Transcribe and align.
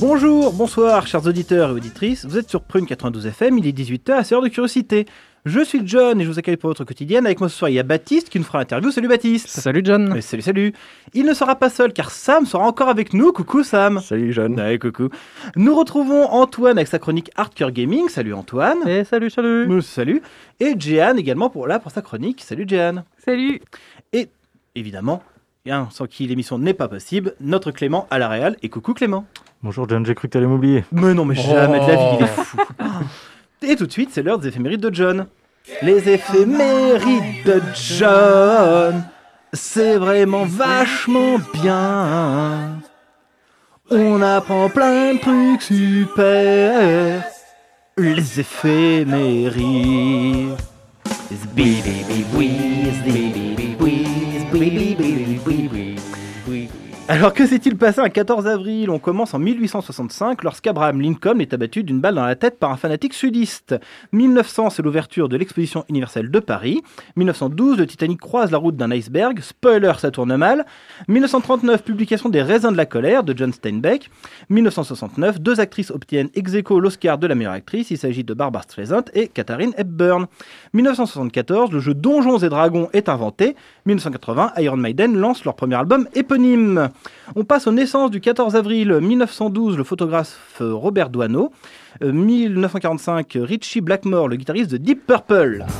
Bonjour, 0.00 0.52
bonsoir, 0.52 1.08
chers 1.08 1.26
auditeurs 1.26 1.70
et 1.70 1.72
auditrices. 1.72 2.24
Vous 2.24 2.38
êtes 2.38 2.48
sur 2.48 2.62
Prune 2.62 2.86
92 2.86 3.26
FM, 3.26 3.58
il 3.58 3.66
est 3.66 3.76
18h, 3.76 4.22
c'est 4.22 4.30
l'heure 4.30 4.42
de 4.42 4.48
curiosité. 4.48 5.06
Je 5.44 5.58
suis 5.58 5.80
John 5.84 6.20
et 6.20 6.24
je 6.24 6.30
vous 6.30 6.38
accueille 6.38 6.56
pour 6.56 6.70
votre 6.70 6.84
quotidienne. 6.84 7.26
Avec 7.26 7.40
moi 7.40 7.48
ce 7.48 7.56
soir, 7.56 7.68
il 7.68 7.74
y 7.74 7.80
a 7.80 7.82
Baptiste 7.82 8.28
qui 8.28 8.38
nous 8.38 8.44
fera 8.44 8.58
l'interview. 8.58 8.92
Salut 8.92 9.08
Baptiste. 9.08 9.48
Salut 9.48 9.80
John. 9.82 10.12
Euh, 10.12 10.20
salut, 10.20 10.42
salut. 10.42 10.72
Il 11.14 11.26
ne 11.26 11.34
sera 11.34 11.56
pas 11.56 11.68
seul 11.68 11.92
car 11.92 12.12
Sam 12.12 12.46
sera 12.46 12.64
encore 12.64 12.88
avec 12.88 13.12
nous. 13.12 13.32
Coucou 13.32 13.64
Sam. 13.64 14.00
Salut 14.00 14.32
John. 14.32 14.54
Ouais, 14.54 14.78
coucou. 14.78 15.08
Nous 15.56 15.74
retrouvons 15.74 16.26
Antoine 16.26 16.78
avec 16.78 16.86
sa 16.86 17.00
chronique 17.00 17.32
Hardcore 17.34 17.72
Gaming. 17.72 18.08
Salut 18.08 18.34
Antoine. 18.34 18.86
Et 18.86 19.02
salut, 19.02 19.30
salut. 19.30 19.68
Euh, 19.68 19.80
salut. 19.80 20.22
Et 20.60 20.78
Jeanne 20.78 21.18
également 21.18 21.50
pour 21.50 21.66
là 21.66 21.80
pour 21.80 21.90
sa 21.90 22.02
chronique. 22.02 22.42
Salut 22.42 22.66
Jeanne. 22.68 23.02
Salut. 23.24 23.60
Et 24.12 24.28
évidemment, 24.76 25.24
bien, 25.64 25.88
sans 25.90 26.06
qui 26.06 26.28
l'émission 26.28 26.56
n'est 26.56 26.74
pas 26.74 26.86
possible, 26.86 27.34
notre 27.40 27.72
Clément 27.72 28.06
à 28.12 28.20
la 28.20 28.28
Réal. 28.28 28.56
Et 28.62 28.68
coucou 28.68 28.94
Clément. 28.94 29.26
Bonjour 29.60 29.88
John, 29.88 30.06
j'ai 30.06 30.14
cru 30.14 30.28
que 30.28 30.32
t'allais 30.34 30.46
m'oublier. 30.46 30.84
Mais 30.92 31.14
non, 31.14 31.24
mais 31.24 31.34
jamais 31.34 31.80
de 31.80 31.86
la 31.86 31.96
vie, 31.96 32.16
il 32.20 32.24
est 32.24 32.28
fou. 32.28 32.58
Et 33.62 33.74
tout 33.74 33.86
de 33.86 33.92
suite, 33.92 34.10
c'est 34.12 34.22
l'heure 34.22 34.38
des 34.38 34.46
éphémérides 34.48 34.80
de 34.80 34.94
John. 34.94 35.26
Les 35.82 36.08
éphémérides 36.08 37.44
de 37.44 37.60
John, 37.74 39.02
c'est 39.52 39.96
vraiment 39.96 40.44
vachement 40.44 41.38
bien. 41.52 42.78
On 43.90 44.22
apprend 44.22 44.68
plein 44.68 45.14
de 45.14 45.18
trucs 45.18 45.62
super. 45.62 47.24
Les 47.96 48.38
éphémérides. 48.40 50.08
Alors 57.10 57.32
que 57.32 57.46
s'est-il 57.46 57.74
passé 57.78 58.02
un 58.02 58.10
14 58.10 58.46
avril? 58.46 58.90
On 58.90 58.98
commence 58.98 59.32
en 59.32 59.38
1865 59.38 60.44
lorsqu'Abraham 60.44 61.00
Lincoln 61.00 61.38
est 61.38 61.54
abattu 61.54 61.82
d'une 61.82 62.00
balle 62.00 62.16
dans 62.16 62.26
la 62.26 62.36
tête 62.36 62.58
par 62.58 62.70
un 62.70 62.76
fanatique 62.76 63.14
sudiste. 63.14 63.74
1900, 64.12 64.68
c'est 64.68 64.82
l'ouverture 64.82 65.30
de 65.30 65.38
l'exposition 65.38 65.86
universelle 65.88 66.30
de 66.30 66.38
Paris. 66.38 66.82
1912, 67.16 67.78
le 67.78 67.86
Titanic 67.86 68.20
croise 68.20 68.50
la 68.50 68.58
route 68.58 68.76
d'un 68.76 68.90
iceberg. 68.90 69.40
Spoiler, 69.40 69.94
ça 69.96 70.10
tourne 70.10 70.36
mal. 70.36 70.66
1939, 71.08 71.82
publication 71.82 72.28
des 72.28 72.42
Raisins 72.42 72.72
de 72.72 72.76
la 72.76 72.84
colère 72.84 73.24
de 73.24 73.34
John 73.34 73.54
Steinbeck. 73.54 74.10
1969, 74.50 75.40
deux 75.40 75.60
actrices 75.60 75.90
obtiennent 75.90 76.28
ex 76.34 76.52
aequo 76.52 76.78
l'Oscar 76.78 77.16
de 77.16 77.26
la 77.26 77.34
meilleure 77.34 77.54
actrice. 77.54 77.90
Il 77.90 77.96
s'agit 77.96 78.22
de 78.22 78.34
Barbara 78.34 78.64
Streisand 78.64 79.04
et 79.14 79.28
Katharine 79.28 79.72
Hepburn. 79.78 80.26
1974, 80.74 81.72
le 81.72 81.80
jeu 81.80 81.94
Donjons 81.94 82.36
et 82.36 82.50
Dragons 82.50 82.90
est 82.92 83.08
inventé. 83.08 83.56
1980, 83.86 84.52
Iron 84.58 84.76
Maiden 84.76 85.16
lance 85.16 85.46
leur 85.46 85.56
premier 85.56 85.76
album 85.76 86.06
éponyme. 86.14 86.90
On 87.36 87.44
passe 87.44 87.66
aux 87.66 87.72
naissances 87.72 88.10
du 88.10 88.20
14 88.20 88.56
avril 88.56 88.92
1912, 89.00 89.76
le 89.76 89.84
photographe 89.84 90.56
Robert 90.60 91.10
Doisneau. 91.10 91.52
Euh, 92.02 92.12
1945, 92.12 93.38
Richie 93.40 93.80
Blackmore, 93.80 94.28
le 94.28 94.36
guitariste 94.36 94.70
de 94.70 94.76
Deep 94.76 95.06
Purple. 95.06 95.66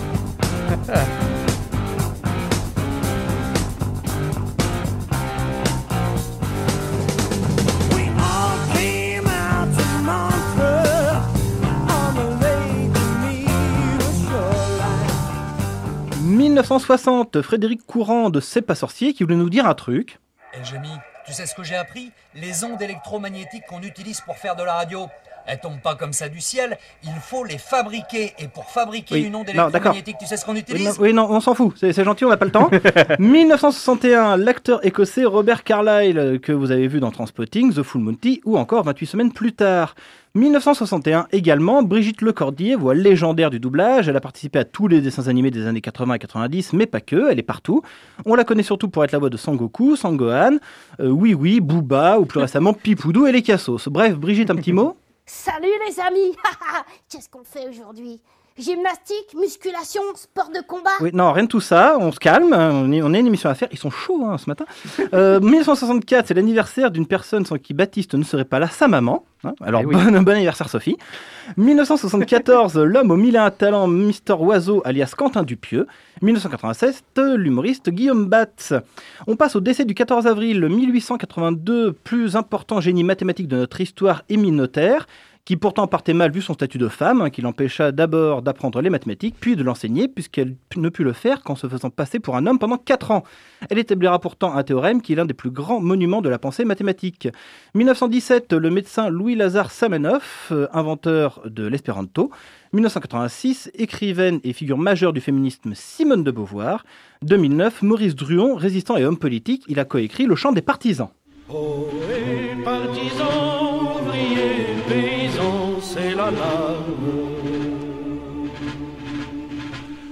We 7.95 8.09
all 8.19 8.59
came 8.75 9.27
out 9.27 9.69
to 9.77 9.87
Montreux 10.03 11.17
on 11.89 12.15
the 12.15 12.29
lake 12.43 12.93
beneath 12.93 13.99
the 13.99 14.11
shoreline. 14.29 15.09
1960, 16.37 17.43
Frédéric 17.43 17.87
Courant 17.87 18.31
de 18.31 18.41
C'est 18.41 18.63
pas 18.63 18.75
sorcier 18.75 19.15
qui 19.15 19.23
voulait 19.23 19.37
nous 19.37 19.51
dire 19.51 19.67
un 19.67 19.75
truc. 19.75 20.19
Eh 20.55 20.59
tu 21.29 21.35
sais 21.35 21.45
ce 21.47 21.55
que 21.55 21.63
j'ai 21.63 21.77
appris? 21.77 22.11
Les 22.35 22.65
ondes 22.65 22.81
électromagnétiques 22.81 23.65
qu'on 23.69 23.83
utilise 23.83 24.21
pour 24.23 24.37
faire 24.39 24.57
de 24.57 24.63
la 24.63 24.73
radio, 24.75 25.09
elles 25.47 25.61
tombent 25.61 25.81
pas 25.81 25.95
comme 25.95 26.13
ça 26.15 26.29
du 26.31 26.41
ciel, 26.41 26.79
il 27.05 27.11
faut 27.23 27.45
les 27.45 27.59
fabriquer. 27.59 28.33
Et 28.39 28.49
pour 28.49 28.65
fabriquer 28.71 29.15
Oui, 29.17 29.21
une 29.25 29.35
onde 29.37 29.47
non, 29.49 29.53
d'accord. 29.55 29.69
électromagnétique, 29.93 30.17
tu 30.19 30.27
sais 30.27 30.39
ce 30.39 30.45
qu'on 30.47 30.53
Oui, 30.55 30.61
utilise? 30.61 30.87
non, 30.87 30.95
oui, 31.01 31.13
non, 31.13 31.27
on 31.31 31.41
s'en 31.41 31.55
fout, 31.55 31.75
c'est 31.79 31.93
c'est 31.93 32.05
gentil, 32.05 32.25
on 32.25 32.31
n'a 32.31 32.39
pas 32.39 32.47
le 32.47 32.51
temps. 32.51 32.71
1961, 33.19 34.37
l'acteur 34.39 34.85
écossais 34.87 35.25
Robert 35.25 35.65
Carlyle, 35.65 36.39
que 36.43 36.53
vous 36.53 36.71
avez 36.71 36.89
vu 36.89 37.01
dans 37.01 37.11
Transpotting, 37.11 37.73
The 37.75 37.83
Full 37.83 38.01
Monty, 38.01 38.41
ou 38.45 38.57
encore 38.59 38.85
28 38.85 39.07
semaines 39.07 39.33
plus 39.33 39.53
tard. 39.53 39.95
1961 40.39 41.27
également, 41.33 41.83
Brigitte 41.83 42.23
Lecordier, 42.23 42.77
voix 42.77 42.95
légendaire 42.95 43.51
du 43.51 43.59
doublage. 43.59 44.09
Elle 44.09 44.17
a 44.17 44.21
participé 44.21 44.61
à 44.61 44.65
tous 44.65 44.87
les 44.87 45.01
dessins 45.01 45.27
animés 45.27 45.51
des 45.51 45.67
années 45.67 45.81
80 45.81 46.15
et 46.15 46.19
90, 46.21 46.73
mais 46.75 46.87
pas 46.87 47.01
que, 47.01 47.29
elle 47.29 47.41
est 47.41 47.43
partout. 47.43 47.83
On 48.25 48.37
la 48.37 48.45
connaît 48.45 48.63
surtout 48.63 48.89
pour 48.89 49.03
être 49.03 49.11
la 49.11 49.19
voix 49.19 49.31
de 49.31 49.37
Sangoku, 49.37 49.97
Sangohan, 49.97 50.59
euh, 51.01 51.09
Oui 51.09 51.35
Oui, 51.35 51.61
Booba, 51.61 52.21
ou 52.21 52.25
plus 52.25 52.39
récemment 52.39 52.73
Pipoudou 52.83 53.27
et 53.27 53.33
les 53.33 53.43
Cassos. 53.43 53.89
Bref, 53.89 54.15
Brigitte, 54.15 54.51
un 54.51 54.57
petit 54.57 54.73
mot? 54.73 54.97
Salut 55.27 55.67
les 55.89 56.01
amis 56.01 56.37
Qu'est-ce 57.11 57.29
qu'on 57.29 57.45
fait 57.45 57.69
aujourd'hui? 57.69 58.21
Gymnastique, 58.59 59.35
musculation, 59.39 60.03
sport 60.17 60.49
de 60.51 60.61
combat 60.67 60.91
Oui, 61.01 61.11
non, 61.13 61.33
rien 61.33 61.45
de 61.45 61.49
tout 61.49 61.61
ça, 61.61 61.97
on 62.01 62.11
se 62.13 62.19
calme, 62.19 62.53
on 62.53 62.91
est, 62.93 63.03
on 63.03 63.15
est 63.15 63.21
une 63.21 63.27
émission 63.29 63.49
à 63.49 63.55
faire, 63.55 63.69
ils 63.71 63.79
sont 63.79 63.91
chauds 63.91 64.25
hein, 64.27 64.37
ce 64.39 64.49
matin. 64.51 64.65
Euh, 65.15 65.41
1964, 65.41 66.27
c'est 66.29 66.35
l'anniversaire 66.35 66.91
d'une 66.91 67.07
personne 67.07 67.47
sans 67.47 67.57
qui 67.57 67.73
Baptiste 67.73 68.15
ne 68.15 68.25
serait 68.25 68.45
pas 68.45 68.59
là, 68.59 68.69
sa 68.69 68.89
maman. 68.89 69.25
hein. 69.45 69.55
Alors, 69.63 69.81
Eh 69.83 69.87
oui. 69.87 69.95
bon, 69.95 70.23
bon 70.23 70.33
anniversaire 70.33 70.69
Sophie. 70.69 70.97
1974, 71.57 72.77
l'homme 72.79 73.11
au 73.11 73.17
mille 73.17 73.37
et 73.37 73.39
un 73.39 73.51
talent, 73.51 73.87
Mister 73.87 74.35
Oiseau, 74.35 74.83
alias 74.85 75.15
Quentin 75.17 75.43
Dupieux. 75.45 75.87
1987, 76.23 77.05
l'humoriste 77.37 77.91
Guillaume 77.91 78.27
Batz. 78.27 78.75
On 79.27 79.37
passe 79.37 79.55
au 79.57 79.61
décès 79.61 79.85
du 79.85 79.95
14 79.95 80.27
avril 80.27 80.61
1882, 80.69 81.93
plus 81.93 82.35
important 82.37 82.81
génie 82.81 83.05
mathématique 83.05 83.49
de 83.49 83.57
notre 83.57 83.81
histoire, 83.81 84.23
Émile 84.29 84.57
Notaire, 84.57 85.07
qui 85.49 85.57
pourtant 85.57 85.87
partait 85.87 86.13
mal 86.13 86.31
vu 86.31 86.43
son 86.43 86.53
statut 86.53 86.77
de 86.77 86.89
femme, 86.89 87.23
hein, 87.23 87.31
qui 87.31 87.41
l'empêcha 87.41 87.91
d'abord 87.91 88.43
d'apprendre 88.43 88.83
les 88.83 88.91
mathématiques, 88.91 89.35
puis 89.41 89.57
de 89.57 89.63
l'enseigner, 89.63 90.07
puisqu'elle 90.07 90.57
ne 90.77 90.91
put 90.91 91.05
le 91.05 91.15
faire 91.15 91.43
qu'en 91.43 91.57
se 91.57 91.67
faisant 91.67 91.89
passer 91.89 92.21
pour 92.21 92.37
un 92.37 92.47
homme 92.47 92.59
pendant 92.59 92.77
4 92.77 93.13
ans. 93.13 93.23
Elle 93.71 93.79
établira 93.79 94.19
pourtant 94.19 94.55
un 94.55 94.63
théorème 94.63 95.01
qui 95.01 95.15
est 95.15 95.17
l'un 95.17 95.25
des 95.25 95.33
plus 95.33 95.51
grands 95.51 95.81
monuments 95.81 96.21
de 96.21 96.29
la 96.29 96.39
pensée 96.39 96.67
mathématique. 96.67 97.29
1917, 97.75 98.53
le 98.53 98.69
médecin 98.69 99.09
Louis-Lazare 99.09 99.71
Samenoff, 99.71 100.49
euh, 100.53 100.67
inventeur 100.75 101.41
de 101.47 101.67
l'espéranto. 101.67 102.31
1986, 102.75 103.71
écrivaine 103.73 104.41
et 104.45 104.53
figure 104.53 104.77
majeure 104.77 105.15
du 105.15 105.23
féminisme 105.23 105.73
Simone 105.75 106.25
de 106.25 106.31
Beauvoir. 106.31 106.85
2009, 107.23 107.81
Maurice 107.81 108.15
Druon, 108.15 108.55
résistant 108.55 108.99
et 108.99 109.07
homme 109.07 109.17
politique, 109.17 109.65
il 109.67 109.81
a 109.81 109.87
coécrit 109.87 110.27
Le 110.27 110.37
chant 110.37 110.53
des 110.53 110.61
partisans. 110.61 111.09
Poètes, 111.49 112.63
partisans, 112.63 113.58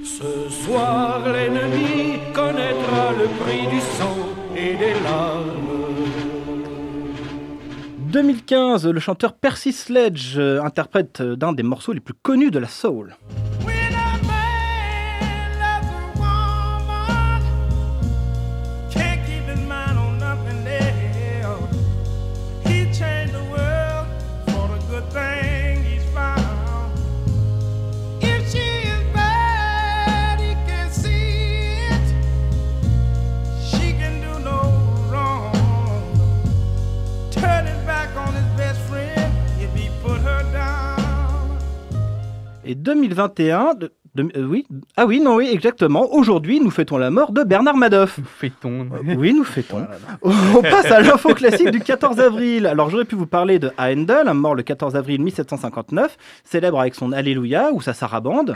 Ce 0.02 0.48
soir, 0.48 1.20
l'ennemi 1.30 2.18
connaîtra 2.32 3.12
le 3.12 3.26
prix 3.44 3.66
du 3.66 3.80
sang 3.80 4.16
et 4.56 4.74
des 4.76 4.94
larmes. 5.04 5.66
2015, 7.98 8.86
le 8.86 8.98
chanteur 8.98 9.34
Percy 9.34 9.74
Sledge 9.74 10.38
euh, 10.38 10.62
interprète 10.62 11.20
euh, 11.20 11.36
d'un 11.36 11.52
des 11.52 11.62
morceaux 11.62 11.92
les 11.92 12.00
plus 12.00 12.14
connus 12.14 12.50
de 12.50 12.58
la 12.58 12.68
soul. 12.68 13.14
Et 42.66 42.74
2020, 42.74 43.28
2021. 43.36 43.74
de- 43.74 43.92
de- 44.14 44.30
euh, 44.38 44.46
oui. 44.46 44.66
Ah 44.96 45.04
oui, 45.06 45.20
non, 45.20 45.36
oui, 45.36 45.48
exactement. 45.52 46.10
Aujourd'hui, 46.14 46.58
nous 46.60 46.70
fêtons 46.70 46.96
la 46.96 47.10
mort 47.10 47.32
de 47.32 47.42
Bernard 47.42 47.76
Madoff. 47.76 48.18
Fait-on. 48.38 48.80
Euh, 48.92 49.14
Oui, 49.16 49.34
nous 49.34 49.44
fêtons. 49.44 49.86
On 50.22 50.62
passe 50.62 50.90
à 50.90 51.00
l'info 51.00 51.34
classique 51.34 51.70
du 51.70 51.80
14 51.80 52.18
avril. 52.18 52.66
Alors, 52.66 52.88
j'aurais 52.90 53.04
pu 53.04 53.14
vous 53.14 53.26
parler 53.26 53.58
de 53.58 53.70
Haendel, 53.78 54.32
mort 54.32 54.54
le 54.54 54.62
14 54.62 54.96
avril 54.96 55.20
1759, 55.22 56.16
célèbre 56.44 56.80
avec 56.80 56.94
son 56.94 57.12
Alléluia 57.12 57.70
ou 57.72 57.80
sa 57.82 57.92
sarabande. 57.92 58.54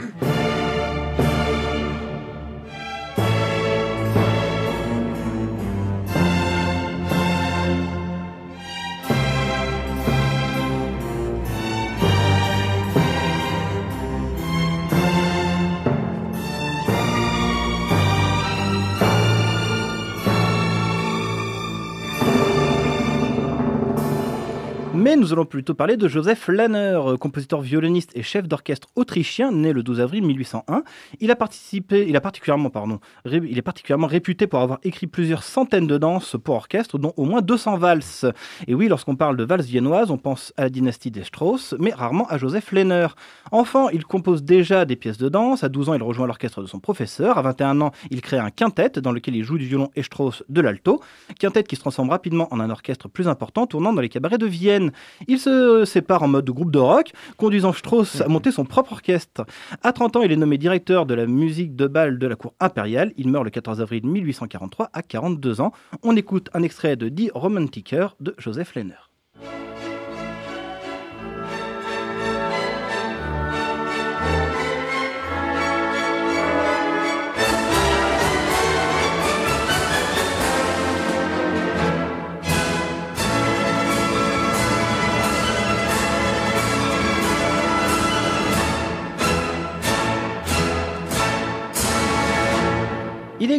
Nous 25.17 25.33
allons 25.33 25.45
plutôt 25.45 25.73
parler 25.73 25.97
de 25.97 26.07
Joseph 26.07 26.47
Lanner, 26.47 26.99
euh, 27.05 27.17
compositeur 27.17 27.59
violoniste 27.59 28.11
et 28.15 28.23
chef 28.23 28.47
d'orchestre 28.47 28.87
autrichien, 28.95 29.51
né 29.51 29.73
le 29.73 29.83
12 29.83 29.99
avril 29.99 30.23
1801. 30.23 30.83
Il 31.19 31.31
a 31.31 31.35
participé, 31.35 32.05
il 32.07 32.15
a 32.15 32.21
particulièrement, 32.21 32.69
pardon, 32.69 32.99
il 33.25 33.57
est 33.57 33.61
particulièrement 33.61 34.07
réputé 34.07 34.47
pour 34.47 34.59
avoir 34.61 34.79
écrit 34.83 35.07
plusieurs 35.07 35.43
centaines 35.43 35.85
de 35.85 35.97
danses 35.97 36.37
pour 36.41 36.55
orchestre, 36.55 36.97
dont 36.97 37.13
au 37.17 37.25
moins 37.25 37.41
200 37.41 37.77
valses. 37.77 38.25
Et 38.67 38.73
oui, 38.73 38.87
lorsqu'on 38.87 39.15
parle 39.15 39.35
de 39.35 39.43
valses 39.43 39.65
viennoises, 39.65 40.11
on 40.11 40.17
pense 40.17 40.53
à 40.55 40.63
la 40.63 40.69
dynastie 40.69 41.11
des 41.11 41.23
Strauss, 41.23 41.75
mais 41.77 41.91
rarement 41.91 42.25
à 42.27 42.37
Joseph 42.37 42.71
Lanner. 42.71 43.07
Enfant, 43.51 43.89
il 43.89 44.05
compose 44.05 44.43
déjà 44.43 44.85
des 44.85 44.95
pièces 44.95 45.17
de 45.17 45.29
danse. 45.29 45.63
À 45.63 45.69
12 45.69 45.89
ans, 45.89 45.93
il 45.93 46.03
rejoint 46.03 46.25
l'orchestre 46.25 46.61
de 46.61 46.67
son 46.67 46.79
professeur. 46.79 47.37
À 47.37 47.41
21 47.41 47.81
ans, 47.81 47.91
il 48.11 48.21
crée 48.21 48.39
un 48.39 48.49
quintet 48.49 49.01
dans 49.01 49.11
lequel 49.11 49.35
il 49.35 49.43
joue 49.43 49.57
du 49.57 49.65
violon 49.65 49.89
et 49.95 50.03
Strauss 50.03 50.43
de 50.47 50.61
l'alto. 50.61 51.01
Quintet 51.37 51.63
qui 51.63 51.75
se 51.75 51.81
transforme 51.81 52.09
rapidement 52.09 52.47
en 52.51 52.59
un 52.59 52.69
orchestre 52.69 53.09
plus 53.09 53.27
important, 53.27 53.67
tournant 53.67 53.93
dans 53.93 54.01
les 54.01 54.09
cabarets 54.09 54.37
de 54.37 54.45
Vienne. 54.45 54.91
Il 55.27 55.39
se 55.39 55.85
sépare 55.85 56.23
en 56.23 56.27
mode 56.27 56.45
de 56.45 56.51
groupe 56.51 56.71
de 56.71 56.79
rock, 56.79 57.11
conduisant 57.37 57.73
Strauss 57.73 58.21
à 58.21 58.27
monter 58.27 58.51
son 58.51 58.65
propre 58.65 58.93
orchestre. 58.93 59.45
À 59.83 59.93
30 59.93 60.17
ans, 60.17 60.21
il 60.21 60.31
est 60.31 60.37
nommé 60.37 60.57
directeur 60.57 61.05
de 61.05 61.13
la 61.13 61.25
musique 61.25 61.75
de 61.75 61.87
bal 61.87 62.17
de 62.17 62.27
la 62.27 62.35
cour 62.35 62.53
impériale. 62.59 63.13
Il 63.17 63.29
meurt 63.29 63.43
le 63.43 63.51
14 63.51 63.81
avril 63.81 64.05
1843 64.05 64.89
à 64.93 65.01
42 65.01 65.61
ans. 65.61 65.71
On 66.03 66.15
écoute 66.15 66.49
un 66.53 66.63
extrait 66.63 66.95
de 66.95 67.09
Die 67.09 67.31
Romantiker 67.33 68.15
de 68.19 68.35
Joseph 68.37 68.75
Lehner. 68.75 69.10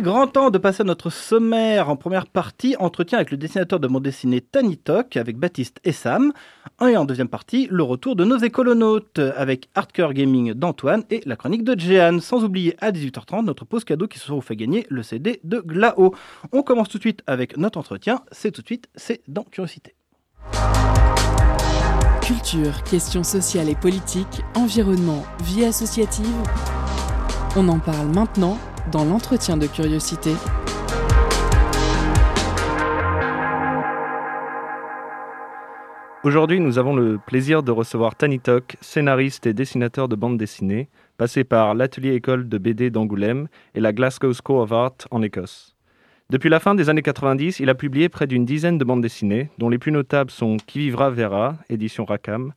Grand 0.01 0.27
temps 0.27 0.51
de 0.51 0.59
passer 0.59 0.81
à 0.81 0.85
notre 0.85 1.11
sommaire. 1.11 1.89
En 1.89 1.97
première 1.97 2.27
partie, 2.27 2.75
entretien 2.79 3.19
avec 3.19 3.31
le 3.31 3.37
dessinateur 3.37 3.79
de 3.79 3.87
bande 3.87 4.03
dessinée 4.03 4.41
Tanitok 4.41 5.17
avec 5.17 5.37
Baptiste 5.37 5.81
et 5.85 5.93
Sam. 5.93 6.33
Et 6.81 6.97
en 6.97 7.05
deuxième 7.05 7.29
partie, 7.29 7.69
le 7.71 7.83
retour 7.83 8.17
de 8.17 8.25
nos 8.25 8.39
écolonautes 8.39 9.21
avec 9.37 9.69
Hardcore 9.75 10.15
Gaming 10.15 10.55
d'Antoine 10.55 11.05
et 11.11 11.21
la 11.27 11.37
chronique 11.37 11.63
de 11.63 11.79
Jeanne. 11.79 12.21
Sans 12.21 12.43
oublier 12.43 12.75
à 12.81 12.91
18h30 12.91 13.45
notre 13.45 13.65
pause 13.65 13.85
cadeau 13.85 14.09
qui 14.09 14.19
se 14.19 14.33
vous 14.33 14.41
fait 14.41 14.57
gagner 14.57 14.87
le 14.89 15.03
CD 15.03 15.41
de 15.45 15.61
Glao. 15.61 16.15
On 16.53 16.63
commence 16.63 16.89
tout 16.89 16.99
de 16.99 17.03
suite 17.03 17.23
avec 17.27 17.57
notre 17.57 17.79
entretien. 17.79 18.23
C'est 18.33 18.51
tout 18.51 18.63
de 18.63 18.67
suite, 18.67 18.89
c'est 18.97 19.21
dans 19.29 19.45
Curiosité. 19.45 19.95
Culture, 22.23 22.83
questions 22.85 23.25
sociales 23.25 23.69
et 23.69 23.77
politiques, 23.77 24.43
environnement, 24.57 25.25
vie 25.45 25.65
associative. 25.65 26.27
On 27.55 27.69
en 27.69 27.79
parle 27.79 28.09
maintenant 28.09 28.59
dans 28.91 29.05
l'entretien 29.05 29.57
de 29.57 29.67
curiosité. 29.67 30.33
Aujourd'hui, 36.25 36.61
nous 36.61 36.79
avons 36.79 36.95
le 36.95 37.19
plaisir 37.19 37.63
de 37.63 37.73
recevoir 37.73 38.15
Tani 38.15 38.39
Tok, 38.41 38.77
scénariste 38.81 39.47
et 39.47 39.55
dessinateur 39.55 40.09
de 40.09 40.17
bande 40.17 40.39
dessinée, 40.39 40.89
passé 41.19 41.45
par 41.45 41.75
l'atelier 41.75 42.15
école 42.15 42.49
de 42.49 42.59
BD 42.59 42.91
d'Angoulême 42.91 43.49
et 43.75 43.81
la 43.81 43.93
Glasgow 43.93 44.33
School 44.33 44.63
of 44.63 44.73
Art 44.73 44.97
en 45.11 45.23
Écosse. 45.23 45.77
Depuis 46.31 46.49
la 46.49 46.61
fin 46.61 46.75
des 46.75 46.89
années 46.89 47.03
90, 47.03 47.61
il 47.61 47.69
a 47.69 47.75
publié 47.75 48.09
près 48.09 48.27
d'une 48.27 48.47
dizaine 48.47 48.79
de 48.79 48.85
bandes 48.85 49.03
dessinées, 49.03 49.51
dont 49.59 49.69
les 49.69 49.79
plus 49.79 49.93
notables 49.93 50.31
sont 50.31 50.57
Qui 50.67 50.79
vivra 50.79 51.11
verra, 51.11 51.57
édition 51.69 52.05
Rackham, 52.05 52.55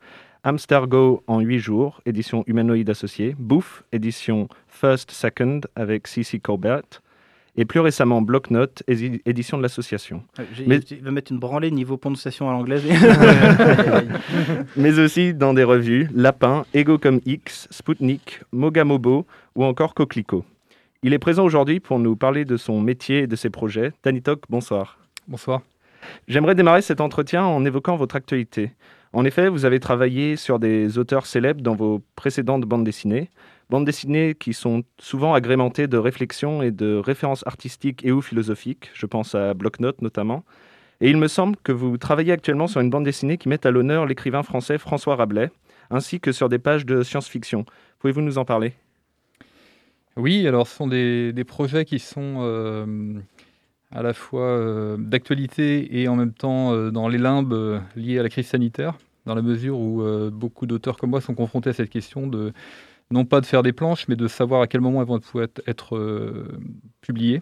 Hamster 0.49 0.85
Go 0.87 1.23
en 1.25 1.39
8 1.39 1.57
jours, 1.59 2.01
édition 2.05 2.43
Humanoïde 2.45 2.89
Associé, 2.91 3.35
Bouffe, 3.39 3.83
édition 3.91 4.47
First 4.67 5.09
Second 5.09 5.61
avec 5.75 6.05
CC 6.07 6.37
Corbett, 6.39 7.01
et 7.57 7.65
plus 7.65 7.79
récemment 7.79 8.21
Blocknote, 8.21 8.83
édi- 8.87 9.21
édition 9.25 9.57
de 9.57 9.63
l'association. 9.63 10.21
Mais- 10.67 10.77
Il 10.91 11.01
va 11.01 11.09
mettre 11.09 11.31
une 11.31 11.39
branlée 11.39 11.71
niveau 11.71 11.97
prononciation 11.97 12.47
à 12.47 12.53
l'anglaise. 12.53 12.83
mais 14.77 14.99
aussi 14.99 15.33
dans 15.33 15.55
des 15.55 15.63
revues 15.63 16.09
Lapin, 16.13 16.65
Ego 16.75 16.99
comme 16.99 17.21
X, 17.25 17.67
Spoutnik, 17.71 18.41
Mogamobo 18.51 19.25
ou 19.55 19.63
encore 19.63 19.95
Coquelicot. 19.95 20.45
Il 21.01 21.13
est 21.13 21.19
présent 21.19 21.43
aujourd'hui 21.43 21.79
pour 21.79 21.97
nous 21.97 22.15
parler 22.15 22.45
de 22.45 22.55
son 22.57 22.79
métier 22.81 23.19
et 23.19 23.27
de 23.27 23.35
ses 23.35 23.49
projets. 23.49 23.93
Tanitok, 24.03 24.41
bonsoir. 24.49 24.99
Bonsoir. 25.27 25.61
J'aimerais 26.27 26.53
démarrer 26.53 26.83
cet 26.83 27.01
entretien 27.01 27.43
en 27.45 27.65
évoquant 27.65 27.95
votre 27.95 28.15
actualité. 28.15 28.71
En 29.15 29.23
effet, 29.23 29.47
vous 29.47 29.63
avez 29.63 29.79
travaillé 29.79 30.35
sur 30.35 30.59
des 30.59 30.97
auteurs 30.97 31.25
célèbres 31.25 31.61
dans 31.61 31.73
vos 31.73 32.01
précédentes 32.17 32.63
bandes 32.65 32.83
dessinées, 32.83 33.29
bandes 33.69 33.85
dessinées 33.85 34.35
qui 34.35 34.53
sont 34.53 34.83
souvent 34.99 35.33
agrémentées 35.33 35.87
de 35.87 35.97
réflexions 35.97 36.61
et 36.61 36.69
de 36.69 36.97
références 36.97 37.47
artistiques 37.47 38.03
et 38.03 38.11
ou 38.11 38.21
philosophiques, 38.21 38.91
je 38.93 39.05
pense 39.05 39.33
à 39.33 39.53
Blocknote 39.53 40.01
notamment. 40.01 40.43
Et 40.99 41.09
il 41.09 41.15
me 41.15 41.29
semble 41.29 41.55
que 41.63 41.71
vous 41.71 41.97
travaillez 41.97 42.33
actuellement 42.33 42.67
sur 42.67 42.81
une 42.81 42.89
bande 42.89 43.05
dessinée 43.05 43.37
qui 43.37 43.47
met 43.47 43.65
à 43.65 43.71
l'honneur 43.71 44.05
l'écrivain 44.05 44.43
français 44.43 44.77
François 44.77 45.15
Rabelais, 45.15 45.49
ainsi 45.89 46.19
que 46.19 46.33
sur 46.33 46.49
des 46.49 46.59
pages 46.59 46.85
de 46.85 47.01
science-fiction. 47.01 47.63
Pouvez-vous 47.99 48.19
nous 48.19 48.37
en 48.37 48.43
parler? 48.43 48.73
Oui, 50.17 50.45
alors 50.45 50.67
ce 50.67 50.75
sont 50.75 50.87
des, 50.87 51.31
des 51.31 51.45
projets 51.45 51.85
qui 51.85 51.99
sont 51.99 52.39
euh, 52.39 53.13
à 53.95 54.03
la 54.03 54.13
fois 54.13 54.41
euh, 54.41 54.97
d'actualité 54.99 56.01
et 56.01 56.07
en 56.09 56.15
même 56.17 56.33
temps 56.33 56.73
euh, 56.73 56.91
dans 56.91 57.07
les 57.07 57.17
limbes 57.17 57.53
euh, 57.53 57.79
liés 57.95 58.19
à 58.19 58.23
la 58.23 58.29
crise 58.29 58.47
sanitaire, 58.47 58.97
dans 59.25 59.35
la 59.35 59.41
mesure 59.41 59.79
où 59.79 60.03
beaucoup 60.29 60.67
d'auteurs 60.67 60.97
comme 60.97 61.09
moi 61.09 61.21
sont 61.21 61.33
confrontés 61.33 61.71
à 61.71 61.73
cette 61.73 61.89
question 61.89 62.27
de 62.27 62.53
non 63.09 63.25
pas 63.25 63.41
de 63.41 63.45
faire 63.47 63.63
des 63.63 63.73
planches, 63.73 64.07
mais 64.07 64.15
de 64.15 64.27
savoir 64.27 64.61
à 64.61 64.67
quel 64.67 64.81
moment 64.81 65.01
elles 65.01 65.07
vont 65.07 65.19
pouvoir 65.19 65.47
être, 65.65 66.39
publiées. 67.01 67.41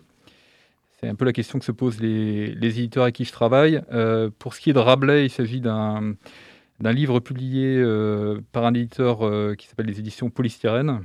C'est 1.02 1.10
un 1.10 1.16
peu 1.16 1.26
la 1.26 1.34
question 1.34 1.60
que 1.60 1.66
se 1.66 1.74
posent 1.74 2.00
les, 2.00 2.54
éditeurs 2.54 3.04
avec 3.04 3.16
qui 3.16 3.26
je 3.26 3.34
travaille. 3.34 3.82
Pour 4.40 4.54
ce 4.54 4.62
qui 4.62 4.70
est 4.70 4.74
de 4.74 4.80
Rabelais, 4.80 5.26
il 5.26 5.30
s'agit 5.30 5.60
d'un 5.60 6.16
livre 6.80 7.20
publié 7.20 7.84
par 8.54 8.66
un 8.66 8.74
éditeur 8.74 9.58
qui 9.58 9.68
s'appelle 9.68 9.88
les 9.88 10.00
éditions 10.00 10.30
Polystyrène, 10.30 11.02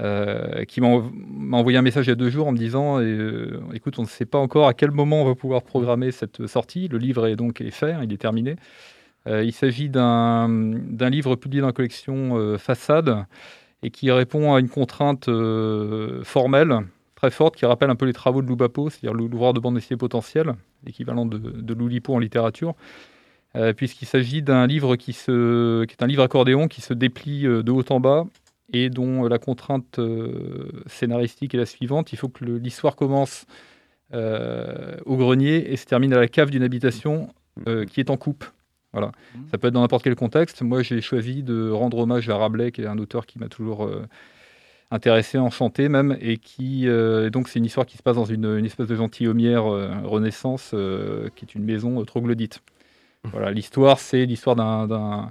euh, 0.00 0.64
qui 0.64 0.80
m'a 0.80 0.88
env- 0.88 1.12
m'a 1.14 1.58
envoyé 1.58 1.78
un 1.78 1.82
message 1.82 2.06
il 2.06 2.08
y 2.08 2.12
a 2.12 2.16
deux 2.16 2.30
jours 2.30 2.48
en 2.48 2.52
me 2.52 2.58
disant 2.58 3.00
euh, 3.00 3.60
écoute, 3.74 3.98
on 3.98 4.02
ne 4.02 4.08
sait 4.08 4.26
pas 4.26 4.38
encore 4.38 4.66
à 4.66 4.74
quel 4.74 4.90
moment 4.90 5.22
on 5.22 5.24
va 5.24 5.36
pouvoir 5.36 5.62
programmer 5.62 6.10
cette 6.10 6.46
sortie. 6.48 6.88
Le 6.88 6.98
livre 6.98 7.26
est 7.26 7.36
donc 7.36 7.62
fait, 7.70 7.94
il 8.02 8.12
est 8.12 8.18
terminé. 8.18 8.56
Euh, 9.28 9.44
il 9.44 9.52
s'agit 9.52 9.88
d'un 9.88 10.48
livre 11.10 11.36
publié 11.36 11.60
dans 11.60 11.68
la 11.68 11.72
collection 11.72 12.58
Façade 12.58 13.24
et 13.82 13.90
qui 13.90 14.10
répond 14.10 14.54
à 14.54 14.60
une 14.60 14.68
contrainte 14.68 15.30
formelle 16.24 16.80
très 17.14 17.30
forte 17.30 17.54
qui 17.54 17.64
rappelle 17.64 17.90
un 17.90 17.96
peu 17.96 18.06
les 18.06 18.12
travaux 18.12 18.42
de 18.42 18.48
Loubapo, 18.48 18.90
c'est-à-dire 18.90 19.14
l'ouvroir 19.14 19.52
de 19.54 19.60
bande 19.60 19.76
dessinée 19.76 19.96
potentielle, 19.96 20.54
équivalent 20.86 21.24
de, 21.24 21.38
de 21.38 21.74
Loulipo 21.74 22.14
en 22.14 22.18
littérature. 22.18 22.74
Puisqu'il 23.76 24.06
s'agit 24.06 24.42
d'un 24.42 24.66
livre 24.66 24.96
qui, 24.96 25.12
est 25.12 26.02
un 26.02 26.06
livre 26.08 26.24
accordéon 26.24 26.66
qui 26.66 26.80
se 26.80 26.92
déplie 26.92 27.42
de 27.44 27.70
haut 27.70 27.84
en 27.90 28.00
bas 28.00 28.26
et 28.74 28.90
dont 28.90 29.24
euh, 29.24 29.28
la 29.28 29.38
contrainte 29.38 29.98
euh, 29.98 30.70
scénaristique 30.86 31.54
est 31.54 31.58
la 31.58 31.66
suivante. 31.66 32.12
Il 32.12 32.16
faut 32.18 32.28
que 32.28 32.44
l'histoire 32.44 32.96
commence 32.96 33.46
euh, 34.12 34.96
au 35.06 35.16
grenier 35.16 35.72
et 35.72 35.76
se 35.76 35.86
termine 35.86 36.12
à 36.12 36.18
la 36.18 36.28
cave 36.28 36.50
d'une 36.50 36.62
habitation 36.62 37.32
qui 37.90 38.00
est 38.00 38.10
en 38.10 38.16
coupe. 38.16 38.44
Voilà. 38.92 39.12
Ça 39.50 39.58
peut 39.58 39.68
être 39.68 39.74
dans 39.74 39.80
n'importe 39.80 40.02
quel 40.02 40.16
contexte. 40.16 40.62
Moi, 40.62 40.82
j'ai 40.82 41.00
choisi 41.00 41.44
de 41.44 41.70
rendre 41.70 41.98
hommage 41.98 42.28
à 42.28 42.36
Rabelais, 42.36 42.72
qui 42.72 42.82
est 42.82 42.86
un 42.86 42.98
auteur 42.98 43.26
qui 43.26 43.38
m'a 43.38 43.48
toujours 43.48 43.84
euh, 43.84 44.06
intéressé, 44.90 45.38
enchanté 45.38 45.88
même, 45.88 46.16
et 46.20 46.36
qui 46.36 46.88
euh, 46.88 47.30
donc 47.30 47.48
c'est 47.48 47.60
une 47.60 47.64
histoire 47.64 47.86
qui 47.86 47.96
se 47.96 48.02
passe 48.02 48.16
dans 48.16 48.24
une, 48.24 48.44
une 48.58 48.66
espèce 48.66 48.88
de 48.88 48.96
gentilhommière 48.96 49.66
euh, 49.72 49.88
Renaissance, 50.02 50.74
qui 51.36 51.44
est 51.44 51.54
une 51.54 51.64
maison 51.64 52.04
troglodyte. 52.04 52.60
Voilà, 53.32 53.52
l'histoire, 53.52 54.00
c'est 54.00 54.26
l'histoire 54.26 54.56
d'un- 54.56 55.30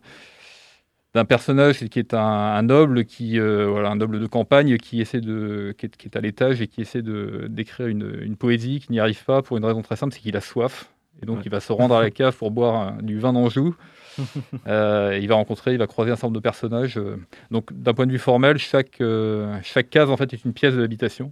d'un 1.14 1.26
personnage 1.26 1.80
qui 1.90 2.00
est 2.00 2.14
un, 2.14 2.20
un 2.20 2.62
noble 2.64 3.06
qui 3.06 3.40
euh, 3.40 3.68
voilà 3.70 3.90
un 3.90 3.96
noble 3.96 4.20
de 4.20 4.26
campagne 4.28 4.78
qui 4.78 5.00
essaie 5.02 5.22
de 5.22 5.74
qui 5.78 5.86
est, 5.86 5.96
qui 5.96 6.08
est 6.08 6.18
à 6.18 6.22
l'étage 6.22 6.62
et 6.62 6.68
qui 6.68 6.82
essaie 6.82 7.02
de 7.04 7.48
d'écrire 7.50 7.88
une, 7.88 8.20
une 8.24 8.36
poésie 8.36 8.80
qui 8.80 8.92
n'y 8.92 9.00
arrive 9.00 9.24
pas 9.26 9.42
pour 9.42 9.58
une 9.58 9.66
raison 9.66 9.82
très 9.82 9.96
simple 9.96 10.14
c'est 10.14 10.20
qu'il 10.22 10.36
a 10.38 10.42
soif 10.42 10.90
et 11.22 11.26
donc 11.26 11.38
Ouais. 11.38 11.44
il 11.46 11.52
va 11.52 11.60
se 11.60 11.72
rendre 11.72 11.96
à 11.96 12.02
la 12.02 12.10
cave 12.12 12.36
pour 12.36 12.50
boire 12.52 12.76
un- 12.98 13.02
du 13.04 13.20
vin 13.20 13.34
d'Anjou 13.34 13.76
Euh, 14.68 15.18
il 15.22 15.28
va 15.28 15.36
rencontrer 15.36 15.74
il 15.74 15.80
va 15.80 15.88
croiser 15.88 16.12
un 16.12 16.16
certain 16.16 16.28
nombre 16.28 16.36
de 16.38 16.44
personnages 16.44 16.98
euh. 16.98 17.18
donc 17.52 17.74
d'un 17.74 17.94
point 17.94 18.06
de 18.06 18.12
vue 18.12 18.20
formel 18.20 18.58
chaque 18.58 19.02
euh, 19.02 19.58
chaque 19.64 19.90
case 19.90 20.10
en 20.10 20.18
fait 20.18 20.32
est 20.34 20.46
une 20.46 20.54
pièce 20.54 20.76
de 20.76 20.82
l'habitation 20.82 21.32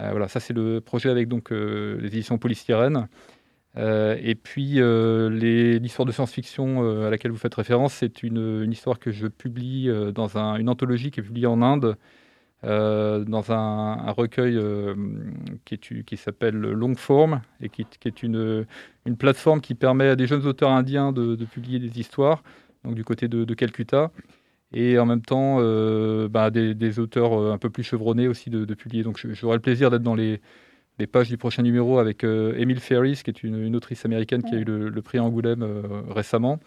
Euh, 0.00 0.10
voilà 0.12 0.28
ça 0.28 0.38
c'est 0.40 0.54
le 0.54 0.80
projet 0.80 1.10
avec 1.10 1.28
donc 1.28 1.50
euh, 1.52 1.98
les 2.00 2.08
éditions 2.08 2.38
polystyrène 2.38 3.08
euh, 3.78 4.16
et 4.20 4.34
puis, 4.34 4.80
euh, 4.80 5.30
l'histoire 5.78 6.06
de 6.06 6.12
science-fiction 6.12 6.82
euh, 6.82 7.06
à 7.06 7.10
laquelle 7.10 7.30
vous 7.30 7.38
faites 7.38 7.54
référence, 7.54 7.94
c'est 7.94 8.22
une, 8.22 8.66
histoire 8.70 8.98
que 8.98 9.12
je 9.12 9.26
publie 9.28 9.88
dans 10.14 10.36
un- 10.36 10.56
une 10.56 10.68
anthologie 10.68 11.10
qui 11.10 11.20
est 11.20 11.22
publiée 11.22 11.46
en 11.46 11.62
Inde, 11.62 11.96
dans 12.64 13.52
un, 13.52 14.10
recueil 14.12 14.58
qui, 15.64 16.16
s'appelle 16.16 16.56
Longform, 16.56 17.40
et 17.60 17.68
qui, 17.68 17.86
est 18.04 18.22
une, 18.22 18.66
une 19.06 19.16
plateforme 19.16 19.60
qui 19.60 19.74
permet 19.74 20.08
à 20.08 20.16
des 20.16 20.26
jeunes 20.26 20.44
auteurs 20.46 20.70
indiens 20.70 21.12
de, 21.12 21.36
publier 21.44 21.78
des 21.78 22.00
histoires, 22.00 22.42
donc 22.84 22.94
du 22.94 23.04
côté 23.04 23.28
de, 23.28 23.54
Calcutta, 23.54 24.10
et 24.72 24.98
en 24.98 25.06
même 25.06 25.22
temps 25.22 25.58
bah, 26.28 26.50
des, 26.50 26.98
auteurs 26.98 27.52
un 27.52 27.58
peu 27.58 27.70
plus 27.70 27.84
chevronnés 27.84 28.26
aussi 28.26 28.50
de, 28.50 28.74
publier. 28.74 29.04
Donc 29.04 29.24
j'aurai 29.34 29.56
le 29.56 29.62
plaisir 29.62 29.90
d'être 29.90 30.02
dans 30.02 30.16
les 30.16 30.40
les 30.98 31.06
pages 31.06 31.28
du 31.28 31.36
prochain 31.38 31.62
numéro 31.62 31.98
avec 31.98 32.24
euh, 32.24 32.54
Emile 32.56 32.80
Ferris, 32.80 33.20
qui 33.24 33.30
est 33.30 33.42
une, 33.42 33.62
une 33.62 33.76
autrice 33.76 34.04
américaine 34.04 34.42
qui 34.42 34.54
a 34.54 34.58
eu 34.58 34.64
le, 34.64 34.88
le 34.88 35.02
prix 35.02 35.18
Angoulême 35.18 35.62
euh, 35.62 35.82
récemment, 36.10 36.58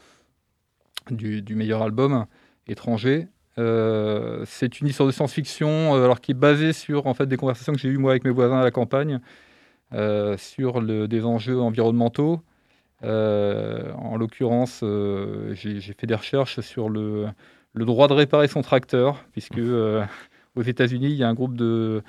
du, 1.09 1.41
du 1.41 1.55
meilleur 1.55 1.81
album 1.81 2.25
étranger. 2.67 3.27
Euh, 3.57 4.43
c'est 4.45 4.79
une 4.79 4.87
histoire 4.87 5.07
de 5.07 5.11
science-fiction 5.11 5.93
alors 5.93 6.21
qui 6.21 6.31
est 6.31 6.35
basée 6.35 6.71
sur 6.73 7.07
en 7.07 7.13
fait 7.13 7.25
des 7.25 7.37
conversations 7.37 7.73
que 7.73 7.79
j'ai 7.79 7.89
eues 7.89 7.97
moi 7.97 8.11
avec 8.11 8.23
mes 8.23 8.31
voisins 8.31 8.59
à 8.59 8.63
la 8.63 8.71
campagne 8.71 9.19
sur 10.37 10.79
le- 10.79 11.07
des 11.09 11.25
enjeux 11.25 11.59
environnementaux. 11.59 12.41
Euh, 13.03 13.91
en 13.93 14.15
l'occurrence, 14.15 14.81
euh, 14.83 15.53
j'ai 15.53 15.79
j'ai 15.81 15.93
fait 15.93 16.07
des 16.07 16.15
recherches 16.15 16.59
sur 16.61 16.87
le, 16.87 17.25
le 17.73 17.85
droit 17.85 18.07
de 18.07 18.13
réparer 18.13 18.47
son 18.47 18.61
tracteur, 18.61 19.25
puisque 19.31 19.57
euh, 19.57 20.05
aux 20.55 20.61
États-Unis, 20.61 21.07
il 21.07 21.15
y 21.15 21.23
a 21.23 21.27
un 21.27 21.33
groupe 21.33 21.57
de, 21.57 22.03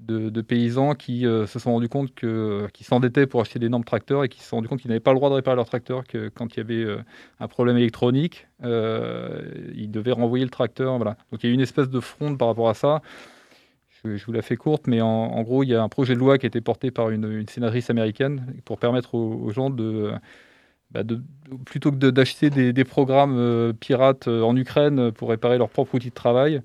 de, 0.00 0.40
paysans 0.40 0.94
qui 0.94 1.26
euh, 1.26 1.46
se 1.46 1.58
sont 1.58 1.72
rendus 1.72 1.88
compte 1.88 2.14
que, 2.14 2.68
qui 2.72 2.84
s'endettaient 2.84 3.26
pour 3.26 3.40
acheter 3.40 3.58
d'énormes 3.58 3.84
tracteurs 3.84 4.24
et 4.24 4.28
qui 4.28 4.40
se 4.40 4.48
sont 4.48 4.56
rendus 4.56 4.68
compte 4.68 4.80
qu'ils 4.80 4.88
n'avaient 4.88 5.00
pas 5.00 5.12
le 5.12 5.18
droit 5.18 5.30
de 5.30 5.34
réparer 5.34 5.56
leur 5.56 5.66
tracteur 5.66 6.04
que 6.04 6.28
quand 6.28 6.54
il 6.54 6.58
y 6.58 6.60
avait 6.60 6.84
euh, 6.84 6.98
un 7.40 7.48
problème 7.48 7.76
électronique, 7.76 8.48
euh, 8.64 9.42
ils 9.74 9.90
devaient 9.90 10.12
renvoyer 10.12 10.44
le 10.44 10.50
tracteur. 10.50 10.96
Voilà. 10.96 11.16
Donc 11.30 11.42
il 11.42 11.46
y 11.46 11.48
a 11.48 11.50
eu 11.50 11.54
une 11.54 11.60
espèce 11.60 11.88
de 11.88 12.00
fronde 12.00 12.38
par 12.38 12.48
rapport 12.48 12.68
à 12.68 12.74
ça. 12.74 13.02
Je, 14.04 14.22
vous 14.26 14.32
la 14.32 14.42
fais 14.42 14.56
courte, 14.56 14.86
mais 14.86 15.00
en, 15.00 15.40
gros, 15.44 15.62
il 15.62 15.70
y 15.70 15.74
a 15.74 15.82
un 15.82 15.88
projet 15.88 16.12
de 16.12 16.18
loi 16.18 16.36
qui 16.36 16.44
a 16.44 16.48
été 16.48 16.60
porté 16.60 16.90
par 16.90 17.08
une, 17.08 17.24
une 17.24 17.48
sénatrice 17.48 17.88
américaine 17.88 18.54
pour 18.66 18.78
permettre 18.78 19.14
aux, 19.14 19.50
gens 19.50 19.70
de, 19.70 20.12
bah, 20.90 21.04
de- 21.04 21.22
plutôt 21.64 21.90
que 21.90 21.96
d'acheter 21.96 22.50
des, 22.50 22.74
des 22.74 22.84
programmes 22.84 23.72
pirates 23.80 24.28
en 24.28 24.54
Ukraine 24.56 25.10
pour 25.10 25.30
réparer 25.30 25.56
leur 25.56 25.70
propre 25.70 25.94
outil 25.94 26.10
de 26.10 26.14
travail, 26.14 26.60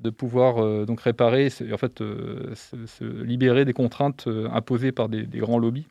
de 0.00 0.10
pouvoir 0.10 0.58
euh, 0.58 0.84
donc 0.84 1.00
réparer, 1.00 1.48
en 1.72 1.76
fait, 1.76 2.00
euh, 2.00 2.54
se, 2.54 3.04
libérer 3.04 3.64
des 3.64 3.72
contraintes 3.72 4.26
euh, 4.26 4.48
imposées 4.50 4.92
par 4.92 5.08
des, 5.08 5.24
grands 5.26 5.58
lobbies. 5.58 5.86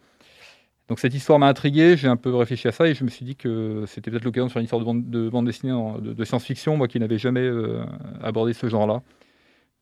Donc 0.89 0.99
cette 0.99 1.13
histoire 1.13 1.39
m'a 1.39 1.47
intrigué, 1.47 1.95
j'ai 1.95 2.09
un 2.09 2.17
peu 2.17 2.35
réfléchi 2.35 2.67
à 2.67 2.73
ça 2.73 2.87
et 2.87 2.93
je 2.93 3.05
me 3.05 3.09
suis 3.09 3.25
dit 3.25 3.35
que 3.37 3.85
c'était 3.87 4.11
peut-être 4.11 4.25
l'occasion 4.25 4.47
de 4.47 4.51
faire 4.51 4.59
une 4.59 4.65
histoire 4.65 4.81
de 4.81 4.85
bande, 4.85 5.09
de 5.09 5.29
bande 5.29 5.45
dessinée 5.45 5.73
de, 6.01 6.23
science-fiction, 6.25 6.75
moi 6.75 6.89
qui 6.89 6.99
n'avais 6.99 7.17
jamais 7.17 7.49
abordé 8.21 8.51
ce 8.51 8.67
genre-là. 8.67 9.01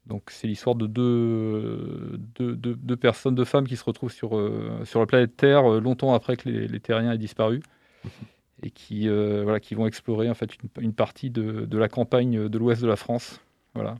Donc 0.06 0.30
c'est 0.30 0.48
l'histoire 0.48 0.76
de 0.76 0.86
deux, 0.86 2.20
deux, 2.38 2.56
deux- 2.56 2.96
personnes, 2.96 3.34
deux 3.34 3.46
femmes 3.46 3.68
qui 3.68 3.78
se 3.78 3.84
retrouvent 3.84 4.12
sur, 4.12 4.40
sur 4.84 5.00
la 5.00 5.08
planète 5.08 5.36
Terre 5.36 5.64
longtemps 5.82 6.14
après 6.14 6.38
que 6.38 6.48
les, 6.48 6.80
Terriens 6.80 7.14
aient 7.14 7.18
disparu 7.18 7.62
et 8.62 8.70
qui, 8.70 9.10
voilà, 9.10 9.60
qui 9.60 9.74
vont 9.74 9.88
explorer 9.88 10.30
en 10.30 10.36
fait 10.36 10.52
une, 10.56 10.84
une 10.84 10.94
partie 10.94 11.32
de, 11.32 11.66
de 11.66 11.78
la 11.80 11.90
campagne 11.90 12.48
de 12.48 12.58
l'ouest 12.60 12.80
de 12.80 12.88
la 12.88 12.96
France, 12.96 13.42
voilà, 13.74 13.96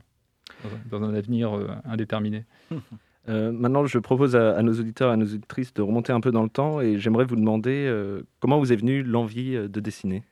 dans 0.90 1.02
un, 1.02 1.14
avenir 1.14 1.56
euh, 1.56 1.68
indéterminé. 1.84 2.44
Euh, 3.28 3.52
maintenant, 3.52 3.86
je 3.86 4.00
propose 4.00 4.34
à, 4.34 4.56
à 4.56 4.62
nos 4.62 4.72
auditeurs 4.72 5.10
et 5.10 5.12
à 5.12 5.16
nos 5.16 5.26
auditrices 5.26 5.72
de 5.74 5.80
remonter 5.80 6.12
un 6.12 6.20
peu 6.20 6.32
dans 6.32 6.42
le 6.42 6.48
temps 6.48 6.80
et 6.80 6.98
j'aimerais 6.98 7.24
vous 7.24 7.36
demander 7.36 7.86
euh, 7.86 8.22
comment 8.40 8.58
vous 8.58 8.72
est 8.72 8.76
venue 8.76 9.04
l'envie 9.04 9.52
de 9.52 9.78
dessiner? 9.78 10.24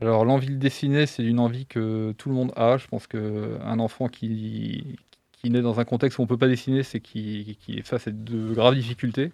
Alors 0.00 0.24
l'envie 0.24 0.50
de 0.50 0.54
dessiner, 0.54 1.06
c'est 1.06 1.24
une 1.24 1.40
envie 1.40 1.66
que 1.66 2.14
tout 2.16 2.28
le 2.28 2.36
monde 2.36 2.52
a. 2.54 2.76
Je 2.76 2.86
pense 2.86 3.08
qu'un 3.08 3.78
enfant 3.80 4.06
qui, 4.06 4.96
qui 5.32 5.50
naît 5.50 5.62
dans 5.62 5.80
un 5.80 5.84
contexte 5.84 6.18
où 6.18 6.22
on 6.22 6.26
ne 6.26 6.28
peut 6.28 6.38
pas 6.38 6.46
dessiner, 6.46 6.84
c'est 6.84 7.00
qu'il 7.00 7.56
qui 7.56 7.78
est 7.78 7.82
face 7.82 8.06
à 8.06 8.12
de 8.12 8.54
graves 8.54 8.76
difficultés. 8.76 9.32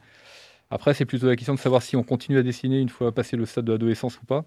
Après, 0.70 0.94
c'est 0.94 1.04
plutôt 1.04 1.26
la 1.26 1.36
question 1.36 1.54
de 1.54 1.58
savoir 1.58 1.82
si 1.82 1.96
on 1.96 2.02
continue 2.02 2.38
à 2.38 2.42
dessiner 2.42 2.80
une 2.80 2.88
fois 2.88 3.12
passé 3.12 3.36
le 3.36 3.44
stade 3.44 3.64
de 3.64 3.72
l'adolescence 3.72 4.20
ou 4.22 4.24
pas. 4.24 4.44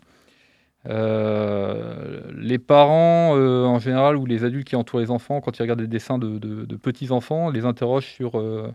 Euh, 0.89 2.21
les 2.35 2.59
parents, 2.59 3.37
euh, 3.37 3.65
en 3.65 3.79
général, 3.79 4.17
ou 4.17 4.25
les 4.25 4.43
adultes 4.43 4.67
qui 4.67 4.75
entourent 4.75 4.99
les 4.99 5.11
enfants, 5.11 5.41
quand 5.41 5.57
ils 5.57 5.61
regardent 5.61 5.81
des 5.81 5.87
dessins 5.87 6.17
de, 6.19 6.75
petits-enfants, 6.75 7.49
les 7.49 7.65
interrogent 7.65 8.07
sur, 8.07 8.37
euh, 8.39 8.71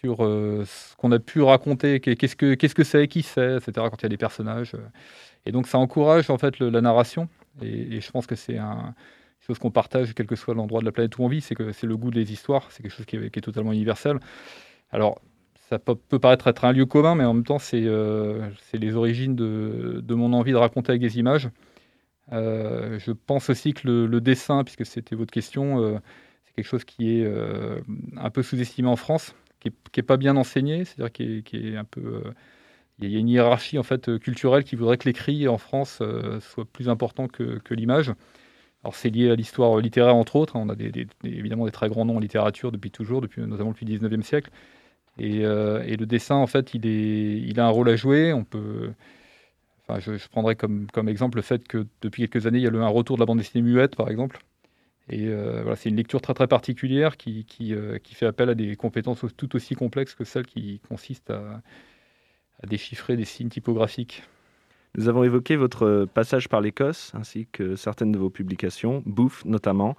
sur 0.00 0.18
ce 0.18 0.96
qu'on 0.96 1.12
a 1.12 1.18
pu 1.18 1.42
raconter, 1.42 2.00
qu'est- 2.00 2.16
qu'est-ce 2.16 2.36
que 2.36 2.54
qu'est-ce 2.54 2.74
que 2.74 2.84
c'est, 2.84 3.08
qui 3.08 3.22
c'est, 3.22 3.56
etc., 3.56 3.88
quand 3.90 3.98
il 4.00 4.04
y 4.04 4.06
a 4.06 4.10
des 4.10 4.16
personnages. 4.18 4.72
Et 5.46 5.52
donc, 5.52 5.66
ça 5.68 5.78
encourage 5.78 6.30
en 6.30 6.38
fait 6.38 6.58
la 6.60 6.80
narration. 6.80 7.28
Et, 7.62 7.96
et 7.96 8.00
je 8.00 8.10
pense 8.10 8.26
que 8.26 8.34
c'est 8.36 8.58
un 8.58 8.94
une 9.42 9.54
chose 9.54 9.58
qu'on 9.60 9.70
partage, 9.70 10.12
quel 10.14 10.26
que 10.26 10.34
soit 10.36 10.54
l'endroit 10.54 10.80
de 10.80 10.84
la 10.86 10.92
planète 10.92 11.18
où 11.18 11.22
on 11.22 11.28
vit, 11.28 11.40
c'est 11.40 11.54
que 11.54 11.70
c'est 11.72 11.86
le 11.86 11.96
goût 11.96 12.10
des 12.10 12.32
histoires. 12.32 12.66
C'est 12.70 12.82
quelque 12.82 12.92
chose 12.92 13.06
qui 13.06 13.16
est, 13.16 13.30
qui 13.30 13.38
est 13.38 13.42
totalement 13.42 13.72
universel. 13.72 14.18
Alors, 14.90 15.20
ça 15.68 15.78
peut, 15.80 15.96
paraître 16.18 16.46
être 16.46 16.64
un 16.64 16.72
lieu 16.72 16.86
commun, 16.86 17.16
mais 17.16 17.24
en 17.24 17.34
même 17.34 17.44
temps, 17.44 17.58
c'est 17.58 17.82
euh, 17.84 18.48
les 18.72 18.94
origines 18.94 19.34
de, 19.34 20.14
mon 20.14 20.32
envie 20.32 20.52
de 20.52 20.56
raconter 20.56 20.90
avec 20.90 21.02
des 21.02 21.18
images. 21.18 21.50
Euh, 22.32 22.98
je 22.98 23.12
pense 23.12 23.50
aussi 23.50 23.74
que 23.74 23.88
le, 23.88 24.20
dessin, 24.20 24.62
puisque 24.64 24.86
c'était 24.86 25.16
votre 25.16 25.32
question, 25.32 25.82
euh, 25.82 25.98
c'est 26.44 26.52
quelque 26.54 26.66
chose 26.66 26.84
qui 26.84 27.20
est 27.20 27.26
un 28.16 28.30
peu 28.30 28.42
sous-estimé 28.42 28.88
en 28.88 28.96
France, 28.96 29.34
qui 29.60 29.72
n'est 29.96 30.02
pas 30.02 30.16
bien 30.16 30.36
enseigné, 30.36 30.84
c'est-à-dire 30.84 31.12
qui 31.12 31.44
il 32.98 33.10
y 33.10 33.16
a 33.16 33.18
une 33.18 33.28
hiérarchie 33.28 33.78
en 33.78 33.82
fait 33.82 34.18
culturelle 34.18 34.64
qui 34.64 34.74
voudrait 34.74 34.96
que 34.96 35.06
l'écrit 35.06 35.48
en 35.48 35.58
France 35.58 36.00
soit 36.40 36.64
plus 36.64 36.88
important 36.88 37.28
que, 37.28 37.60
l'image. 37.74 38.12
Alors 38.84 38.94
c'est 38.94 39.10
lié 39.10 39.30
à 39.30 39.34
l'histoire 39.34 39.78
littéraire 39.78 40.14
entre 40.14 40.36
autres. 40.36 40.56
hein. 40.56 40.64
On 40.64 40.68
a 40.70 40.76
évidemment 41.24 41.66
des 41.66 41.72
très 41.72 41.88
grands 41.88 42.04
noms 42.04 42.16
en 42.16 42.20
littérature 42.20 42.70
depuis 42.70 42.92
toujours, 42.92 43.20
notamment 43.36 43.72
depuis 43.72 43.84
le 43.84 43.98
19e 43.98 44.22
siècle. 44.22 44.50
Et, 45.18 45.44
euh, 45.44 45.82
et 45.84 45.96
le 45.96 46.06
dessin 46.06 46.36
en 46.36 46.46
fait, 46.46 46.74
il, 46.74 47.60
a 47.60 47.66
un 47.66 47.70
rôle 47.70 47.88
à 47.88 47.96
jouer. 47.96 48.32
On 48.32 48.44
peut, 48.44 48.92
enfin, 49.88 50.00
je, 50.00 50.28
prendrais 50.28 50.56
comme, 50.56 50.88
exemple 51.08 51.36
le 51.36 51.42
fait 51.42 51.66
que 51.66 51.86
depuis 52.02 52.28
quelques 52.28 52.46
années, 52.46 52.58
il 52.58 52.64
y 52.64 52.66
a 52.66 52.70
le, 52.70 52.82
un 52.82 52.88
retour 52.88 53.16
de 53.16 53.22
la 53.22 53.26
bande 53.26 53.38
dessinée 53.38 53.62
muette, 53.62 53.96
par 53.96 54.10
exemple. 54.10 54.38
Et 55.08 55.28
euh, 55.28 55.60
voilà, 55.62 55.76
c'est 55.76 55.88
une 55.88 55.96
lecture 55.96 56.20
très 56.20 56.34
très 56.34 56.48
particulière 56.48 57.16
qui, 57.16 57.46
euh, 57.72 57.98
fait 58.04 58.26
appel 58.26 58.50
à 58.50 58.54
des 58.54 58.74
compétences 58.76 59.24
tout 59.36 59.54
aussi 59.54 59.74
complexes 59.74 60.14
que 60.14 60.24
celles 60.24 60.46
qui 60.46 60.80
consistent 60.88 61.30
à, 61.30 61.62
à 62.62 62.66
déchiffrer 62.66 63.16
des 63.16 63.24
signes 63.24 63.48
typographiques. 63.48 64.24
Nous 64.96 65.08
avons 65.08 65.24
évoqué 65.24 65.56
votre 65.56 66.06
passage 66.12 66.48
par 66.48 66.60
l'Écosse 66.60 67.12
ainsi 67.14 67.46
que 67.52 67.76
certaines 67.76 68.12
de 68.12 68.18
vos 68.18 68.30
publications, 68.30 69.02
Bouffe 69.04 69.44
notamment, 69.44 69.94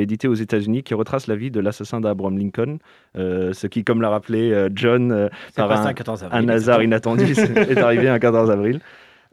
édité 0.00 0.28
aux 0.28 0.34
États-Unis, 0.34 0.82
qui 0.82 0.94
retrace 0.94 1.26
la 1.26 1.36
vie 1.36 1.50
de 1.50 1.60
l'assassin 1.60 2.00
d'Abraham 2.00 2.38
Lincoln, 2.38 2.78
euh, 3.16 3.52
ce 3.52 3.66
qui, 3.66 3.84
comme 3.84 4.00
l'a 4.02 4.08
rappelé 4.10 4.50
euh, 4.52 4.68
John, 4.74 5.12
euh, 5.12 5.28
par 5.56 5.70
un- 5.72 5.86
un 5.86 5.92
14 5.94 6.24
avril. 6.24 6.38
un 6.44 6.48
hasard 6.52 6.82
inattendu 6.82 7.24
est 7.32 7.78
arrivé 7.78 8.08
un 8.08 8.18
14 8.18 8.50
avril. 8.50 8.80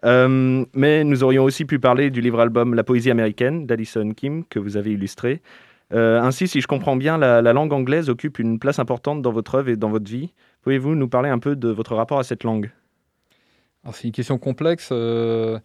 Euh, 0.06 0.64
mais 0.74 1.04
nous 1.04 1.24
aurions 1.24 1.44
aussi 1.44 1.66
pu 1.66 1.78
parler 1.80 2.10
du 2.10 2.22
livre-album 2.22 2.74
La 2.74 2.84
poésie 2.84 3.12
américaine 3.12 3.66
d'Alison 3.66 4.12
Kim 4.12 4.46
que 4.46 4.58
vous 4.60 4.78
avez 4.78 4.92
illustré. 4.94 5.42
Euh, 5.94 6.22
ainsi, 6.22 6.48
si 6.48 6.62
je 6.62 6.68
comprends 6.68 6.96
bien, 6.96 7.18
la, 7.18 7.42
la 7.42 7.52
langue 7.52 7.74
anglaise 7.74 8.10
occupe 8.10 8.40
une 8.40 8.60
place 8.60 8.80
importante 8.80 9.22
dans 9.22 9.32
votre 9.32 9.56
œuvre 9.56 9.70
et 9.70 9.76
dans 9.76 9.90
votre 9.90 10.10
vie. 10.10 10.34
Pouvez-vous 10.62 10.96
nous 10.96 11.08
parler 11.10 11.30
un 11.30 11.40
peu 11.40 11.56
de 11.56 11.68
votre 11.70 11.96
rapport 11.96 12.20
à 12.20 12.24
cette 12.24 12.44
langue? 12.44 12.70
C'est 13.92 14.08
une 14.08 14.12
question 14.14 14.38
complexe. 14.38 14.90
euh, 14.92 15.58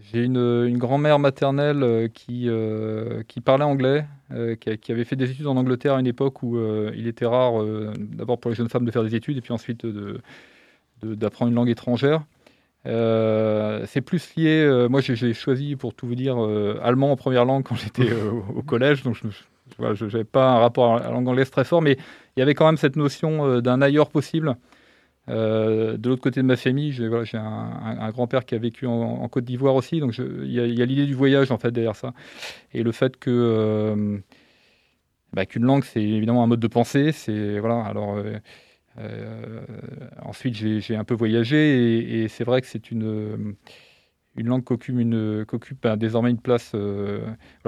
J'ai 0.00 0.24
une, 0.24 0.76
grand-mère 0.76 1.20
maternelle 1.20 1.82
euh, 1.84 2.08
qui, 2.08 2.48
euh, 2.48 3.22
qui 3.28 3.40
parlait 3.40 3.64
anglais, 3.64 4.04
euh, 4.32 4.56
qui, 4.56 4.90
avait 4.90 5.04
fait 5.04 5.14
des 5.14 5.30
études 5.30 5.46
en 5.46 5.56
Angleterre 5.56 5.94
à 5.94 6.00
une 6.00 6.06
époque 6.06 6.42
où 6.42 6.58
il 6.94 7.06
était 7.06 7.26
rare, 7.26 7.64
d'abord 7.96 8.38
pour 8.38 8.50
les 8.50 8.56
jeunes 8.56 8.68
femmes, 8.68 8.84
de 8.84 8.90
faire 8.90 9.04
des 9.04 9.14
études 9.14 9.36
et 9.36 9.40
puis 9.40 9.52
ensuite 9.52 9.86
d'apprendre 11.02 11.50
une 11.50 11.54
langue 11.54 11.68
étrangère. 11.68 12.24
C'est 12.84 14.00
plus 14.00 14.34
lié. 14.36 14.86
moi, 14.90 15.00
j'ai 15.00 15.32
choisi, 15.32 15.76
pour 15.76 15.94
tout 15.94 16.06
vous 16.06 16.16
dire, 16.16 16.38
allemand 16.82 17.12
en 17.12 17.16
première 17.16 17.44
langue 17.44 17.62
quand 17.62 17.76
j'étais 17.76 18.12
au, 18.12 18.62
collège. 18.62 19.04
Donc, 19.04 19.16
je 19.78 20.04
n'avais 20.04 20.24
pas 20.24 20.54
un 20.54 20.58
rapport 20.58 20.96
à 20.96 21.00
la 21.00 21.10
langue 21.10 21.28
anglaise 21.28 21.50
très 21.50 21.64
fort, 21.64 21.82
mais 21.82 21.96
il 22.36 22.40
y 22.40 22.42
avait 22.42 22.54
quand 22.54 22.66
même 22.66 22.78
cette 22.78 22.96
notion 22.96 23.60
d'un 23.60 23.80
ailleurs 23.80 24.10
possible. 24.10 24.56
Euh, 25.30 25.96
de 25.96 26.08
l'autre 26.08 26.22
côté 26.22 26.40
de 26.40 26.46
ma 26.46 26.56
famille, 26.56 26.92
j'ai 26.92 27.08
un, 27.38 28.10
grand-père 28.10 28.44
qui 28.44 28.54
a 28.54 28.58
vécu 28.58 28.86
en, 28.86 29.26
Côte 29.28 29.44
d'Ivoire 29.44 29.74
aussi, 29.74 30.00
donc 30.00 30.18
il 30.18 30.52
y 30.52 30.60
a, 30.60 30.86
l'idée 30.86 31.06
du 31.06 31.14
voyage 31.14 31.50
en 31.50 31.58
fait 31.58 31.70
derrière 31.70 31.96
ça, 31.96 32.12
et 32.72 32.82
le 32.82 32.92
fait 32.92 33.16
que 33.16 33.30
euh, 33.30 34.18
bah, 35.32 35.46
qu'une 35.46 35.64
langue 35.64 35.84
c'est 35.84 36.02
évidemment 36.02 36.42
un 36.44 36.46
mode 36.46 36.60
de 36.60 36.68
pensée, 36.68 37.12
c'est 37.12 37.58
voilà. 37.58 37.82
Alors 37.84 38.22
euh, 38.98 39.64
ensuite 40.22 40.54
j'ai 40.54 40.96
un 40.96 41.04
peu 41.04 41.14
voyagé 41.14 42.22
et, 42.22 42.28
c'est 42.28 42.44
vrai 42.44 42.60
que 42.60 42.66
c'est 42.66 42.90
une 42.90 43.56
langue 44.36 44.64
qu'occupe 44.64 44.98
une 44.98 45.44
qu'occupe 45.46 45.82
bah, 45.82 45.96
désormais 45.96 46.30
une 46.30 46.40
place. 46.40 46.76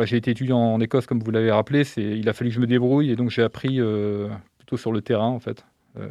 j'ai 0.05 0.17
été 0.17 0.31
étudiant 0.31 0.59
en 0.59 0.81
Écosse 0.81 1.07
comme 1.07 1.21
vous 1.21 1.31
l'avez 1.31 1.51
rappelé, 1.51 1.85
il 1.97 2.29
a 2.29 2.33
fallu 2.35 2.51
que 2.51 2.57
je 2.57 2.61
me 2.61 2.67
débrouille 2.67 3.11
et 3.11 3.17
donc 3.17 3.31
j'ai 3.31 3.43
appris 3.43 3.81
plutôt 4.59 4.77
sur 4.77 4.93
le 4.93 5.01
terrain 5.01 5.29
en 5.29 5.41
fait 5.41 5.65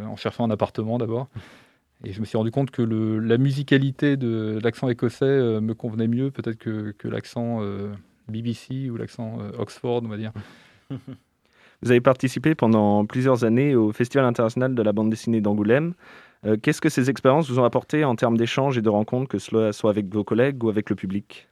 en 0.06 0.16
cherchant 0.16 0.44
un 0.46 0.52
appartement 0.52 0.98
d'abord. 0.98 1.28
Et 2.04 2.12
je 2.14 2.20
me 2.20 2.26
suis 2.26 2.38
rendu 2.38 2.52
compte 2.52 2.72
que 2.72 2.82
le, 2.82 3.20
la 3.20 3.38
musicalité 3.38 4.18
de 4.18 4.60
l'accent 4.64 4.90
écossais 4.90 5.26
euh, 5.26 5.62
me 5.62 5.74
convenait 5.74 6.08
mieux 6.08 6.30
peut-être 6.30 6.58
que, 6.58 6.92
que 6.98 7.08
l'accent 7.08 7.60
euh, 7.62 7.94
BBC 8.28 8.90
ou 8.90 8.98
l'accent 8.98 9.40
euh, 9.40 9.52
Oxford, 9.58 10.02
on 10.04 10.08
va 10.10 10.18
dire. 10.18 10.32
Vous 11.82 11.92
avez 11.92 12.02
participé 12.02 12.56
pendant 12.56 13.06
plusieurs 13.06 13.44
années 13.44 13.76
au 13.76 13.92
Festival 13.92 14.26
international 14.26 14.76
de 14.76 14.82
la 14.82 14.94
bande 14.94 15.10
dessinée 15.10 15.42
d'Angoulême. 15.42 15.94
Euh, 16.46 16.58
Qu'est-ce 16.62 16.82
que 16.82 16.90
ces 16.90 17.10
expériences 17.10 17.50
vous 17.50 17.60
ont 17.60 17.64
apporté 17.66 18.04
en 18.06 18.16
termes 18.16 18.38
d'échanges 18.38 18.78
et 18.78 18.82
de 18.82 18.90
rencontres, 18.90 19.28
que 19.30 19.40
cela 19.40 19.74
soit 19.74 19.90
avec 19.90 20.12
vos 20.14 20.24
collègues 20.24 20.64
ou 20.64 20.70
avec 20.70 20.90
le 20.90 20.96
public? 20.96 21.48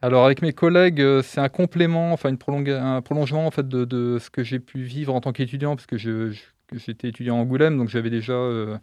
Alors 0.00 0.24
avec 0.24 0.42
mes 0.42 0.52
collègues, 0.52 1.00
euh, 1.00 1.22
c'est 1.22 1.40
un 1.40 1.48
complément, 1.48 2.12
enfin 2.12 2.28
une 2.28 2.36
prolonga- 2.38 2.80
un 2.80 3.02
prolongement 3.02 3.46
en 3.46 3.50
fait 3.50 3.66
de, 3.66 3.84
de 3.84 4.18
ce 4.20 4.30
que 4.30 4.44
j'ai 4.44 4.60
pu 4.60 4.82
vivre 4.82 5.12
en 5.14 5.20
tant 5.20 5.32
qu'étudiant, 5.32 5.74
parce 5.74 5.86
que 5.86 5.98
je- 5.98 6.30
je- 6.30 6.42
que 6.68 6.78
j'étais 6.78 7.08
étudiant 7.08 7.36
à 7.36 7.40
Angoulême, 7.40 7.76
donc 7.76 7.88
j'avais 7.88 8.10
déjà 8.10 8.34
euh, 8.34 8.78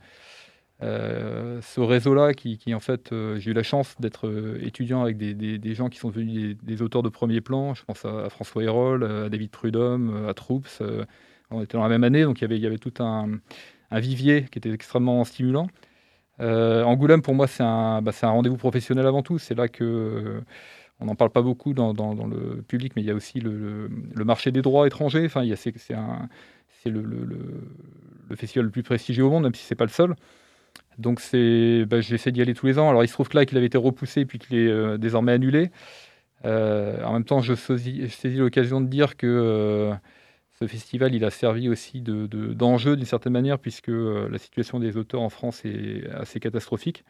euh, 0.84 1.62
ce 1.62 1.80
réseau-là 1.80 2.34
qui, 2.34 2.60
en 2.74 2.80
fait, 2.80 3.12
euh, 3.14 3.40
j'ai 3.40 3.52
eu 3.52 3.54
la 3.54 3.64
chance 3.64 3.96
d'être 4.00 4.30
étudiant 4.62 5.02
avec 5.02 5.18
des, 5.18 5.74
gens 5.74 5.90
qui 5.90 6.00
sont 6.00 6.10
devenus 6.10 6.58
des, 6.62 6.82
auteurs 6.82 7.04
de 7.04 7.10
premier 7.10 7.42
plan. 7.42 7.74
Je 7.74 7.84
pense 7.86 8.04
à, 8.06 8.30
François 8.30 8.64
Hérol, 8.64 9.04
à 9.04 9.30
David 9.30 9.52
Prudhomme, 9.52 10.28
à 10.28 10.34
Troops. 10.34 10.82
euh, 10.82 11.06
on 11.52 11.62
était 11.62 11.78
dans 11.78 11.84
la 11.84 11.90
même 11.90 12.04
année, 12.04 12.24
donc 12.24 12.42
il 12.42 12.52
y 12.52 12.66
avait, 12.66 12.78
tout 12.78 12.94
un, 13.00 13.40
vivier 13.92 14.48
qui 14.52 14.58
était 14.60 14.72
extrêmement 14.72 15.24
stimulant. 15.24 15.68
Angoulême, 16.40 17.22
pour 17.22 17.34
moi, 17.36 17.48
c'est 17.48 17.64
un, 17.64 18.02
bah, 18.02 18.12
c'est 18.12 18.26
un 18.26 18.32
rendez-vous 18.32 18.58
professionnel 18.58 19.06
avant 19.06 19.24
tout. 19.24 19.38
C'est 19.38 19.56
là 19.56 19.68
que 19.70 20.42
on 21.00 21.06
n'en 21.06 21.16
parle 21.16 21.30
pas 21.30 21.42
beaucoup 21.42 21.74
dans, 21.74 21.94
le 21.94 22.62
public, 22.62 22.94
mais 22.96 23.02
il 23.04 23.06
y 23.06 23.12
a 23.12 23.16
aussi 23.16 23.40
le, 23.40 23.90
marché 24.26 24.52
des 24.52 24.62
droits 24.62 24.88
étrangers. 24.88 25.26
Enfin, 25.26 25.44
c'est 25.56 25.94
un- 25.94 26.28
c'est 26.86 26.92
le, 26.92 28.36
festival 28.36 28.66
le 28.66 28.72
plus 28.72 28.84
prestigieux 28.84 29.24
au 29.24 29.30
monde, 29.30 29.44
même 29.44 29.56
si 29.56 29.64
c'est 29.64 29.76
pas 29.76 29.86
le 29.86 29.92
seul. 29.92 30.16
Donc 30.98 31.20
c'est, 31.20 31.86
bah, 31.86 32.00
j'essaie 32.02 32.32
d'y 32.32 32.42
aller 32.42 32.54
tous 32.54 32.68
les 32.68 32.80
ans. 32.80 32.90
Alors 32.90 33.04
il 33.04 33.08
se 33.08 33.14
trouve 33.14 33.28
que 33.28 33.38
là, 33.38 33.46
qu'il 33.46 33.58
avait 33.58 33.68
été 33.68 33.78
repoussé 33.78 34.26
puis 34.26 34.40
qu'il 34.40 34.58
est 34.58 34.68
euh, 34.70 34.98
désormais 34.98 35.34
annulé. 35.34 35.72
Euh, 36.46 37.04
en 37.04 37.14
même 37.14 37.24
temps, 37.26 37.42
je 37.42 37.56
saisis, 37.56 38.08
l'occasion 38.36 38.82
de 38.82 38.88
dire 38.88 39.18
que 39.18 39.26
euh, 39.26 39.94
ce 40.60 40.68
festival, 40.68 41.16
il 41.16 41.26
a 41.26 41.32
servi 41.32 41.70
aussi 41.70 42.02
de, 42.02 42.28
de- 42.28 42.54
d'enjeu 42.54 42.96
d'une 42.96 43.06
certaine 43.06 43.34
manière, 43.34 43.60
puisque 43.60 43.90
la 43.90 44.38
situation 44.38 44.80
des 44.80 44.96
auteurs 44.96 45.22
en 45.22 45.30
France 45.30 45.66
est 45.66 46.08
assez 46.12 46.40
catastrophique. 46.40 47.04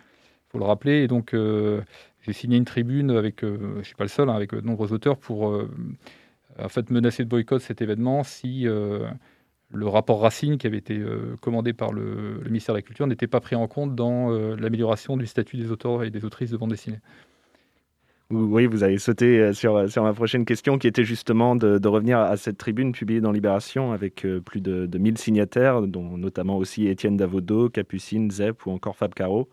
Il 0.48 0.52
faut 0.54 0.60
le 0.60 0.66
rappeler. 0.66 1.04
Et 1.04 1.08
donc, 1.08 1.36
j'ai 2.22 2.34
signé 2.34 2.58
une 2.58 2.66
tribune 2.66 3.12
avec, 3.12 3.42
je 3.44 3.84
suis 3.84 3.96
pas 3.96 4.06
le 4.06 4.10
seul, 4.10 4.30
hein, 4.30 4.36
avec 4.36 4.56
de 4.56 4.62
nombreux 4.62 4.94
auteurs 4.94 5.18
pour 5.18 5.44
en 6.58 6.70
fait 6.70 6.90
menacer 6.90 7.24
de 7.24 7.30
boycott 7.30 7.62
cet 7.62 7.82
événement 7.82 8.24
si 8.24 8.68
le 9.76 9.88
rapport 9.88 10.22
Racine, 10.22 10.58
qui 10.58 10.68
avait 10.68 10.78
été 10.78 10.98
euh, 10.98 11.36
commandé 11.42 11.74
par 11.74 11.92
le, 11.92 12.42
ministère 12.46 12.74
de 12.74 12.80
la 12.80 12.82
Culture, 12.82 13.08
n'était 13.08 13.28
pas 13.28 13.40
pris 13.40 13.56
en 13.56 13.68
compte 13.68 13.96
dans 13.96 14.32
euh, 14.32 14.56
l'amélioration 14.58 15.18
du 15.18 15.28
statut 15.28 15.58
des 15.58 15.72
auteurs 15.72 16.04
et 16.04 16.10
des 16.10 16.26
autrices 16.26 16.52
de 16.52 16.58
bande 16.58 16.72
dessinée. 16.72 17.00
Oui, 18.32 18.66
vous 18.66 18.84
avez 18.84 18.98
sauté 18.98 19.40
euh, 19.40 19.54
sur, 19.54 19.76
ma 20.04 20.14
prochaine 20.14 20.46
question 20.46 20.80
qui 20.80 20.88
était 20.88 21.04
justement 21.04 21.56
de, 21.56 21.88
revenir 21.88 22.20
à 22.20 22.38
cette 22.38 22.58
tribune 22.58 22.92
publiée 22.92 23.22
dans 23.22 23.32
Libération 23.32 23.92
avec 23.92 24.26
plus 24.46 24.62
de, 24.62 24.86
de 24.86 24.98
1000 24.98 25.18
signataires, 25.18 25.82
dont 25.82 26.18
notamment 26.18 26.58
aussi 26.58 26.88
Étienne 26.88 27.18
Davodo, 27.18 27.70
Capucine, 27.70 28.32
Zep 28.32 28.66
ou 28.66 28.72
encore 28.72 28.96
Fab 28.96 29.14
Caro, 29.14 29.50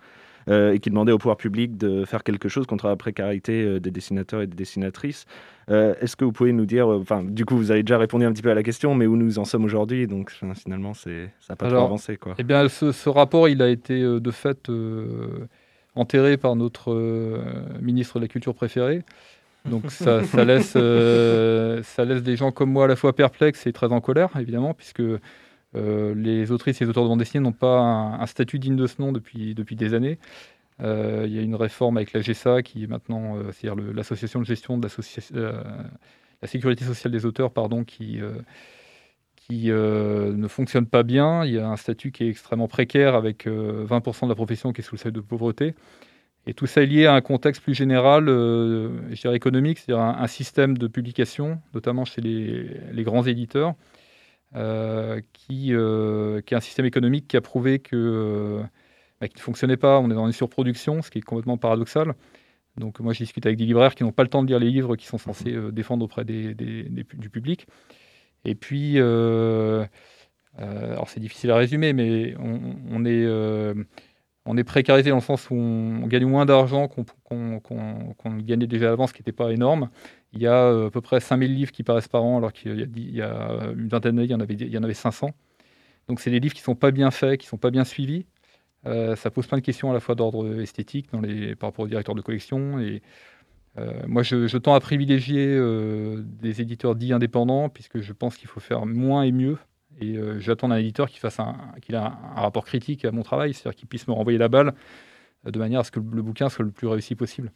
et 0.48 0.78
qui 0.80 0.90
demandait 0.90 1.12
au 1.12 1.18
pouvoir 1.18 1.36
public 1.36 1.76
de 1.76 2.04
faire 2.04 2.22
quelque 2.22 2.48
chose 2.48 2.66
contre 2.66 2.88
la 2.88 2.96
précarité 2.96 3.62
euh, 3.64 3.80
des 3.80 3.90
dessinateurs 3.90 4.42
et 4.42 4.46
des 4.46 4.56
dessinatrices. 4.56 5.24
Euh, 5.70 5.94
Est-ce 6.00 6.16
que 6.16 6.24
vous 6.24 6.32
pouvez 6.32 6.52
nous 6.52 6.66
dire, 6.66 6.90
euh, 6.92 7.00
enfin, 7.00 7.22
du 7.22 7.44
coup, 7.44 7.56
vous 7.56 7.70
avez 7.70 7.82
déjà 7.82 7.98
répondu 7.98 8.24
un 8.24 8.32
petit 8.32 8.42
peu 8.42 8.50
à 8.50 8.54
la 8.54 8.62
question, 8.62 8.94
mais 8.94 9.06
où 9.06 9.16
nous 9.16 9.38
en 9.38 9.44
sommes 9.44 9.64
aujourd'hui? 9.64 10.06
Donc 10.06 10.32
finalement, 10.54 10.94
ça 10.94 11.10
n'a 11.48 11.56
pas 11.56 11.68
trop 11.68 11.84
avancé. 11.84 12.16
Quoi. 12.16 12.34
Eh 12.38 12.42
bien, 12.42 12.68
ce, 12.68 12.92
ce 12.92 13.08
rapport, 13.08 13.48
il 13.48 13.62
a 13.62 13.68
été 13.68 14.02
euh, 14.02 14.20
de 14.20 14.30
fait 14.30 14.68
euh, 14.68 15.46
enterré 15.94 16.36
par 16.36 16.56
notre 16.56 16.92
euh, 16.92 17.38
ministre 17.80 18.18
de 18.18 18.24
la 18.24 18.28
Culture 18.28 18.54
préféré. 18.54 19.02
Donc 19.64 19.90
ça, 19.90 20.24
ça 20.24 20.44
laisse, 20.44 20.74
euh, 20.76 21.82
ça 21.84 22.04
laisse 22.04 22.22
des 22.22 22.36
gens 22.36 22.50
comme 22.50 22.70
moi 22.70 22.84
à 22.84 22.88
la 22.88 22.96
fois 22.96 23.12
perplexes 23.14 23.66
et 23.66 23.72
très 23.72 23.92
en 23.92 24.00
colère, 24.00 24.30
évidemment, 24.38 24.74
puisque 24.74 25.02
euh, 25.74 26.14
les 26.14 26.50
autrices 26.52 26.80
et 26.80 26.84
les 26.84 26.90
auteurs 26.90 27.04
de 27.04 27.08
bande 27.08 27.18
dessinée 27.18 27.42
n'ont 27.42 27.52
pas 27.52 27.78
un, 27.80 28.26
statut 28.26 28.58
digne 28.58 28.76
de 28.76 28.86
ce 28.86 29.00
nom 29.00 29.12
depuis, 29.12 29.54
depuis 29.54 29.76
des 29.76 29.94
années. 29.94 30.18
Euh, 30.80 31.24
Il 31.26 31.34
y 31.34 31.38
a 31.38 31.42
une 31.42 31.54
réforme 31.54 31.96
avec 31.96 32.12
la 32.12 32.20
GESA, 32.20 32.62
qui 32.62 32.86
maintenant, 32.86 33.36
euh, 33.36 33.52
c'est-à-dire 33.52 33.92
l'association 33.94 34.40
de 34.40 34.44
gestion 34.44 34.78
de 34.78 34.88
la 36.42 36.48
sécurité 36.48 36.84
sociale 36.84 37.12
des 37.12 37.24
auteurs, 37.24 37.52
pardon, 37.52 37.84
qui, 37.84 38.20
qui 39.36 39.68
ne 39.68 40.48
fonctionne 40.48 40.86
pas 40.86 41.02
bien. 41.02 41.44
Il 41.44 41.52
y 41.52 41.58
a 41.58 41.68
un 41.68 41.76
statut 41.76 42.10
qui 42.10 42.24
est 42.24 42.28
extrêmement 42.28 42.68
précaire 42.68 43.14
avec 43.14 43.46
euh, 43.46 43.86
20% 43.86 44.24
de 44.24 44.28
la 44.28 44.34
profession 44.34 44.72
qui 44.72 44.80
est 44.80 44.84
sous 44.84 44.96
le 44.96 45.00
seuil 45.00 45.12
de 45.12 45.20
pauvreté. 45.20 45.74
Et 46.46 46.54
tout 46.54 46.66
ça 46.66 46.82
est 46.82 46.86
lié 46.86 47.06
à 47.06 47.14
un 47.14 47.20
contexte 47.20 47.62
plus 47.62 47.74
général, 47.74 48.26
je 48.26 49.20
dirais 49.20 49.36
économique, 49.36 49.78
c'est-à-dire 49.78 50.02
un, 50.02 50.26
système 50.26 50.76
de 50.76 50.88
publication, 50.88 51.60
notamment 51.72 52.04
chez 52.04 52.20
les, 52.20 53.04
grands 53.04 53.22
éditeurs, 53.22 53.76
qui, 54.54 55.74
euh, 55.74 56.40
qui 56.42 56.54
est 56.54 56.56
un 56.56 56.60
système 56.60 56.86
économique 56.86 57.28
qui 57.28 57.36
a 57.36 57.40
prouvé 57.40 57.78
que, 57.78 57.96
euh, 57.96 58.62
bah, 59.20 59.28
qu'il 59.28 59.38
ne 59.38 59.42
fonctionnait 59.42 59.76
pas. 59.76 59.98
On 60.00 60.10
est 60.10 60.14
dans 60.14 60.26
une 60.26 60.32
surproduction, 60.32 61.02
ce 61.02 61.10
qui 61.10 61.18
est 61.18 61.22
complètement 61.22 61.56
paradoxal. 61.56 62.14
Donc 62.76 63.00
moi, 63.00 63.12
je 63.12 63.18
discute 63.18 63.44
avec 63.46 63.58
des 63.58 63.66
libraires 63.66 63.94
qui 63.94 64.02
n'ont 64.02 64.12
pas 64.12 64.22
le 64.22 64.28
temps 64.28 64.42
de 64.42 64.48
lire 64.48 64.58
les 64.58 64.70
livres 64.70 64.96
qui 64.96 65.06
sont 65.06 65.18
censés 65.18 65.52
euh, 65.52 65.70
défendre 65.70 66.04
auprès 66.04 66.24
du 66.24 67.30
public. 67.30 67.66
Et 68.44 68.54
puis, 68.54 68.94
euh, 68.96 69.84
euh, 70.60 70.92
alors 70.92 71.08
c'est 71.08 71.20
difficile 71.20 71.50
à 71.50 71.56
résumer, 71.56 71.92
mais 71.92 72.34
on, 72.38 73.04
est, 73.04 73.24
euh, 73.24 73.74
on 74.46 74.56
est 74.56 74.64
précarisé 74.64 75.10
dans 75.10 75.16
le 75.16 75.22
sens 75.22 75.48
où 75.50 75.54
on, 75.54 76.02
on 76.02 76.06
gagne 76.06 76.26
moins 76.26 76.44
d'argent 76.46 76.88
qu'on 76.88 77.60
gagnait 78.38 78.66
déjà 78.66 78.86
à 78.86 78.90
l'avance, 78.90 79.10
ce 79.10 79.14
qui 79.14 79.20
n'était 79.20 79.32
pas 79.32 79.52
énorme. 79.52 79.90
Il 80.32 80.40
y 80.40 80.46
a 80.46 80.54
euh, 80.54 80.88
à 80.88 80.90
peu 80.90 81.00
près 81.00 81.20
5000 81.20 81.54
livres 81.54 81.72
qui 81.72 81.82
paraissent 81.82 82.08
par 82.08 82.24
an, 82.24 82.38
alors 82.38 82.52
qu'il 82.52 82.88
y 82.96 83.22
a, 83.22 83.32
a 83.32 83.66
une 83.72 83.88
vingtaine 83.88 84.16
d'années, 84.16 84.24
il 84.24 84.30
y 84.30 84.34
en 84.34 84.40
avait, 84.40 84.54
il 84.54 84.68
y 84.68 84.78
en 84.78 84.82
avait 84.82 84.94
500. 84.94 85.30
Donc 86.08 86.20
c'est 86.20 86.30
des 86.30 86.40
livres 86.40 86.54
qui 86.54 86.60
ne 86.60 86.64
sont 86.64 86.74
pas 86.74 86.90
bien 86.90 87.10
faits, 87.10 87.40
qui 87.40 87.46
ne 87.46 87.50
sont 87.50 87.58
pas 87.58 87.70
bien 87.70 87.84
suivis. 87.84 88.26
Euh, 88.86 89.14
ça 89.16 89.30
pose 89.30 89.46
plein 89.46 89.58
de 89.58 89.62
questions 89.62 89.90
à 89.90 89.94
la 89.94 90.00
fois 90.00 90.14
d'ordre 90.14 90.60
esthétique 90.60 91.08
par 91.10 91.68
rapport 91.68 91.84
au 91.84 91.88
directeur 91.88 92.14
de 92.14 92.20
collection. 92.20 92.80
Et, 92.80 93.02
euh, 93.78 94.02
moi, 94.06 94.22
je, 94.22 94.56
tends 94.58 94.74
à 94.74 94.80
privilégier 94.80 95.46
euh, 95.48 96.22
des 96.24 96.60
éditeurs 96.60 96.94
dits 96.94 97.12
indépendants, 97.12 97.68
puisque 97.68 98.00
je 98.00 98.12
pense 98.12 98.36
qu'il 98.36 98.48
faut 98.48 98.60
faire 98.60 98.86
moins 98.86 99.22
et 99.22 99.32
mieux. 99.32 99.58
Et 100.00 100.16
euh, 100.16 100.38
j'attends 100.40 100.68
d'un 100.68 100.76
éditeur 100.76 101.08
qui 101.08 101.18
fasse 101.18 101.38
un, 101.40 101.56
un, 101.92 102.10
rapport 102.36 102.64
critique 102.64 103.04
à 103.04 103.12
mon 103.12 103.22
travail, 103.22 103.54
c'est-à-dire 103.54 103.78
qu'il 103.78 103.88
puisse 103.88 104.08
me 104.08 104.12
renvoyer 104.12 104.38
la 104.38 104.48
balle 104.48 104.74
euh, 105.46 105.50
de 105.50 105.58
manière 105.58 105.80
à 105.80 105.84
ce 105.84 105.90
que 105.90 106.00
le 106.00 106.22
bouquin 106.22 106.48
soit 106.48 106.64
le 106.64 106.70
plus 106.70 106.86
réussi 106.86 107.14
possible. 107.14 107.52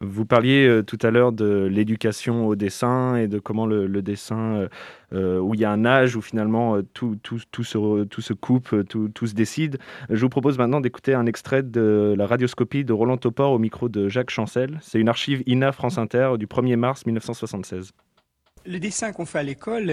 Vous 0.00 0.24
parliez 0.24 0.66
euh, 0.66 0.82
tout 0.82 0.98
à 1.02 1.10
l'heure 1.10 1.32
de 1.32 1.68
l'éducation 1.70 2.46
au 2.46 2.54
dessin 2.54 3.16
et 3.16 3.26
de 3.26 3.40
comment 3.40 3.66
le, 3.66 3.88
dessin, 4.00 4.54
euh, 4.54 4.68
euh, 5.12 5.40
où 5.40 5.54
il 5.54 5.60
y 5.60 5.64
a 5.64 5.70
un 5.72 5.84
âge 5.84 6.14
où 6.14 6.22
finalement 6.22 6.80
tout, 6.94 7.16
tout, 7.22 7.40
tout, 7.50 7.64
se, 7.64 8.04
tout 8.04 8.20
se 8.20 8.32
coupe, 8.32 8.74
tout, 8.88 9.26
se 9.26 9.34
décide. 9.34 9.78
Je 10.08 10.20
vous 10.20 10.28
propose 10.28 10.56
maintenant 10.56 10.80
d'écouter 10.80 11.14
un 11.14 11.26
extrait 11.26 11.64
de 11.64 12.14
la 12.16 12.26
radioscopie 12.26 12.84
de 12.84 12.92
Roland 12.92 13.16
Topor 13.16 13.52
au 13.52 13.58
micro 13.58 13.88
de 13.88 14.08
Jacques 14.08 14.30
Chancel. 14.30 14.78
C'est 14.82 15.00
une 15.00 15.08
archive 15.08 15.42
INA 15.46 15.72
France 15.72 15.98
Inter 15.98 16.34
du 16.38 16.46
1er 16.46 16.76
mars 16.76 17.04
1976. 17.04 17.90
Le 18.66 18.78
dessin 18.78 19.12
qu'on 19.12 19.24
fait 19.24 19.38
à 19.38 19.42
l'école 19.42 19.92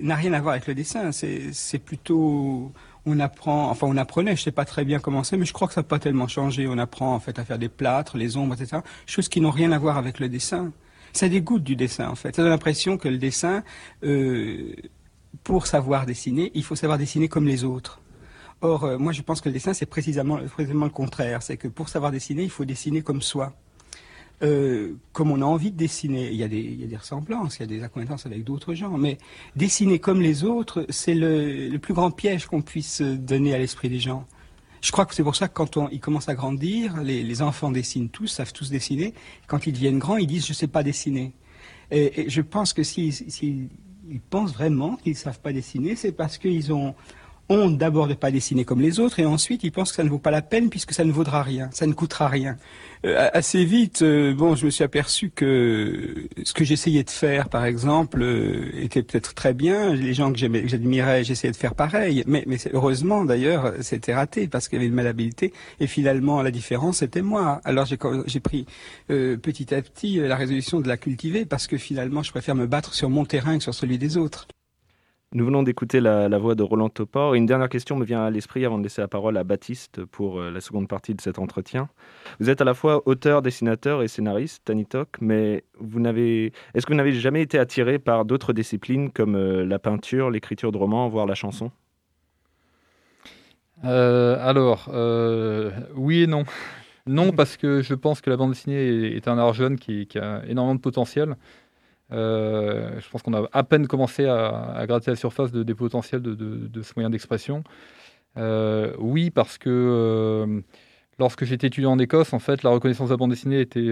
n'a 0.00 0.14
rien 0.14 0.32
à 0.32 0.40
voir 0.40 0.52
avec 0.52 0.66
le 0.66 0.74
dessin. 0.74 1.10
C'est 1.12 1.78
plutôt, 1.78 2.72
on 3.06 3.18
apprend, 3.18 3.70
enfin 3.70 3.86
on 3.88 3.96
apprenait, 3.96 4.36
je 4.36 4.42
sais 4.42 4.52
pas 4.52 4.64
très 4.64 4.84
bien 4.84 5.00
comment 5.00 5.24
c'est, 5.24 5.36
mais 5.36 5.44
je 5.44 5.52
crois 5.52 5.68
que 5.68 5.74
ça 5.74 5.80
n'a 5.80 5.86
pas 5.86 5.98
tellement 5.98 6.28
changé. 6.28 6.66
On 6.68 6.78
apprend 6.78 7.14
en 7.14 7.20
fait 7.20 7.38
à 7.38 7.44
faire 7.44 7.58
des 7.58 7.68
plâtres, 7.68 8.16
les 8.16 8.36
ombres, 8.36 8.54
etc. 8.54 8.82
Choses 9.06 9.28
qui 9.28 9.40
n'ont 9.40 9.50
rien 9.50 9.72
à 9.72 9.78
voir 9.78 9.98
avec 9.98 10.20
le 10.20 10.28
dessin. 10.28 10.72
Ça 11.12 11.28
dégoûte 11.28 11.62
du 11.62 11.76
dessin 11.76 12.08
en 12.08 12.14
fait. 12.14 12.34
Ça 12.34 12.42
donne 12.42 12.50
l'impression 12.50 12.96
que 12.96 13.08
le 13.08 13.18
dessin, 13.18 13.62
euh, 14.04 14.74
pour 15.44 15.66
savoir 15.66 16.06
dessiner, 16.06 16.50
il 16.54 16.64
faut 16.64 16.76
savoir 16.76 16.98
dessiner 16.98 17.28
comme 17.28 17.46
les 17.46 17.64
autres. 17.64 18.00
Or, 18.60 18.84
euh, 18.84 18.98
moi 18.98 19.12
je 19.12 19.22
pense 19.22 19.40
que 19.40 19.48
le 19.48 19.54
dessin 19.54 19.74
c'est 19.74 19.86
précisément, 19.86 20.38
précisément 20.46 20.86
le 20.86 20.92
contraire. 20.92 21.42
C'est 21.42 21.56
que 21.56 21.68
pour 21.68 21.88
savoir 21.88 22.12
dessiner, 22.12 22.44
il 22.44 22.50
faut 22.50 22.64
dessiner 22.64 23.02
comme 23.02 23.20
soi. 23.20 23.52
Euh, 24.42 24.94
comme 25.12 25.30
on 25.30 25.40
a 25.40 25.44
envie 25.44 25.70
de 25.70 25.76
dessiner. 25.76 26.30
Il 26.30 26.36
y, 26.36 26.42
a 26.42 26.48
des, 26.48 26.96
ressemblances, 26.96 27.58
il 27.58 27.60
y 27.60 27.62
a 27.62 27.66
des 27.66 27.82
accointances 27.82 28.26
avec 28.26 28.42
d'autres 28.42 28.74
gens, 28.74 28.98
mais 28.98 29.18
dessiner 29.54 29.98
comme 29.98 30.20
les 30.20 30.42
autres, 30.42 30.84
c'est 30.88 31.14
le, 31.14 31.76
plus 31.78 31.94
grand 31.94 32.10
piège 32.10 32.46
qu'on 32.46 32.62
puisse 32.62 33.02
donner 33.02 33.54
à 33.54 33.58
l'esprit 33.58 33.88
des 33.88 34.00
gens. 34.00 34.26
Je 34.80 34.90
crois 34.90 35.06
que 35.06 35.14
c'est 35.14 35.22
pour 35.22 35.36
ça 35.36 35.46
que 35.46 35.54
quand 35.54 35.88
ils 35.92 36.00
commencent 36.00 36.28
à 36.28 36.34
grandir, 36.34 37.02
les, 37.02 37.42
enfants 37.42 37.70
dessinent 37.70 38.08
tous, 38.08 38.26
savent 38.26 38.52
tous 38.52 38.68
dessiner. 38.68 39.14
Quand 39.46 39.66
ils 39.66 39.72
deviennent 39.72 40.00
grands, 40.00 40.16
ils 40.16 40.26
disent 40.26 40.46
je 40.46 40.52
sais 40.52 40.66
pas 40.66 40.82
dessiner. 40.82 41.32
Et, 41.92 42.28
je 42.28 42.40
pense 42.40 42.72
que 42.72 42.82
s'ils 42.82 43.12
si, 43.12 43.68
ils 44.10 44.20
pensent 44.20 44.52
vraiment 44.52 44.96
qu'ils 44.96 45.16
savent 45.16 45.40
pas 45.40 45.52
dessiner, 45.52 45.94
c'est 45.94 46.12
parce 46.12 46.36
qu'ils 46.36 46.72
ont 46.72 46.96
d'abord 47.70 48.08
de 48.08 48.14
pas 48.14 48.30
dessiner 48.30 48.64
comme 48.64 48.80
les 48.80 49.00
autres, 49.00 49.20
et 49.20 49.26
ensuite 49.26 49.64
ils 49.64 49.72
pensent 49.72 49.90
que 49.90 49.96
ça 49.96 50.04
ne 50.04 50.08
vaut 50.08 50.18
pas 50.18 50.30
la 50.30 50.42
peine 50.42 50.70
puisque 50.70 50.92
ça 50.92 51.04
ne 51.04 51.12
vaudra 51.12 51.42
rien, 51.42 51.68
ça 51.72 51.86
ne 51.86 51.92
coûtera 51.92 52.28
rien. 52.28 52.56
Euh, 53.04 53.28
assez 53.32 53.64
vite, 53.64 54.02
euh, 54.02 54.32
bon, 54.32 54.54
je 54.54 54.64
me 54.64 54.70
suis 54.70 54.84
aperçu 54.84 55.30
que 55.30 56.28
ce 56.44 56.52
que 56.52 56.64
j'essayais 56.64 57.02
de 57.02 57.10
faire, 57.10 57.48
par 57.48 57.64
exemple, 57.64 58.22
euh, 58.22 58.70
était 58.80 59.02
peut-être 59.02 59.34
très 59.34 59.54
bien. 59.54 59.92
Les 59.92 60.14
gens 60.14 60.32
que 60.32 60.38
j'admirais, 60.38 61.24
j'essayais 61.24 61.50
de 61.50 61.56
faire 61.56 61.74
pareil. 61.74 62.22
Mais, 62.26 62.44
mais 62.46 62.58
heureusement, 62.72 63.24
d'ailleurs, 63.24 63.72
c'était 63.80 64.14
raté 64.14 64.46
parce 64.46 64.68
qu'il 64.68 64.76
y 64.76 64.80
avait 64.80 64.88
une 64.88 64.94
malhabilité. 64.94 65.52
Et 65.80 65.88
finalement, 65.88 66.42
la 66.42 66.52
différence, 66.52 66.98
c'était 66.98 67.22
moi. 67.22 67.60
Alors 67.64 67.86
j'ai 67.86 68.40
pris 68.40 68.66
petit 69.08 69.74
à 69.74 69.82
petit 69.82 70.16
la 70.16 70.36
résolution 70.36 70.80
de 70.80 70.88
la 70.88 70.96
cultiver 70.96 71.44
parce 71.44 71.66
que 71.66 71.78
finalement, 71.78 72.22
je 72.22 72.30
préfère 72.30 72.54
me 72.54 72.66
battre 72.66 72.94
sur 72.94 73.10
mon 73.10 73.24
terrain 73.24 73.58
que 73.58 73.64
sur 73.64 73.74
celui 73.74 73.98
des 73.98 74.16
autres. 74.16 74.46
Nous 75.34 75.46
venons 75.46 75.62
d'écouter 75.62 76.00
la, 76.00 76.28
voix 76.36 76.54
de 76.54 76.62
Roland 76.62 76.90
Topor. 76.90 77.32
Une 77.32 77.46
dernière 77.46 77.70
question 77.70 77.96
me 77.96 78.04
vient 78.04 78.22
à 78.22 78.30
l'esprit 78.30 78.66
avant 78.66 78.76
de 78.76 78.82
laisser 78.82 79.00
la 79.00 79.08
parole 79.08 79.38
à 79.38 79.44
Baptiste 79.44 80.04
pour 80.04 80.38
euh, 80.38 80.50
la 80.50 80.60
seconde 80.60 80.88
partie 80.88 81.14
de 81.14 81.22
cet 81.22 81.38
entretien. 81.38 81.88
Vous 82.38 82.50
êtes 82.50 82.60
à 82.60 82.64
la 82.64 82.74
fois 82.74 83.02
auteur, 83.08 83.40
dessinateur 83.40 84.02
et 84.02 84.08
scénariste, 84.08 84.62
Tanitok, 84.66 85.16
mais 85.22 85.64
est-ce 86.74 86.84
que 86.84 86.92
vous 86.92 86.96
n'avez 86.96 87.12
jamais 87.12 87.40
été 87.40 87.58
attiré 87.58 87.98
par 87.98 88.26
d'autres 88.26 88.52
disciplines 88.52 89.10
comme 89.10 89.34
euh, 89.34 89.64
la 89.64 89.78
peinture, 89.78 90.30
l'écriture 90.30 90.70
de 90.70 90.76
romans, 90.76 91.08
voire 91.08 91.24
la 91.24 91.34
chanson? 91.34 91.70
Euh, 93.84 94.36
alors, 94.38 94.90
oui 95.96 96.24
et 96.24 96.26
non. 96.26 96.44
Non, 97.06 97.32
parce 97.32 97.56
que 97.56 97.80
je 97.80 97.94
pense 97.94 98.20
que 98.20 98.28
la 98.28 98.36
bande 98.36 98.50
dessinée 98.50 98.76
est, 98.76 99.16
est 99.16 99.28
un 99.28 99.38
art 99.38 99.54
jeune 99.54 99.76
qui, 99.76 100.06
qui 100.06 100.18
a 100.18 100.42
énormément 100.46 100.74
de 100.74 100.80
potentiel. 100.80 101.36
Euh, 102.12 103.00
je 103.00 103.08
pense 103.10 103.22
qu'on 103.22 103.34
a 103.34 103.48
à 103.52 103.62
peine 103.64 103.86
commencé 103.86 104.26
à, 104.26 104.84
gratter 104.86 105.10
la 105.10 105.16
surface 105.16 105.50
de- 105.52 105.62
des 105.62 105.74
potentiels 105.74 106.20
de, 106.22 106.34
de- 106.34 106.66
de 106.68 106.82
ce 106.82 106.92
moyen 106.96 107.10
d'expression. 107.10 107.64
Euh, 108.38 108.92
oui, 108.98 109.30
parce 109.30 109.58
que 109.58 109.70
euh, 109.70 110.60
lorsque 111.18 111.44
j'étais 111.44 111.68
étudiant 111.68 111.92
en 111.92 111.98
Écosse, 111.98 112.32
en 112.32 112.38
fait, 112.38 112.62
la 112.62 112.70
reconnaissance 112.70 113.08
de 113.08 113.14
la 113.14 113.18
bande 113.18 113.30
dessinée 113.30 113.60
était, 113.60 113.90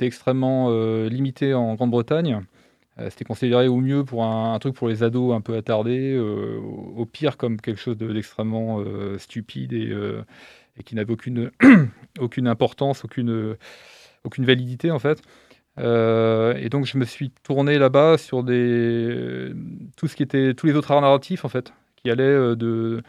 extrêmement 0.00 0.70
limitée 1.08 1.54
en 1.54 1.74
Grande-Bretagne. 1.74 2.42
C'était 3.10 3.24
considéré 3.26 3.68
au 3.68 3.76
mieux 3.76 4.04
pour 4.04 4.24
un, 4.24 4.58
truc 4.58 4.74
pour 4.74 4.88
les 4.88 5.02
ados 5.02 5.34
un 5.34 5.40
peu 5.42 5.54
attardés, 5.56 6.18
au 6.18 7.04
pire 7.06 7.36
comme 7.36 7.60
quelque 7.60 7.80
chose 7.80 7.96
de- 7.96 8.12
d'extrêmement 8.12 8.82
stupide 9.18 9.72
et, 9.72 9.94
qui 10.84 10.94
n'avait 10.94 11.12
aucune, 11.12 11.50
aucune 12.20 12.48
importance, 12.48 13.04
aucune, 13.04 13.56
aucune 14.24 14.44
validité 14.44 14.90
en 14.90 14.98
fait. 14.98 15.22
Euh, 15.78 16.54
et 16.56 16.68
donc 16.68 16.86
je 16.86 16.96
me 16.96 17.04
suis 17.04 17.30
tourné 17.42 17.78
là-bas 17.78 18.16
sur 18.18 18.42
tout 18.42 20.08
ce 20.08 20.16
qui 20.16 20.22
était, 20.22 20.54
tous 20.54 20.66
les 20.66 20.74
autres 20.74 20.90
arts 20.90 21.00
narratifs 21.00 21.44
en 21.44 21.48
fait, 21.48 21.72
qui 21.96 22.10
allaient 22.10 22.22
euh, 22.24 23.02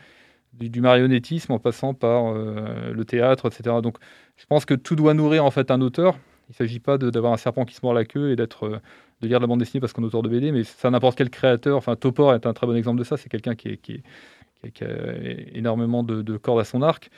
du, 0.54 0.82
marionnettisme 0.82 1.54
en 1.54 1.60
passant 1.60 1.94
par 1.94 2.28
euh, 2.28 2.92
le 2.94 3.06
théâtre, 3.06 3.48
etc. 3.48 3.78
Donc 3.82 3.98
je 4.36 4.46
pense 4.46 4.66
que 4.66 4.74
tout 4.74 4.96
doit 4.96 5.14
nourrir 5.14 5.46
en 5.46 5.52
fait 5.52 5.72
un 5.72 5.82
auteur. 5.82 6.18
Il 6.50 6.54
ne 6.54 6.56
s'agit 6.56 6.80
pas 6.80 6.98
d'avoir 6.98 7.34
un 7.34 7.38
serpent 7.38 7.66
qui 7.66 7.76
se 7.76 7.82
mord 7.84 7.94
la 7.94 8.06
queue 8.06 8.32
et 8.32 8.36
d'être 8.38 8.82
de 9.22 9.28
lire 9.28 9.40
de 9.40 9.44
la 9.44 9.48
bande 9.48 9.60
dessinée 9.60 9.82
parce 9.82 9.92
qu'on 9.92 10.04
est 10.04 10.06
auteur 10.06 10.24
de 10.24 10.30
BD, 10.30 10.52
mais 10.52 10.64
ça 10.64 10.90
n'importe 10.90 11.18
quel 11.18 11.30
créateur. 11.30 11.76
Enfin, 11.78 11.98
Topor 11.98 12.34
est 12.34 12.46
un 12.46 12.54
très 12.54 12.68
bon 12.68 12.76
exemple 12.76 13.00
de 13.00 13.04
ça. 13.04 13.18
C'est 13.18 13.28
quelqu'un 13.28 13.56
qui, 13.56 14.02
a 14.64 14.86
énormément 15.54 16.04
de 16.04 16.38
cordes 16.38 16.62
à 16.62 16.64
son 16.64 16.82
arc. 16.82 17.10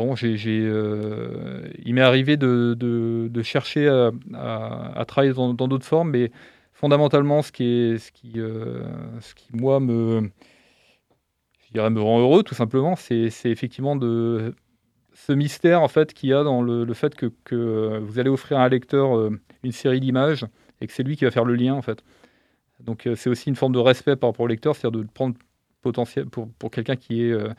Euh, 0.00 0.06
bon, 0.06 0.16
j'ai, 0.16 0.60
euh, 0.62 1.68
il 1.84 1.94
m'est 1.94 2.00
arrivé 2.00 2.36
de, 2.36 3.42
chercher 3.42 3.88
à, 3.88 4.10
à- 4.34 5.04
travailler 5.06 5.32
dans, 5.32 5.54
d'autres 5.54 5.86
formes, 5.86 6.10
mais 6.10 6.30
fondamentalement, 6.72 7.42
ce 7.42 7.52
qui, 7.52 7.64
est, 7.64 7.98
ce 7.98 8.12
qui, 8.12 8.34
euh, 8.36 8.84
ce 9.20 9.34
qui 9.34 9.48
moi 9.52 9.80
me, 9.80 10.30
je 11.66 11.72
dirais, 11.72 11.90
me 11.90 12.00
rend 12.00 12.20
heureux, 12.20 12.42
tout 12.42 12.54
simplement, 12.54 12.96
c'est, 12.96 13.30
effectivement 13.44 13.96
de 13.96 14.54
ce 15.12 15.32
mystère 15.32 15.82
en 15.82 15.88
fait 15.88 16.14
qu'il 16.14 16.30
y 16.30 16.32
a 16.32 16.42
dans 16.44 16.62
le, 16.62 16.92
fait 16.94 17.14
que, 17.14 17.98
vous 17.98 18.18
allez 18.18 18.30
offrir 18.30 18.58
à 18.58 18.64
un 18.64 18.68
lecteur 18.68 19.16
euh, 19.16 19.30
une 19.62 19.72
série 19.72 20.00
d'images 20.00 20.46
et 20.80 20.86
que 20.86 20.92
c'est 20.92 21.02
lui 21.02 21.16
qui 21.16 21.24
va 21.24 21.30
faire 21.30 21.44
le 21.44 21.54
lien 21.54 21.74
en 21.74 21.82
fait. 21.82 22.02
Donc 22.80 23.06
euh, 23.06 23.14
c'est 23.16 23.30
aussi 23.30 23.48
une 23.48 23.56
forme 23.56 23.74
de 23.74 23.78
respect 23.78 24.16
par 24.16 24.30
rapport 24.30 24.44
au 24.44 24.48
lecteur, 24.48 24.74
c'est-à-dire 24.76 25.00
de 25.02 25.06
prendre 25.06 25.36
potentiel 25.82 26.26
pour, 26.26 26.48
pour 26.58 26.70
quelqu'un 26.70 26.96
qui 26.96 27.22
est 27.24 27.32
euh, 27.32 27.50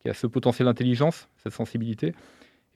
qui 0.00 0.08
a 0.08 0.14
ce 0.14 0.26
potentiel 0.26 0.66
d'intelligence, 0.66 1.28
cette 1.42 1.52
sensibilité, 1.52 2.14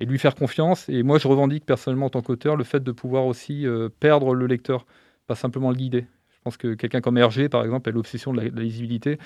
et 0.00 0.06
lui 0.06 0.18
faire 0.18 0.34
confiance. 0.34 0.88
Et 0.88 1.02
moi 1.02 1.18
je 1.18 1.28
revendique 1.28 1.64
personnellement 1.64 2.06
en 2.06 2.10
tant 2.10 2.22
qu'auteur 2.22 2.56
le 2.56 2.64
fait 2.64 2.82
de 2.82 2.92
pouvoir 2.92 3.26
aussi 3.26 3.66
euh, 3.66 3.88
perdre 4.00 4.34
le 4.34 4.46
lecteur, 4.46 4.86
pas 5.26 5.34
simplement 5.34 5.70
le 5.70 5.76
guider. 5.76 6.06
Je 6.30 6.40
pense 6.42 6.56
que 6.56 6.74
quelqu'un 6.74 7.00
comme 7.00 7.18
Hergé 7.18 7.48
par 7.48 7.64
exemple 7.64 7.88
a 7.88 7.92
l'obsession 7.92 8.32
de 8.32 8.40
la, 8.40 8.48
lisibilité. 8.48 9.18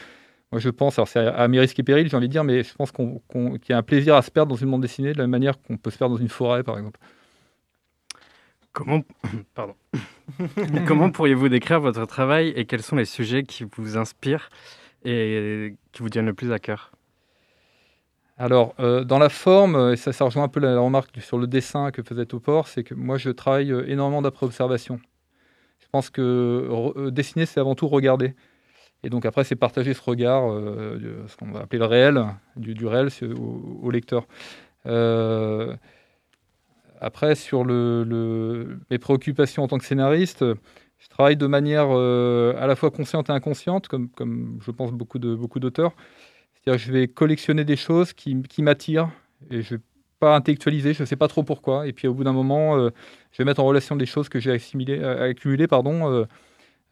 Moi, 0.52 0.60
je 0.60 0.68
pense, 0.68 0.98
alors 0.98 1.08
c'est 1.08 1.18
à, 1.18 1.48
mes 1.48 1.58
risques 1.58 1.78
et 1.78 1.82
périls, 1.82 2.08
j'ai 2.08 2.16
envie 2.16 2.28
de 2.28 2.32
dire, 2.32 2.44
mais 2.44 2.62
je 2.62 2.72
pense 2.74 2.92
qu'il 2.92 3.20
y 3.68 3.72
a 3.72 3.78
un 3.78 3.82
plaisir 3.82 4.14
à 4.14 4.22
se 4.22 4.30
perdre 4.30 4.50
dans 4.50 4.56
une 4.56 4.70
bande 4.70 4.82
dessinée 4.82 5.12
de 5.12 5.18
la 5.18 5.24
même 5.24 5.32
manière 5.32 5.60
qu'on 5.60 5.76
peut 5.76 5.90
se 5.90 5.98
perdre 5.98 6.14
dans 6.14 6.20
une 6.20 6.28
forêt, 6.28 6.62
par 6.62 6.78
exemple. 6.78 7.00
Comment, 8.72 9.02
pardon. 9.54 9.74
Comment 10.86 11.10
pourriez-vous 11.10 11.48
décrire 11.48 11.80
votre 11.80 12.06
travail 12.06 12.52
et 12.54 12.66
quels 12.66 12.82
sont 12.82 12.96
les 12.96 13.06
sujets 13.06 13.42
qui 13.42 13.64
vous 13.76 13.96
inspirent 13.96 14.50
et 15.04 15.74
qui 15.92 16.02
vous 16.02 16.10
tiennent 16.10 16.26
le 16.26 16.34
plus 16.34 16.52
à 16.52 16.58
cœur? 16.58 16.92
Alors, 18.38 18.74
euh, 18.80 19.02
dans 19.02 19.18
la 19.18 19.30
forme, 19.30 19.76
euh, 19.76 19.92
et 19.94 19.96
ça, 19.96 20.12
rejoint 20.24 20.44
un 20.44 20.48
peu 20.48 20.60
la, 20.60 20.78
remarque 20.78 21.20
sur 21.22 21.38
le 21.38 21.46
dessin 21.46 21.90
que 21.90 22.02
faisait 22.02 22.26
Topor, 22.26 22.68
c'est 22.68 22.84
que 22.84 22.94
moi, 22.94 23.16
je 23.16 23.30
travaille 23.30 23.72
euh, 23.72 23.88
énormément 23.88 24.20
d'après-observation. 24.20 25.00
Je 25.80 25.86
pense 25.90 26.10
que 26.10 27.08
dessiner, 27.10 27.46
c'est 27.46 27.60
avant 27.60 27.74
tout 27.74 27.88
regarder. 27.88 28.34
Et 29.02 29.08
donc 29.10 29.24
après, 29.24 29.44
c'est 29.44 29.56
partager 29.56 29.94
ce 29.94 30.02
regard, 30.02 30.42
ce 30.50 31.36
qu'on 31.36 31.52
va 31.52 31.60
appeler 31.60 31.78
le 31.78 31.86
réel, 31.86 32.24
du, 32.56 32.86
réel 32.86 33.08
au, 33.38 33.90
lecteur. 33.90 34.26
Après, 37.00 37.34
sur 37.34 37.64
le, 37.64 38.78
mes 38.90 38.98
préoccupations 38.98 39.62
en 39.62 39.68
tant 39.68 39.78
que 39.78 39.84
scénariste, 39.84 40.44
je 40.98 41.08
travaille 41.08 41.36
de 41.36 41.46
manière 41.46 41.90
à 41.90 42.66
la 42.66 42.74
fois 42.74 42.90
consciente 42.90 43.30
et 43.30 43.32
inconsciente, 43.32 43.88
comme, 43.88 44.10
je 44.60 44.70
pense 44.72 44.92
beaucoup 44.92 45.18
de 45.18 45.34
beaucoup 45.34 45.60
d'auteurs. 45.60 45.94
Je 46.66 46.90
vais 46.90 47.06
collectionner 47.06 47.64
des 47.64 47.76
choses 47.76 48.12
qui, 48.12 48.34
m'attirent 48.58 49.10
et 49.50 49.62
je 49.62 49.76
vais 49.76 49.80
pas 50.18 50.34
intellectualiser, 50.34 50.94
je 50.94 51.02
ne 51.02 51.06
sais 51.06 51.14
pas 51.14 51.28
trop 51.28 51.44
pourquoi. 51.44 51.86
Et 51.86 51.92
puis 51.92 52.08
au 52.08 52.14
bout 52.14 52.24
d'un 52.24 52.32
moment, 52.32 52.76
euh, 52.76 52.90
je 53.30 53.38
vais 53.38 53.44
mettre 53.44 53.60
en 53.60 53.66
relation 53.66 53.94
des 53.94 54.06
choses 54.06 54.28
que 54.28 54.40
j'ai 54.40 54.50
euh, 54.50 55.30
accumulées, 55.30 55.68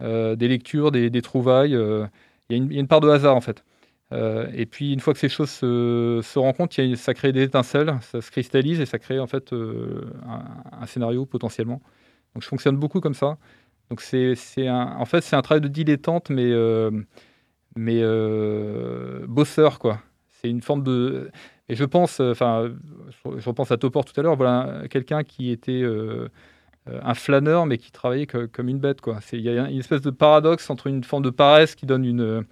euh, 0.00 0.36
des 0.36 0.46
lectures, 0.48 0.92
des, 0.92 1.22
trouvailles. 1.22 1.72
Il 1.72 2.56
y, 2.56 2.76
a 2.76 2.78
une- 2.80 2.86
part 2.86 3.00
de 3.00 3.08
hasard 3.08 3.34
en 3.34 3.40
fait. 3.40 3.64
Et 4.12 4.66
puis 4.66 4.92
une 4.92 5.00
fois 5.00 5.12
que 5.12 5.18
ces 5.18 5.28
choses 5.28 5.50
se, 5.50 6.38
rencontrent, 6.38 6.76
ça 6.96 7.14
crée 7.14 7.32
des 7.32 7.42
étincelles, 7.42 7.98
ça 8.02 8.20
se 8.20 8.30
cristallise 8.30 8.78
et 8.78 8.86
ça 8.86 9.00
crée 9.00 9.18
en 9.18 9.26
fait 9.26 9.52
un, 9.52 10.86
scénario 10.86 11.26
potentiellement. 11.26 11.82
Donc 12.34 12.44
je 12.44 12.48
fonctionne 12.48 12.76
beaucoup 12.76 13.00
comme 13.00 13.14
ça. 13.14 13.38
Donc 13.90 14.02
c'est 14.02 14.36
en 14.70 15.04
fait 15.04 15.22
c'est 15.22 15.34
un 15.34 15.42
travail 15.42 15.62
de 15.62 15.68
dilettante 15.68 16.30
mais 16.30 16.52
mais 17.76 18.00
euh, 18.02 19.26
bosseur 19.26 19.78
quoi. 19.78 20.00
C'est 20.30 20.50
une 20.50 20.60
forme 20.62 20.82
de 20.82 21.30
et 21.68 21.74
je 21.74 21.84
pense 21.84 22.20
euh, 22.20 22.32
enfin 22.32 22.70
je, 23.38 23.48
repense 23.48 23.70
à 23.70 23.76
Topor 23.76 24.04
tout 24.04 24.18
à 24.18 24.22
l'heure 24.22 24.36
voilà 24.36 24.82
quelqu'un 24.90 25.22
qui 25.24 25.50
était 25.50 25.80
euh, 25.82 26.28
un 26.86 27.14
flâneur 27.14 27.64
mais 27.66 27.78
qui 27.78 27.90
travaillait 27.92 28.26
co- 28.26 28.46
comme 28.52 28.68
une 28.68 28.78
bête 28.78 29.00
quoi. 29.00 29.20
Il 29.32 29.40
y 29.40 29.48
a 29.48 29.68
une 29.70 29.78
espèce 29.78 30.02
de 30.02 30.10
paradoxe 30.10 30.68
entre 30.70 30.86
une 30.86 31.02
forme 31.04 31.22
de 31.22 31.30
paresse 31.30 31.74
qui 31.74 31.86
donne 31.86 32.04
une 32.04 32.44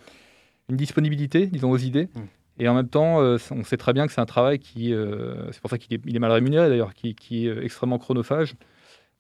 une 0.69 0.77
disponibilité 0.77 1.47
disons 1.47 1.71
aux 1.71 1.79
idées 1.79 2.09
Mm. 2.15 2.21
et 2.61 2.69
en 2.69 2.75
même 2.75 2.89
temps 2.89 3.19
on 3.51 3.65
sait 3.65 3.77
très 3.77 3.93
bien 3.93 4.07
que 4.07 4.13
c'est 4.13 4.21
un 4.21 4.27
travail 4.27 4.59
qui 4.59 4.95
euh, 4.95 5.51
c'est 5.53 5.61
pour 5.61 5.71
ça 5.71 5.79
qu'il 5.79 5.95
est, 5.95 6.19
mal 6.19 6.31
rémunéré 6.33 6.69
d'ailleurs 6.69 6.95
qui, 6.95 7.15
qui 7.15 7.47
est 7.49 7.65
extrêmement 7.65 7.99
chronophage. 7.99 8.55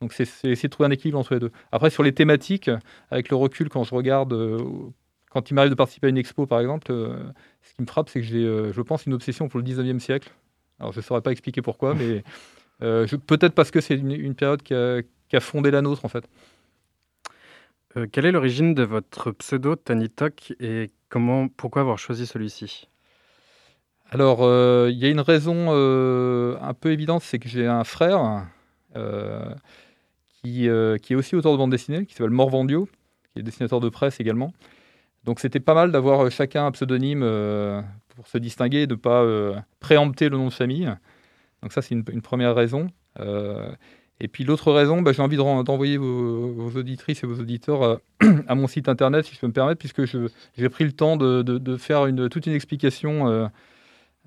Donc 0.01 0.13
c'est 0.15 0.25
c'est 0.25 0.49
essayer 0.51 0.69
de 0.69 0.73
trouver 0.73 0.89
un 0.89 0.91
équilibre 0.93 1.19
entre 1.19 1.35
les 1.35 1.41
deux. 1.41 1.53
Après 1.71 1.91
sur 1.91 2.03
les 2.03 2.13
thématiques 2.13 2.71
avec 3.11 3.29
le 3.29 3.37
recul 3.37 3.69
quand 3.69 3.85
je 3.85 3.95
regarde 3.95 4.33
euh, 4.33 4.59
quand 5.33 5.51
il 5.51 5.55
m'arrive 5.55 5.71
de 5.71 5.75
participer 5.75 6.09
à 6.09 6.11
une 6.11 6.19
expo, 6.19 6.45
par 6.47 6.61
exemple, 6.61 6.89
euh, 6.93 7.17
ce 7.63 7.73
qui 7.75 7.81
me 7.81 7.87
frappe, 7.87 8.11
c'est 8.11 8.21
que 8.21 8.27
j'ai, 8.27 8.45
euh, 8.45 8.71
je 8.73 8.83
pense, 8.83 9.07
une 9.07 9.15
obsession 9.15 9.49
pour 9.49 9.59
le 9.59 9.65
19e 9.65 9.99
siècle. 9.99 10.31
Alors, 10.79 10.93
je 10.93 10.99
ne 10.99 11.03
saurais 11.03 11.23
pas 11.23 11.33
expliquer 11.33 11.63
pourquoi, 11.63 11.95
mais 11.95 12.23
euh, 12.83 13.07
je- 13.07 13.17
peut-être 13.17 13.55
parce 13.55 13.71
que 13.71 13.81
c'est 13.81 13.95
une, 13.95 14.11
une 14.13 14.35
période 14.35 14.63
qui 14.63 14.75
a, 14.75 15.01
qui 15.31 15.37
a 15.37 15.41
fondé 15.41 15.71
la 15.71 15.81
nôtre, 15.81 16.05
en 16.05 16.09
fait. 16.09 16.29
Euh, 17.97 18.07
Quelle 18.13 18.27
est 18.27 18.33
l'origine 18.33 18.75
de 18.75 18.83
votre 18.83 19.31
pseudo 19.31 19.75
Tanitok 19.75 20.53
et 20.61 20.91
comment, 21.09 21.49
pourquoi 21.49 21.81
avoir 21.81 21.99
choisi 21.99 22.27
celui-ci? 22.27 22.89
Alors, 24.11 24.41
euh, 24.43 24.91
il 24.93 24.99
y 24.99 25.07
a 25.07 25.09
une 25.09 25.21
raison 25.21 25.69
euh, 25.71 26.59
un 26.61 26.75
peu 26.75 26.93
évidente, 26.93 27.23
c'est 27.23 27.39
que 27.39 27.49
j'ai 27.49 27.67
un 27.67 27.85
frère 27.85 28.45
qui, 30.43 30.69
qui 31.03 31.13
est 31.13 31.17
aussi 31.17 31.37
auteur 31.37 31.53
de 31.53 31.57
bande 31.57 31.71
dessinée, 31.71 32.05
qui 32.05 32.13
s'appelle 32.15 32.31
Morvandio, 32.31 32.87
qui 33.33 33.39
est 33.39 33.43
dessinateur 33.43 33.81
de 33.81 33.89
presse 33.89 34.21
également. 34.21 34.53
Donc, 35.25 35.39
c'était 35.41 35.61
pas 35.61 35.75
mal 35.75 35.93
d'avoir 35.93 36.21
euh, 36.27 36.31
chacun 36.31 36.67
un 36.67 36.71
pseudonyme 36.73 37.23
euh, 37.23 37.81
pour 38.17 38.27
se 38.27 38.39
distinguer, 38.39 38.87
de 38.87 38.95
ne 38.95 38.99
pas 38.99 39.23
euh, 39.23 39.55
préempter 39.81 40.29
le 40.29 40.37
nom 40.37 40.49
de 40.49 40.53
famille. 40.53 40.91
Donc, 41.63 41.73
ça, 41.73 41.81
c'est 41.83 41.95
une, 41.95 42.05
une 42.13 42.23
première 42.23 42.55
raison. 42.55 42.89
Et 44.21 44.29
puis, 44.29 44.45
l'autre 44.45 44.71
raison, 44.73 45.01
bah, 45.03 45.13
j'ai 45.13 45.23
envie 45.23 45.37
de 45.37 45.63
d'envoyer 45.65 45.97
vos, 45.97 46.53
vos 46.53 46.79
auditrices 46.79 47.23
et 47.25 47.27
vos 47.27 47.41
auditeurs 47.41 48.01
à 48.49 48.55
mon 48.55 48.67
site 48.69 48.89
internet, 48.89 49.25
si 49.27 49.35
je 49.35 49.41
peux 49.41 49.47
me 49.49 49.53
permettre, 49.53 49.79
puisque 49.79 50.05
j'ai 50.05 50.69
pris 50.69 50.85
le 50.85 50.93
temps 50.93 51.17
de, 51.17 51.43
de- 51.43 51.59
de 51.59 51.77
faire 51.77 52.07
une, 52.07 52.29
toute 52.29 52.47
une 52.47 52.53
explication. 52.55 53.49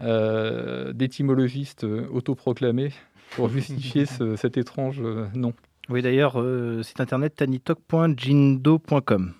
euh, 0.01 0.91
d'étymologiste 0.91 1.85
autoproclamé 1.85 2.91
pour 3.31 3.47
justifier 3.47 4.05
ce- 4.17 4.35
cet 4.35 4.57
étrange 4.57 5.01
nom. 5.33 5.53
Oui, 5.87 6.01
d'ailleurs, 6.01 6.33
euh, 6.41 6.83
site 6.83 6.99
internet 6.99 7.33
tanitok.jindo.com. 7.35 9.33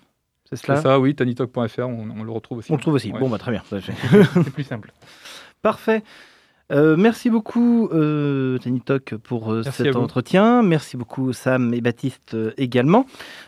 C'est 0.48 0.56
cela 0.56 0.80
ça, 0.80 1.00
oui, 1.00 1.14
tanitalk.fr, 1.14 1.80
on, 1.80 2.08
on 2.10 2.22
le 2.22 2.30
retrouve 2.30 2.58
aussi. 2.58 2.70
On 2.72 2.76
le 2.76 2.80
trouve 2.80 2.94
aussi. 2.94 3.12
Ouais. 3.12 3.18
Bon, 3.18 3.28
bah, 3.28 3.38
très 3.38 3.50
bien. 3.50 3.62
C'est 3.70 4.52
plus 4.52 4.64
simple. 4.64 4.92
Parfait. 5.62 6.02
Euh, 6.72 6.96
merci 6.96 7.30
beaucoup, 7.30 7.88
euh, 7.92 8.58
Tanitok, 8.58 9.14
pour 9.16 9.52
euh, 9.52 9.62
Merci 9.64 9.84
cet 9.84 9.96
entretien. 9.96 10.62
Merci 10.62 10.96
beaucoup, 10.96 11.32
Sam 11.32 11.72
et 11.72 11.80
Baptiste 11.80 12.34
euh, 12.34 12.52
également. 12.56 13.06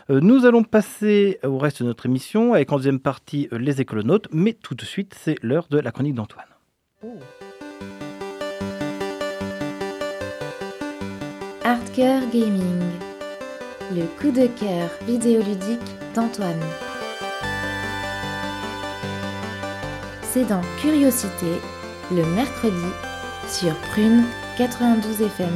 Euh, 0.09 0.21
nous 0.21 0.45
allons 0.45 0.63
passer 0.63 1.39
au 1.43 1.57
reste 1.57 1.81
de 1.81 1.87
notre 1.87 2.05
émission 2.05 2.53
avec 2.53 2.71
en 2.71 2.77
deuxième 2.77 2.99
partie 2.99 3.49
euh, 3.51 3.57
les 3.57 3.81
écolonautes. 3.81 4.27
Mais 4.31 4.53
tout 4.53 4.75
de 4.75 4.85
suite, 4.85 5.15
c'est 5.19 5.35
l'heure 5.43 5.67
de 5.69 5.79
la 5.79 5.91
chronique 5.91 6.15
d'Antoine. 6.15 6.45
Hardcore 11.65 12.29
Gaming. 12.31 12.79
Le 13.91 14.05
coup 14.19 14.31
de 14.31 14.47
cœur 14.47 14.89
vidéoludique 15.05 15.79
d'Antoine. 16.15 16.61
C'est 20.31 20.47
dans 20.47 20.61
Curiosité, 20.79 21.59
le 22.11 22.23
mercredi, 22.35 22.75
sur 23.47 23.73
Prune 23.91 24.25
92 24.59 25.23
FM. 25.23 25.47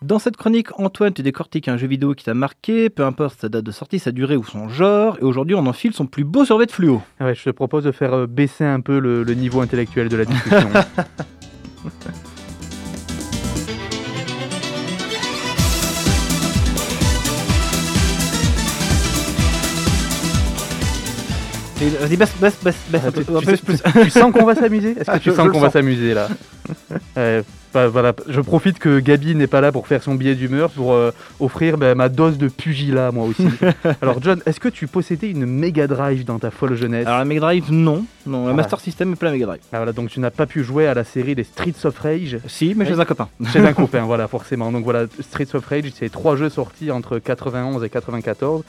Dans 0.00 0.20
cette 0.20 0.36
chronique, 0.36 0.68
Antoine, 0.78 1.12
tu 1.12 1.22
décortiques 1.22 1.66
un 1.66 1.76
jeu 1.76 1.88
vidéo 1.88 2.14
qui 2.14 2.24
t'a 2.24 2.32
marqué, 2.34 2.90
peu 2.90 3.04
importe 3.04 3.40
sa 3.40 3.48
date 3.48 3.64
de 3.64 3.72
sortie, 3.72 3.98
sa 3.98 4.12
durée 4.12 4.36
ou 4.36 4.44
son 4.44 4.68
genre. 4.68 5.18
Et 5.20 5.24
aujourd'hui, 5.24 5.56
on 5.56 5.66
enfile 5.66 5.92
son 5.92 6.06
plus 6.06 6.22
beau 6.22 6.44
survêt 6.44 6.66
de 6.66 6.70
fluo. 6.70 7.02
Ouais, 7.18 7.34
je 7.34 7.42
te 7.42 7.50
propose 7.50 7.82
de 7.82 7.90
faire 7.90 8.14
euh, 8.14 8.26
baisser 8.28 8.64
un 8.64 8.80
peu 8.80 9.00
le, 9.00 9.24
le 9.24 9.34
niveau 9.34 9.60
intellectuel 9.60 10.08
de 10.08 10.16
la 10.16 10.26
discussion. 10.26 10.70
Vas-y, 21.86 22.16
baisse, 22.16 22.32
baisse, 22.40 22.58
baisse, 22.62 22.76
baisse 22.90 23.04
un 23.06 23.10
peu, 23.10 23.24
tu, 23.24 23.30
un 23.36 23.40
peu 23.40 23.56
sais- 23.56 23.62
plus. 23.62 23.78
tu 24.04 24.10
sens 24.18 24.32
qu'on 24.32 24.44
va 24.44 24.54
s'amuser? 24.54 24.90
Est-ce 24.92 25.04
que 25.06 25.10
Ah, 25.10 25.18
tu 25.18 25.30
je- 25.30 25.34
sens 25.34 25.48
qu'on 25.50 25.60
va 25.60 25.70
s'amuser 25.70 26.14
là? 26.14 26.28
Euh, 27.16 27.42
bah, 27.74 27.88
voilà, 27.88 28.12
Je 28.28 28.40
profite 28.40 28.78
que 28.78 29.00
Gabi 29.00 29.34
n'est 29.34 29.48
pas 29.48 29.60
là 29.60 29.72
pour 29.72 29.88
faire 29.88 30.02
son 30.04 30.14
billet 30.14 30.36
d'humeur 30.36 30.70
pour 30.70 30.92
euh, 30.92 31.10
offrir 31.40 31.78
bah, 31.78 31.96
ma 31.96 32.08
dose 32.08 32.38
de 32.38 32.46
pugilat 32.48 33.10
moi 33.10 33.24
aussi. 33.26 33.46
Alors 34.02 34.22
John, 34.22 34.40
est-ce 34.46 34.60
que 34.60 34.68
tu 34.68 34.86
possédais 34.86 35.30
une 35.30 35.46
Mega 35.46 35.88
Drive 35.88 36.24
dans 36.24 36.38
ta 36.38 36.52
folle 36.52 36.76
jeunesse? 36.76 37.06
Alors, 37.06 37.18
la 37.18 37.24
Mega 37.24 37.40
Drive, 37.40 37.72
non. 37.72 38.04
Non, 38.26 38.44
la 38.46 38.52
Ah. 38.52 38.54
Master 38.54 38.78
System, 38.80 39.10
mais 39.10 39.16
pas 39.16 39.26
la 39.26 39.32
Mega 39.32 39.46
Drive. 39.46 39.60
Ah, 39.72 39.78
voilà, 39.78 39.92
donc 39.92 40.10
tu 40.10 40.20
n'as 40.20 40.30
pas 40.30 40.46
pu 40.46 40.62
jouer 40.62 40.86
à 40.86 40.94
la 40.94 41.02
série 41.02 41.34
des 41.34 41.44
Streets 41.44 41.84
of 41.84 41.98
Rage? 41.98 42.38
Si, 42.46 42.74
mais 42.76 42.86
chez 42.86 43.00
un 43.00 43.04
copain. 43.04 43.28
Chez 43.52 43.58
un 43.60 43.72
copain, 43.72 44.02
voilà, 44.02 44.28
forcément. 44.28 44.70
Donc 44.70 44.84
voilà, 44.84 45.06
Streets 45.20 45.54
of 45.54 45.66
Rage, 45.66 45.90
c'est 45.98 46.10
trois 46.10 46.36
jeux 46.36 46.50
sortis 46.50 46.90
entre 46.92 47.18
91 47.18 47.82
et 47.82 47.88
94 47.88 48.62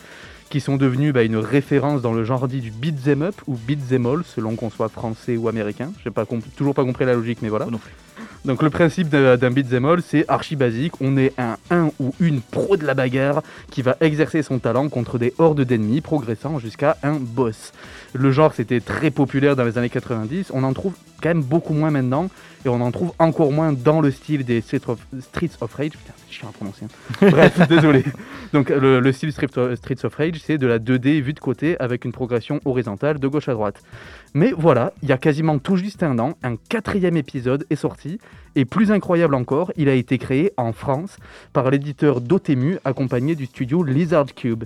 qui 0.51 0.59
sont 0.59 0.77
devenus 0.77 1.13
bah, 1.13 1.23
une 1.23 1.37
référence 1.37 2.01
dans 2.01 2.13
le 2.13 2.23
genre 2.23 2.47
dit 2.47 2.59
du 2.59 2.69
beat'em 2.69 3.23
up 3.23 3.35
ou 3.47 3.55
beat'em 3.55 4.05
all, 4.05 4.23
selon 4.23 4.55
qu'on 4.55 4.69
soit 4.69 4.89
français 4.89 5.37
ou 5.37 5.47
américain. 5.47 5.91
Je 6.03 6.09
n'ai 6.09 6.41
toujours 6.55 6.75
pas 6.75 6.83
compris 6.83 7.05
la 7.05 7.13
logique, 7.13 7.39
mais 7.41 7.49
voilà. 7.49 7.65
Non. 7.65 7.79
Donc 8.43 8.61
le 8.61 8.69
principe 8.69 9.07
d'un 9.07 9.37
d'un 9.37 9.49
beat'em 9.49 9.85
all, 9.85 10.01
c'est 10.01 10.25
archi 10.27 10.55
basique. 10.55 10.93
On 10.99 11.17
est 11.17 11.33
un 11.39 11.57
un 11.71 11.89
ou 11.99 12.13
une 12.19 12.41
pro 12.41 12.75
de 12.75 12.85
la 12.85 12.93
bagarre 12.93 13.41
qui 13.71 13.81
va 13.81 13.95
exercer 14.01 14.43
son 14.43 14.59
talent 14.59 14.89
contre 14.89 15.17
des 15.17 15.33
hordes 15.39 15.61
d'ennemis, 15.61 16.01
progressant 16.01 16.59
jusqu'à 16.59 16.97
un 17.01 17.13
boss. 17.13 17.71
Le 18.13 18.31
genre, 18.31 18.53
c'était 18.53 18.81
très 18.81 19.09
populaire 19.09 19.55
dans 19.55 19.63
les 19.63 19.77
années 19.77 19.89
90. 19.89 20.51
On 20.53 20.63
en 20.63 20.73
trouve 20.73 20.93
quand 21.21 21.29
même 21.29 21.43
beaucoup 21.43 21.73
moins 21.73 21.91
maintenant. 21.91 22.29
Et 22.65 22.69
on 22.69 22.79
en 22.81 22.91
trouve 22.91 23.11
encore 23.17 23.51
moins 23.51 23.71
dans 23.73 24.01
le 24.01 24.11
style 24.11 24.43
des 24.45 24.61
Streets 24.61 24.81
of, 24.87 24.99
Streets 25.19 25.51
of 25.61 25.73
Rage. 25.73 25.91
Putain, 25.91 26.13
c'est 26.27 26.33
chiant 26.33 26.49
à 26.49 26.51
prononcer. 26.51 26.85
hein. 26.85 27.27
Bref, 27.31 27.67
désolé. 27.67 28.03
Donc 28.53 28.69
le, 28.69 28.99
le 28.99 29.11
style 29.13 29.31
Street 29.31 29.47
of- 29.57 29.75
Streets 29.75 30.03
of 30.05 30.13
Rage, 30.13 30.39
c'est 30.45 30.57
de 30.59 30.67
la 30.67 30.77
2D 30.77 31.21
vue 31.21 31.33
de 31.33 31.39
côté 31.39 31.79
avec 31.79 32.05
une 32.05 32.11
progression 32.11 32.59
horizontale 32.65 33.17
de 33.17 33.27
gauche 33.27 33.47
à 33.49 33.53
droite. 33.53 33.81
Mais 34.35 34.53
voilà, 34.55 34.93
il 35.01 35.09
y 35.09 35.11
a 35.11 35.17
quasiment 35.17 35.57
tout 35.57 35.77
juste 35.77 36.03
un 36.03 36.19
an, 36.19 36.33
un 36.43 36.55
quatrième 36.55 37.17
épisode 37.17 37.65
est 37.71 37.75
sorti. 37.75 38.19
Et 38.55 38.65
plus 38.65 38.91
incroyable 38.91 39.33
encore, 39.33 39.71
il 39.77 39.87
a 39.89 39.93
été 39.95 40.17
créé 40.17 40.51
en 40.57 40.73
France 40.73 41.17
par 41.53 41.71
l'éditeur 41.71 42.19
Dotemu, 42.21 42.77
accompagné 42.85 43.33
du 43.35 43.45
studio 43.47 43.83
Lizard 43.83 44.35
Cube. 44.35 44.65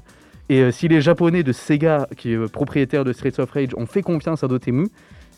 Et 0.50 0.62
euh, 0.62 0.72
si 0.72 0.88
les 0.88 1.02
Japonais 1.02 1.44
de 1.44 1.52
Sega, 1.52 2.08
qui 2.16 2.34
est 2.34 2.38
euh, 2.38 2.48
propriétaire 2.48 3.04
de 3.04 3.14
Streets 3.14 3.40
of 3.40 3.52
Rage, 3.52 3.70
ont 3.78 3.88
fait 3.88 4.04
confiance 4.04 4.44
à 4.44 4.48
Dotemu, 4.48 4.88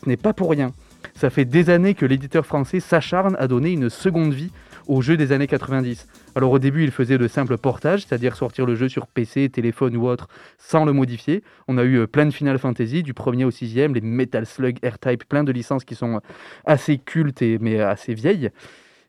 ce 0.02 0.08
n'est 0.08 0.16
pas 0.18 0.32
pour 0.32 0.50
rien. 0.50 0.72
Ça 1.14 1.30
fait 1.30 1.44
des 1.44 1.70
années 1.70 1.94
que 1.94 2.04
l'éditeur 2.04 2.44
français 2.44 2.80
s'acharne 2.80 3.36
à 3.38 3.48
donner 3.48 3.72
une 3.72 3.88
seconde 3.88 4.32
vie 4.32 4.50
au 4.86 5.00
jeu 5.00 5.16
des 5.16 5.32
années 5.32 5.46
90. 5.46 6.06
Alors 6.34 6.52
au 6.52 6.58
début, 6.58 6.84
il 6.84 6.90
faisait 6.90 7.18
le 7.18 7.28
simple 7.28 7.56
portage, 7.56 8.04
c'est-à-dire 8.04 8.36
sortir 8.36 8.66
le 8.66 8.74
jeu 8.74 8.88
sur 8.88 9.06
PC, 9.06 9.48
téléphone 9.48 9.96
ou 9.96 10.06
autre, 10.06 10.28
sans 10.58 10.84
le 10.84 10.92
modifier. 10.92 11.42
On 11.68 11.78
a 11.78 11.84
eu 11.84 12.00
euh, 12.00 12.06
plein 12.06 12.26
de 12.26 12.30
Final 12.30 12.58
Fantasy, 12.58 13.02
du 13.02 13.14
premier 13.14 13.44
au 13.44 13.50
sixième, 13.50 13.94
les 13.94 14.00
Metal 14.00 14.44
Slug, 14.44 14.78
R-Type, 14.84 15.24
plein 15.24 15.44
de 15.44 15.52
licences 15.52 15.84
qui 15.84 15.94
sont 15.94 16.20
assez 16.66 16.98
cultes 16.98 17.42
mais 17.60 17.80
assez 17.80 18.14
vieilles. 18.14 18.50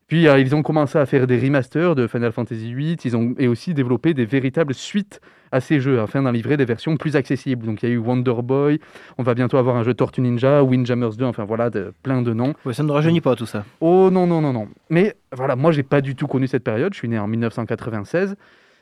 Puis 0.09 0.27
euh, 0.27 0.39
ils 0.39 0.53
ont 0.55 0.63
commencé 0.63 0.97
à 0.97 1.05
faire 1.05 1.27
des 1.27 1.39
remasters 1.39 1.95
de 1.95 2.07
Final 2.07 2.31
Fantasy 2.33 2.73
VIII, 2.73 2.97
ils 3.05 3.15
ont 3.15 3.33
et 3.37 3.47
aussi 3.47 3.73
développé 3.73 4.13
des 4.13 4.25
véritables 4.25 4.73
suites 4.73 5.21
à 5.51 5.61
ces 5.61 5.79
jeux 5.79 5.99
afin 6.01 6.21
d'en 6.23 6.31
livrer 6.31 6.57
des 6.57 6.65
versions 6.65 6.97
plus 6.97 7.15
accessibles. 7.15 7.65
Donc 7.65 7.81
il 7.83 7.89
y 7.89 7.91
a 7.91 7.95
eu 7.95 7.97
Wonder 7.99 8.33
Boy, 8.43 8.79
on 9.17 9.23
va 9.23 9.33
bientôt 9.35 9.57
avoir 9.57 9.75
un 9.77 9.83
jeu 9.83 9.93
Tortue 9.93 10.21
Ninja, 10.21 10.63
Windjammers 10.63 11.15
2, 11.17 11.25
enfin 11.25 11.45
voilà, 11.45 11.69
de- 11.69 11.93
plein 12.03 12.21
de 12.21 12.33
noms. 12.33 12.53
Ouais, 12.65 12.73
ça 12.73 12.83
ne 12.83 12.91
rajeunit 12.91 13.21
pas 13.21 13.35
tout 13.35 13.45
ça. 13.45 13.63
Oh 13.81 14.09
non, 14.11 14.27
non, 14.27 14.41
non, 14.41 14.51
non. 14.51 14.67
Mais 14.89 15.15
voilà, 15.31 15.55
moi, 15.55 15.71
j'ai 15.71 15.83
pas 15.83 16.01
du 16.01 16.15
tout 16.15 16.27
connu 16.27 16.47
cette 16.47 16.63
période. 16.63 16.93
Je 16.93 16.97
suis 16.99 17.07
né 17.07 17.17
en 17.19 17.27
1996. 17.27 18.35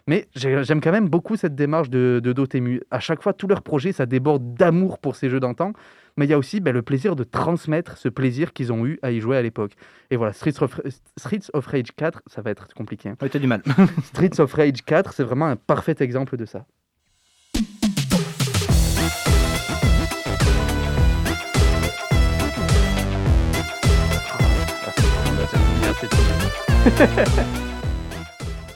Mais 0.09 0.27
j'ai- 0.35 0.63
j'aime 0.63 0.79
quand 0.79 0.93
même 0.93 1.09
beaucoup 1.09 1.35
cette 1.35 1.55
démarche 1.55 1.89
de, 1.89 2.21
de 2.23 2.31
Dotemu. 2.31 2.81
À 2.91 3.01
chaque 3.01 3.21
fois, 3.21 3.33
tous 3.33 3.47
leurs 3.47 3.61
projets, 3.61 3.91
ça 3.91 4.05
déborde 4.05 4.53
d'amour 4.55 4.99
pour 4.99 5.17
ces 5.17 5.29
jeux 5.29 5.41
d'antan. 5.41 5.73
Mais 6.17 6.25
il 6.25 6.29
y 6.29 6.33
a 6.33 6.37
aussi 6.37 6.59
ben, 6.59 6.73
le 6.73 6.81
plaisir 6.81 7.15
de 7.15 7.23
transmettre 7.23 7.97
ce 7.97 8.09
plaisir 8.09 8.51
qu'ils 8.53 8.73
ont 8.73 8.85
eu 8.85 8.97
à 9.03 9.11
y 9.11 9.19
jouer 9.19 9.37
à 9.37 9.41
l'époque. 9.41 9.73
Et 10.09 10.15
voilà, 10.17 10.33
Streets 10.33 10.61
of, 10.61 10.81
Streets 11.15 11.49
of 11.53 11.65
Rage 11.67 11.91
4, 11.95 12.23
ça 12.25 12.41
va 12.41 12.49
être 12.49 12.67
compliqué. 12.73 13.09
hein. 13.09 13.15
Ouais, 13.21 13.29
t'as 13.29 13.39
du 13.39 13.47
mal. 13.47 13.61
Streets 14.03 14.39
of 14.39 14.51
Rage 14.53 14.83
4, 14.83 15.13
c'est 15.13 15.23
vraiment 15.23 15.45
un 15.45 15.55
parfait 15.55 15.95
exemple 15.99 16.35
de 16.35 16.45
ça. 16.45 16.65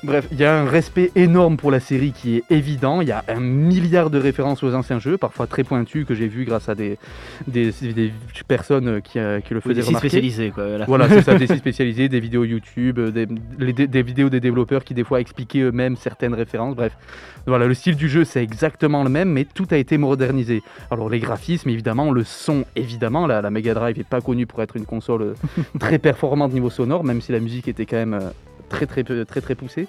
Bref, 0.03 0.27
il 0.31 0.39
y 0.39 0.43
a 0.45 0.59
un 0.59 0.65
respect 0.65 1.11
énorme 1.15 1.57
pour 1.57 1.69
la 1.69 1.79
série 1.79 2.11
qui 2.11 2.37
est 2.37 2.43
évident. 2.49 3.01
Il 3.01 3.07
y 3.07 3.11
a 3.11 3.23
un 3.27 3.39
milliard 3.39 4.09
de 4.09 4.17
références 4.17 4.63
aux 4.63 4.73
anciens 4.73 4.97
jeux, 4.97 5.17
parfois 5.17 5.45
très 5.45 5.63
pointus, 5.63 6.05
que 6.07 6.15
j'ai 6.15 6.27
vu 6.27 6.43
grâce 6.43 6.69
à 6.69 6.75
des, 6.75 6.97
des, 7.47 7.71
des 7.81 8.11
personnes 8.47 9.01
qui, 9.03 9.19
euh, 9.19 9.41
qui 9.41 9.53
le 9.53 9.59
faisaient 9.59 9.75
des 9.75 9.81
remarquer. 9.81 10.09
spécialisés, 10.09 10.49
quoi. 10.49 10.65
Voilà, 10.67 10.85
Voilà, 10.85 11.07
c'est 11.09 11.21
ça, 11.21 11.35
des 11.35 11.45
sites 11.47 11.59
spécialisés, 11.59 12.09
des 12.09 12.19
vidéos 12.19 12.43
YouTube, 12.45 12.97
euh, 12.97 13.11
des, 13.11 13.27
les- 13.59 13.73
des- 13.73 13.85
des 13.87 14.01
vidéos 14.01 14.29
des 14.29 14.39
développeurs 14.39 14.83
qui 14.83 14.95
des 14.95 15.03
fois 15.03 15.19
expliquaient 15.21 15.59
eux-mêmes 15.61 15.95
certaines 15.95 16.33
références. 16.33 16.75
Bref, 16.75 16.97
voilà, 17.45 17.67
le 17.67 17.73
style 17.75 17.95
du 17.95 18.09
jeu 18.09 18.23
c'est 18.23 18.41
exactement 18.41 19.03
le 19.03 19.09
même, 19.11 19.29
mais 19.29 19.45
tout 19.45 19.67
a 19.69 19.77
été 19.77 19.99
modernisé. 19.99 20.63
Alors 20.89 21.09
les 21.09 21.19
graphismes, 21.19 21.69
évidemment, 21.69 22.11
le 22.11 22.23
son, 22.23 22.65
évidemment, 22.75 23.27
la, 23.27 23.41
la 23.43 23.51
Mega 23.51 23.75
Drive 23.75 23.97
n'est 23.99 24.03
pas 24.03 24.21
connue 24.21 24.47
pour 24.47 24.63
être 24.63 24.75
une 24.77 24.85
console 24.85 25.21
euh, 25.21 25.33
très 25.79 25.99
performante 25.99 26.53
niveau 26.53 26.71
sonore, 26.71 27.03
même 27.03 27.21
si 27.21 27.31
la 27.31 27.39
musique 27.39 27.67
était 27.67 27.85
quand 27.85 27.97
même 27.97 28.19
très 28.71 28.87
très 28.87 29.03
très 29.03 29.25
très, 29.25 29.41
très 29.41 29.55
poussée. 29.55 29.87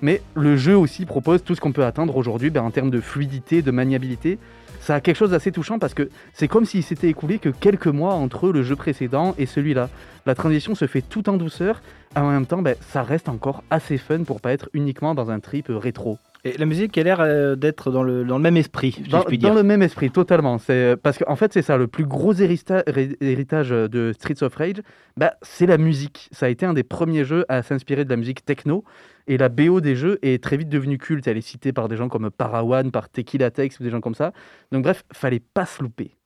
Mais 0.00 0.20
le 0.34 0.56
jeu 0.56 0.76
aussi 0.76 1.06
propose 1.06 1.44
tout 1.44 1.54
ce 1.54 1.60
qu'on 1.60 1.72
peut 1.72 1.84
attendre 1.84 2.16
aujourd'hui 2.16 2.50
ben, 2.50 2.62
en 2.62 2.70
termes 2.70 2.90
de 2.90 3.00
fluidité, 3.00 3.62
de 3.62 3.70
maniabilité. 3.70 4.38
Ça 4.80 4.96
a 4.96 5.00
quelque 5.00 5.16
chose 5.16 5.30
d'assez 5.30 5.52
touchant 5.52 5.78
parce 5.78 5.94
que 5.94 6.08
c'est 6.32 6.48
comme 6.48 6.64
s'il 6.64 6.82
s'était 6.82 7.08
écoulé 7.08 7.38
que 7.38 7.50
quelques 7.50 7.86
mois 7.86 8.14
entre 8.14 8.50
le 8.50 8.64
jeu 8.64 8.74
précédent 8.74 9.34
et 9.38 9.46
celui-là. 9.46 9.88
La 10.26 10.34
transition 10.34 10.74
se 10.74 10.86
fait 10.88 11.02
tout 11.02 11.28
en 11.28 11.36
douceur, 11.36 11.82
en 12.16 12.30
même 12.30 12.46
temps, 12.46 12.62
ben, 12.62 12.76
ça 12.80 13.02
reste 13.02 13.28
encore 13.28 13.62
assez 13.70 13.98
fun 13.98 14.24
pour 14.24 14.40
pas 14.40 14.52
être 14.52 14.68
uniquement 14.74 15.14
dans 15.14 15.30
un 15.30 15.40
trip 15.40 15.70
euh, 15.70 15.78
rétro. 15.78 16.18
Et 16.44 16.58
la 16.58 16.66
musique 16.66 16.98
a 16.98 17.04
l'air 17.04 17.20
euh, 17.20 17.54
d'être 17.54 17.92
dans 17.92 18.02
le, 18.02 18.24
dans 18.24 18.36
le 18.36 18.42
même 18.42 18.56
esprit, 18.56 18.92
si 18.92 19.02
Dans, 19.04 19.20
je 19.20 19.26
puis 19.26 19.38
dans 19.38 19.50
dire. 19.50 19.54
le 19.54 19.62
même 19.62 19.80
esprit, 19.80 20.10
totalement. 20.10 20.58
C'est 20.58 20.72
euh, 20.72 20.96
parce 21.00 21.18
qu'en 21.18 21.36
fait, 21.36 21.52
c'est 21.52 21.62
ça 21.62 21.76
le 21.76 21.86
plus 21.86 22.04
gros 22.04 22.34
héritage 22.34 23.70
de 23.70 24.12
Streets 24.12 24.42
of 24.42 24.54
Rage. 24.56 24.82
Bah, 25.16 25.34
c'est 25.42 25.66
la 25.66 25.78
musique. 25.78 26.28
Ça 26.32 26.46
a 26.46 26.48
été 26.48 26.66
un 26.66 26.74
des 26.74 26.82
premiers 26.82 27.24
jeux 27.24 27.44
à 27.48 27.62
s'inspirer 27.62 28.04
de 28.04 28.10
la 28.10 28.16
musique 28.16 28.44
techno. 28.44 28.84
Et 29.28 29.38
la 29.38 29.48
BO 29.48 29.80
des 29.80 29.94
jeux 29.94 30.18
est 30.22 30.42
très 30.42 30.56
vite 30.56 30.68
devenue 30.68 30.98
culte. 30.98 31.28
Elle 31.28 31.36
est 31.36 31.42
citée 31.42 31.72
par 31.72 31.88
des 31.88 31.96
gens 31.96 32.08
comme 32.08 32.28
Parawan, 32.30 32.90
par 32.90 33.08
Tequila 33.08 33.52
Tex 33.52 33.78
ou 33.78 33.84
des 33.84 33.90
gens 33.90 34.00
comme 34.00 34.16
ça. 34.16 34.32
Donc 34.72 34.82
bref, 34.82 35.04
fallait 35.12 35.42
pas 35.54 35.64
se 35.64 35.80
louper. 35.80 36.16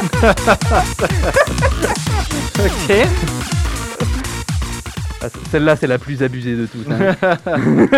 ok. 2.58 3.06
Ah, 5.22 5.28
Celle-là, 5.50 5.76
c'est 5.76 5.86
la 5.86 5.98
plus 5.98 6.22
abusée 6.22 6.56
de 6.56 6.66
toutes. 6.66 6.90
hein. 6.90 7.16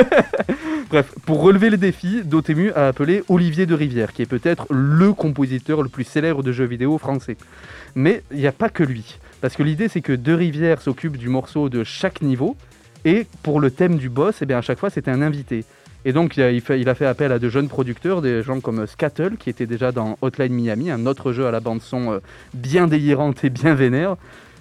Bref, 0.90 1.06
pour 1.24 1.40
relever 1.42 1.70
le 1.70 1.76
défi, 1.76 2.22
Dotemu 2.24 2.72
a 2.72 2.88
appelé 2.88 3.22
Olivier 3.28 3.66
de 3.66 3.74
Rivière, 3.74 4.12
qui 4.12 4.22
est 4.22 4.26
peut-être 4.26 4.66
le 4.70 5.12
compositeur 5.12 5.82
le 5.82 5.88
plus 5.88 6.04
célèbre 6.04 6.42
de 6.42 6.52
jeux 6.52 6.64
vidéo 6.66 6.98
français. 6.98 7.36
Mais 7.94 8.22
il 8.32 8.38
n'y 8.38 8.46
a 8.46 8.52
pas 8.52 8.68
que 8.68 8.82
lui. 8.82 9.18
Parce 9.40 9.54
que 9.54 9.62
l'idée, 9.62 9.88
c'est 9.88 10.00
que 10.00 10.12
De 10.12 10.32
Rivière 10.32 10.80
s'occupe 10.82 11.16
du 11.16 11.28
morceau 11.28 11.68
de 11.68 11.84
chaque 11.84 12.22
niveau. 12.22 12.56
Et 13.04 13.26
pour 13.42 13.60
le 13.60 13.70
thème 13.70 13.96
du 13.96 14.08
boss, 14.08 14.36
eh 14.42 14.46
bien, 14.46 14.58
à 14.58 14.62
chaque 14.62 14.78
fois, 14.78 14.90
c'était 14.90 15.10
un 15.10 15.22
invité. 15.22 15.64
Et 16.04 16.12
donc, 16.12 16.36
il 16.36 16.42
a, 16.42 16.94
fait- 16.94 17.06
appel 17.06 17.32
à 17.32 17.38
de 17.38 17.48
jeunes 17.48 17.68
producteurs, 17.68 18.22
des 18.22 18.42
gens 18.42 18.60
comme 18.60 18.86
Scattle, 18.86 19.36
qui 19.38 19.50
était 19.50 19.66
déjà 19.66 19.92
dans 19.92 20.18
Hotline 20.20 20.52
Miami, 20.52 20.90
un 20.90 21.06
autre 21.06 21.32
jeu 21.32 21.46
à 21.46 21.50
la 21.50 21.60
bande-son 21.60 22.12
euh, 22.12 22.18
bien 22.54 22.88
délirante 22.88 23.44
et 23.44 23.50
bien 23.50 23.74
vénère. 23.74 24.16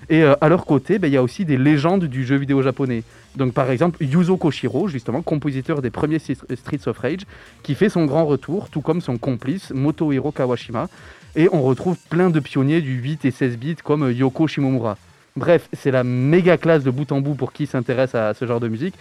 Et 0.10 0.24
euh, 0.24 0.36
à 0.42 0.50
leur 0.50 0.66
côté, 0.66 1.00
ben, 1.00 1.08
il 1.08 1.14
y 1.14 1.18
a 1.18 1.24
aussi 1.24 1.46
des 1.46 1.58
légendes 1.58 2.06
du 2.06 2.26
jeu 2.26 2.36
vidéo 2.36 2.62
japonais. 2.62 3.04
Donc 3.38 3.54
par 3.54 3.72
exemple 3.72 4.04
Yuzo 4.04 4.36
Koshiro, 4.36 4.88
justement 4.90 5.22
compositeur 5.22 5.82
des 5.82 5.90
premiers 5.90 6.20
Streets 6.20 6.88
of 6.88 6.98
Rage, 6.98 7.22
qui 7.64 7.76
fait 7.76 7.88
son 7.90 8.06
grand 8.06 8.26
retour, 8.26 8.70
tout 8.70 8.82
comme 8.82 9.00
son 9.00 9.18
complice 9.18 9.72
Motohiro 9.72 10.32
Kawashima. 10.32 10.90
Et 11.36 11.48
on 11.54 11.62
retrouve 11.62 11.98
plein 12.10 12.30
de 12.30 12.42
pionniers 12.42 12.82
du 12.82 12.96
8 12.96 13.24
et 13.26 13.32
16 13.32 13.58
bits 13.58 13.78
comme 13.84 14.04
euh, 14.04 14.14
Yoko 14.14 14.48
Shimomura. 14.48 14.98
Bref, 15.38 15.70
c'est 15.72 15.92
la 15.92 16.04
méga 16.04 16.58
classe 16.58 16.84
de 16.84 16.92
bout 16.92 17.10
en 17.14 17.22
bout 17.22 17.36
pour 17.36 17.54
qui 17.54 17.66
s'intéresse 17.66 18.14
à 18.16 18.34
ce 18.34 18.46
genre 18.46 18.60
de 18.60 18.68
musique. 18.68 18.96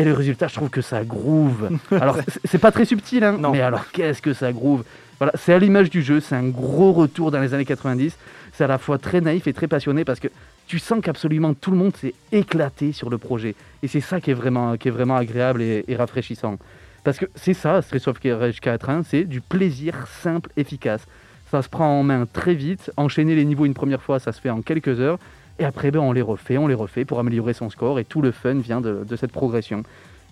Et 0.00 0.04
le 0.04 0.12
résultat, 0.14 0.48
je 0.48 0.54
trouve 0.54 0.70
que 0.70 0.80
ça 0.80 1.04
groove. 1.04 1.70
Alors, 1.90 2.16
c'est- 2.44 2.58
pas 2.58 2.72
très 2.72 2.84
subtil, 2.84 3.22
hein, 3.24 3.36
mais 3.52 3.60
alors 3.60 3.90
qu'est-ce 3.92 4.22
que 4.22 4.32
ça 4.32 4.52
groove? 4.52 4.82
Voilà, 5.18 5.32
c'est 5.36 5.52
à 5.52 5.58
l'image 5.58 5.90
du 5.90 6.02
jeu, 6.02 6.20
c'est 6.20 6.34
un 6.34 6.48
gros 6.48 6.92
retour 6.92 7.30
dans 7.30 7.40
les 7.40 7.52
années 7.52 7.66
90. 7.66 8.16
C'est 8.54 8.64
à 8.64 8.66
la 8.66 8.78
fois 8.78 8.96
très 8.98 9.20
naïf 9.20 9.46
et 9.46 9.52
très 9.52 9.68
passionné 9.68 10.04
parce 10.04 10.20
que 10.20 10.28
tu 10.66 10.78
sens 10.78 11.00
qu'absolument 11.02 11.52
tout 11.54 11.70
le 11.70 11.76
monde 11.76 11.94
s'est 11.96 12.14
éclaté 12.32 12.92
sur 12.92 13.10
le 13.10 13.18
projet. 13.18 13.54
Et 13.82 13.88
c'est 13.88 14.00
ça 14.00 14.20
qui 14.20 14.30
est 14.30 14.34
vraiment, 14.34 14.76
qui 14.78 14.88
est 14.88 14.90
vraiment 14.90 15.16
agréable 15.16 15.60
et, 15.62 15.84
et 15.88 15.96
rafraîchissant. 15.96 16.56
Parce 17.04 17.18
que 17.18 17.26
c'est 17.34 17.54
ça, 17.54 17.82
Streets 17.82 18.08
of 18.08 18.18
Rage 18.22 18.60
4, 18.60 18.88
hein, 18.90 19.02
c'est 19.06 19.24
du 19.24 19.40
plaisir 19.40 19.94
simple, 20.22 20.48
efficace. 20.56 21.02
Ça 21.50 21.62
se 21.62 21.68
prend 21.68 21.98
en 21.98 22.02
main 22.02 22.26
très 22.32 22.54
vite. 22.54 22.90
Enchaîner 22.96 23.34
les 23.34 23.44
niveaux 23.44 23.66
une 23.66 23.74
première 23.74 24.00
fois, 24.02 24.18
ça 24.20 24.32
se 24.32 24.40
fait 24.40 24.50
en 24.50 24.62
quelques 24.62 25.00
heures. 25.00 25.18
Et 25.60 25.64
après, 25.64 25.90
ben, 25.90 26.00
on 26.00 26.12
les 26.12 26.22
refait, 26.22 26.56
on 26.56 26.66
les 26.66 26.74
refait 26.74 27.04
pour 27.04 27.20
améliorer 27.20 27.52
son 27.52 27.68
score. 27.68 28.00
Et 28.00 28.04
tout 28.04 28.22
le 28.22 28.32
fun 28.32 28.54
vient 28.54 28.80
de, 28.80 29.04
de 29.06 29.16
cette 29.16 29.30
progression. 29.30 29.82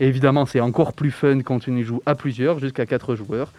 Et 0.01 0.07
évidemment, 0.07 0.47
c'est 0.47 0.61
encore 0.61 0.95
plus 0.95 1.11
fun 1.11 1.43
quand 1.43 1.69
on 1.69 1.77
y 1.77 1.83
joue 1.83 2.01
à 2.07 2.14
plusieurs, 2.14 2.61
jusqu'à 2.61 2.87
4 2.87 3.14
joueurs. 3.14 3.53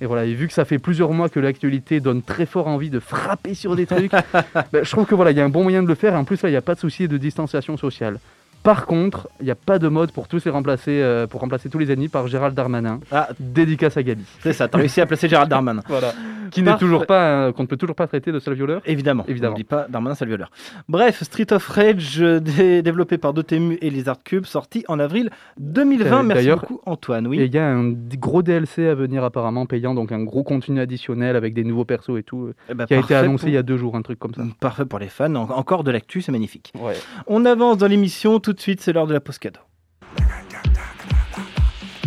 Et 0.00 0.06
voilà, 0.06 0.24
et 0.24 0.34
vu 0.34 0.46
que 0.46 0.52
ça 0.52 0.64
fait 0.64 0.78
plusieurs 0.78 1.12
mois 1.12 1.28
que 1.28 1.40
l'actualité 1.40 1.98
donne 1.98 2.22
très 2.22 2.46
fort 2.46 2.68
envie 2.68 2.90
de 2.90 3.00
frapper 3.00 3.54
sur 3.54 3.74
des 3.74 3.86
trucs, 3.86 4.12
ben, 4.72 4.84
je 4.84 4.90
trouve 4.90 5.06
que 5.06 5.16
voilà, 5.16 5.32
il 5.32 5.36
y 5.36 5.40
a 5.40 5.44
un 5.44 5.48
bon 5.48 5.64
moyen 5.64 5.82
de 5.82 5.88
le 5.88 5.96
faire. 5.96 6.14
Et 6.14 6.16
en 6.16 6.24
plus, 6.24 6.40
là, 6.42 6.48
il 6.48 6.52
n'y 6.52 6.58
a 6.58 6.62
pas 6.62 6.76
de 6.76 6.80
souci 6.80 7.08
de 7.08 7.16
distanciation 7.16 7.76
sociale. 7.76 8.20
Par 8.66 8.86
contre, 8.86 9.28
il 9.40 9.44
n'y 9.44 9.52
a 9.52 9.54
pas 9.54 9.78
de 9.78 9.86
mode 9.86 10.10
pour 10.10 10.26
tous 10.26 10.44
les 10.44 10.50
remplacer, 10.50 11.00
euh, 11.00 11.28
pour 11.28 11.40
remplacer 11.40 11.68
tous 11.70 11.78
les 11.78 11.92
ennemis 11.92 12.08
par 12.08 12.26
Gérald 12.26 12.52
Darmanin. 12.56 12.98
Ah, 13.12 13.28
dédicace 13.38 13.96
à 13.96 14.02
Gabi. 14.02 14.24
C'est 14.40 14.52
ça, 14.52 14.66
t'as 14.66 14.78
réussi 14.78 15.00
à 15.00 15.06
placer 15.06 15.28
Gérald 15.28 15.48
Darmanin. 15.48 15.82
voilà. 15.88 16.12
Qui 16.50 16.62
n'est 16.62 16.76
toujours 16.76 17.06
pas, 17.06 17.46
un- 17.46 17.52
qu'on 17.52 17.62
ne 17.62 17.68
peut 17.68 17.76
toujours 17.76 17.94
pas 17.94 18.06
traiter 18.08 18.32
de 18.32 18.38
seul 18.40 18.54
violeur. 18.54 18.80
Évidemment, 18.84 19.24
Évidemment. 19.28 19.52
n'oublie 19.52 19.64
pas 19.64 19.86
Darmanin, 19.88 20.16
sale 20.16 20.28
violeur. 20.28 20.50
Bref, 20.88 21.22
Street 21.22 21.52
of 21.52 21.66
Rage, 21.68 22.18
euh, 22.20 22.40
dé- 22.40 22.82
développé 22.82 23.18
par 23.18 23.32
Dotemu 23.34 23.78
et 23.80 23.88
Lizard 23.90 24.22
Cube, 24.24 24.46
sorti 24.46 24.84
en 24.88 24.98
avril 24.98 25.30
2020. 25.58 26.22
Merci 26.24 26.48
beaucoup 26.50 26.80
Antoine. 26.86 27.26
Et 27.26 27.28
Oui. 27.28 27.36
il 27.44 27.54
y 27.54 27.58
a 27.58 27.66
un 27.68 27.90
gros 28.18 28.42
DLC 28.42 28.86
à 28.88 28.94
venir 28.94 29.22
apparemment 29.24 29.66
payant, 29.66 29.94
donc 29.94 30.10
un 30.12 30.22
gros 30.24 30.42
contenu 30.44 30.80
additionnel 30.80 31.36
avec 31.36 31.54
des 31.54 31.62
nouveaux 31.64 31.84
persos 31.84 32.16
et 32.18 32.22
tout, 32.22 32.46
euh, 32.46 32.54
Eh 32.70 32.74
ben, 32.74 32.86
qui 32.86 32.94
a 32.94 32.98
été 32.98 33.14
annoncé 33.14 33.42
pour- 33.42 33.48
il 33.48 33.54
y 33.54 33.58
a 33.58 33.62
deux 33.62 33.76
jours, 33.76 33.96
un 33.96 34.02
truc 34.02 34.18
comme 34.18 34.34
ça. 34.34 34.42
Parfait 34.60 34.84
pour 34.84 34.98
les 34.98 35.08
fans. 35.08 35.34
En- 35.34 35.50
encore 35.50 35.84
de 35.84 35.90
l'actu, 35.90 36.20
c'est 36.22 36.32
magnifique. 36.32 36.72
Ouais. 36.80 36.94
On 37.28 37.44
avance 37.44 37.78
dans 37.78 37.86
l'émission. 37.88 38.38
Tout 38.40 38.55
de 38.56 38.60
suite, 38.60 38.80
c'est 38.80 38.92
l'heure 38.92 39.06
de 39.06 39.14
la 39.14 39.20
pause 39.20 39.38
cadeau. 39.38 39.60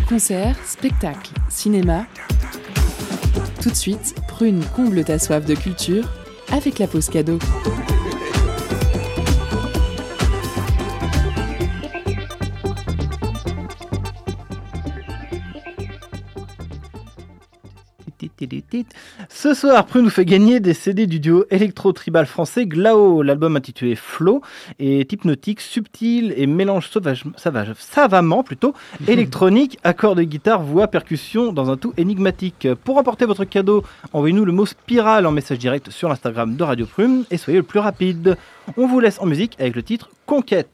Concert, 0.09 0.57
spectacle, 0.65 1.31
cinéma. 1.49 2.05
Tout 3.61 3.69
de 3.69 3.75
suite, 3.75 4.15
Prune 4.27 4.63
comble 4.75 5.03
ta 5.05 5.19
soif 5.19 5.45
de 5.45 5.55
culture 5.55 6.09
avec 6.51 6.79
la 6.79 6.87
pause 6.87 7.09
cadeau. 7.09 7.39
Ce 19.29 19.53
soir, 19.53 19.85
Prune 19.85 20.03
nous 20.03 20.09
fait 20.09 20.25
gagner 20.25 20.59
des 20.59 20.73
CD 20.73 21.07
du 21.07 21.19
duo 21.19 21.45
électro-tribal 21.49 22.25
français 22.25 22.65
Glao. 22.65 23.21
L'album 23.21 23.55
intitulé 23.55 23.95
Flow 23.95 24.41
est 24.79 25.11
hypnotique, 25.11 25.61
subtil 25.61 26.33
et 26.35 26.47
mélange 26.47 26.89
sauvage, 26.89 27.23
savage, 27.37 27.73
savamment 27.77 28.43
plutôt 28.43 28.73
électronique, 29.07 29.77
accords 29.83 30.15
de 30.15 30.23
guitare, 30.23 30.61
voix, 30.61 30.87
percussion 30.87 31.53
dans 31.53 31.69
un 31.69 31.77
tout 31.77 31.93
énigmatique. 31.97 32.67
Pour 32.83 32.95
remporter 32.95 33.25
votre 33.25 33.45
cadeau, 33.45 33.83
envoyez-nous 34.13 34.45
le 34.45 34.51
mot 34.51 34.65
spirale 34.65 35.25
en 35.25 35.31
message 35.31 35.59
direct 35.59 35.89
sur 35.89 36.09
l'Instagram 36.09 36.55
de 36.55 36.63
Radio 36.63 36.85
Prune 36.85 37.25
et 37.31 37.37
soyez 37.37 37.59
le 37.59 37.63
plus 37.63 37.79
rapide. 37.79 38.37
On 38.77 38.87
vous 38.87 38.99
laisse 38.99 39.19
en 39.19 39.25
musique 39.25 39.55
avec 39.59 39.75
le 39.75 39.83
titre 39.83 40.09
Conquête. 40.25 40.69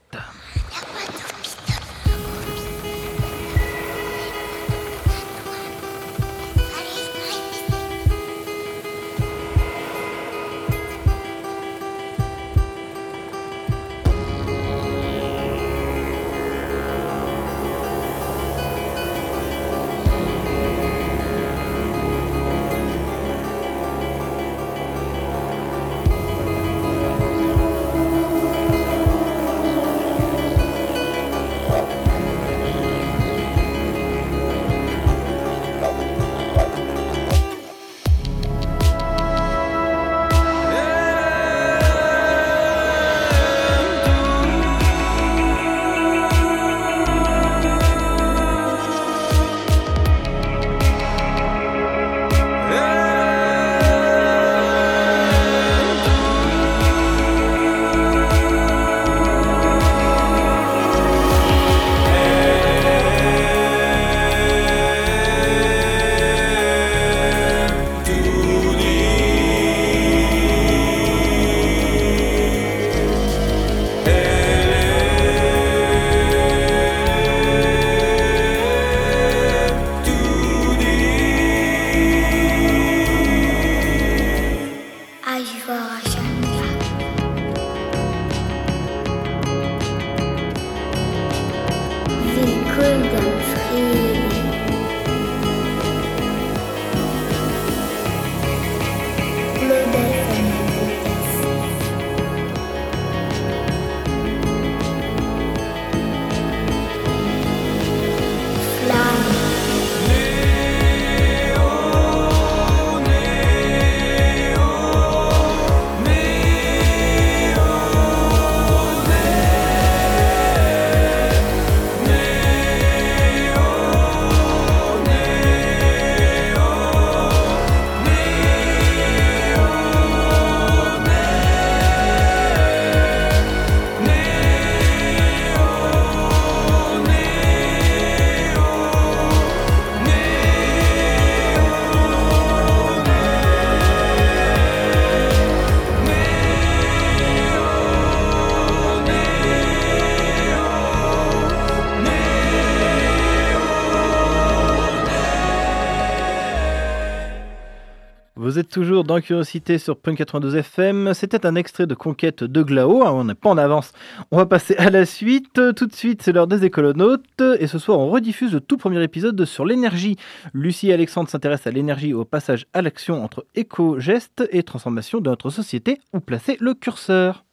Vous 158.55 158.61
êtes 158.61 158.69
toujours 158.69 159.03
dans 159.03 159.19
Curiosité 159.19 159.77
sur 159.77 159.97
Punk 159.97 160.15
92 160.19 160.55
FM. 160.55 161.13
C'était 161.13 161.45
un 161.45 161.55
extrait 161.55 161.87
de 161.87 161.93
Conquête 161.93 162.41
de 162.41 162.63
Glao. 162.63 163.03
Ah, 163.03 163.13
On 163.13 163.25
n'est 163.25 163.35
pas 163.35 163.49
en 163.49 163.57
avance. 163.57 163.91
On 164.31 164.37
va 164.37 164.45
passer 164.45 164.77
à 164.77 164.89
la 164.89 165.05
suite. 165.05 165.59
Tout 165.75 165.85
de 165.85 165.93
suite, 165.93 166.21
c'est 166.21 166.31
l'heure 166.31 166.47
des 166.47 166.63
écolonautes. 166.63 167.41
Et 167.59 167.67
ce 167.67 167.77
soir, 167.77 167.99
on 167.99 168.09
rediffuse 168.09 168.53
le 168.53 168.61
tout 168.61 168.77
premier 168.77 169.03
épisode 169.03 169.43
sur 169.43 169.65
l'énergie. 169.65 170.15
Lucie 170.53 170.87
et 170.87 170.93
Alexandre 170.93 171.29
s'intéressent 171.29 171.67
à 171.67 171.71
l'énergie 171.71 172.13
au 172.13 172.23
passage 172.23 172.65
à 172.71 172.81
l'action 172.81 173.25
entre 173.25 173.45
éco-gestes 173.55 174.47
et 174.53 174.63
transformation 174.63 175.19
de 175.19 175.29
notre 175.29 175.49
société. 175.49 175.99
Où 176.13 176.21
placer 176.21 176.55
le 176.61 176.75
curseur 176.75 177.43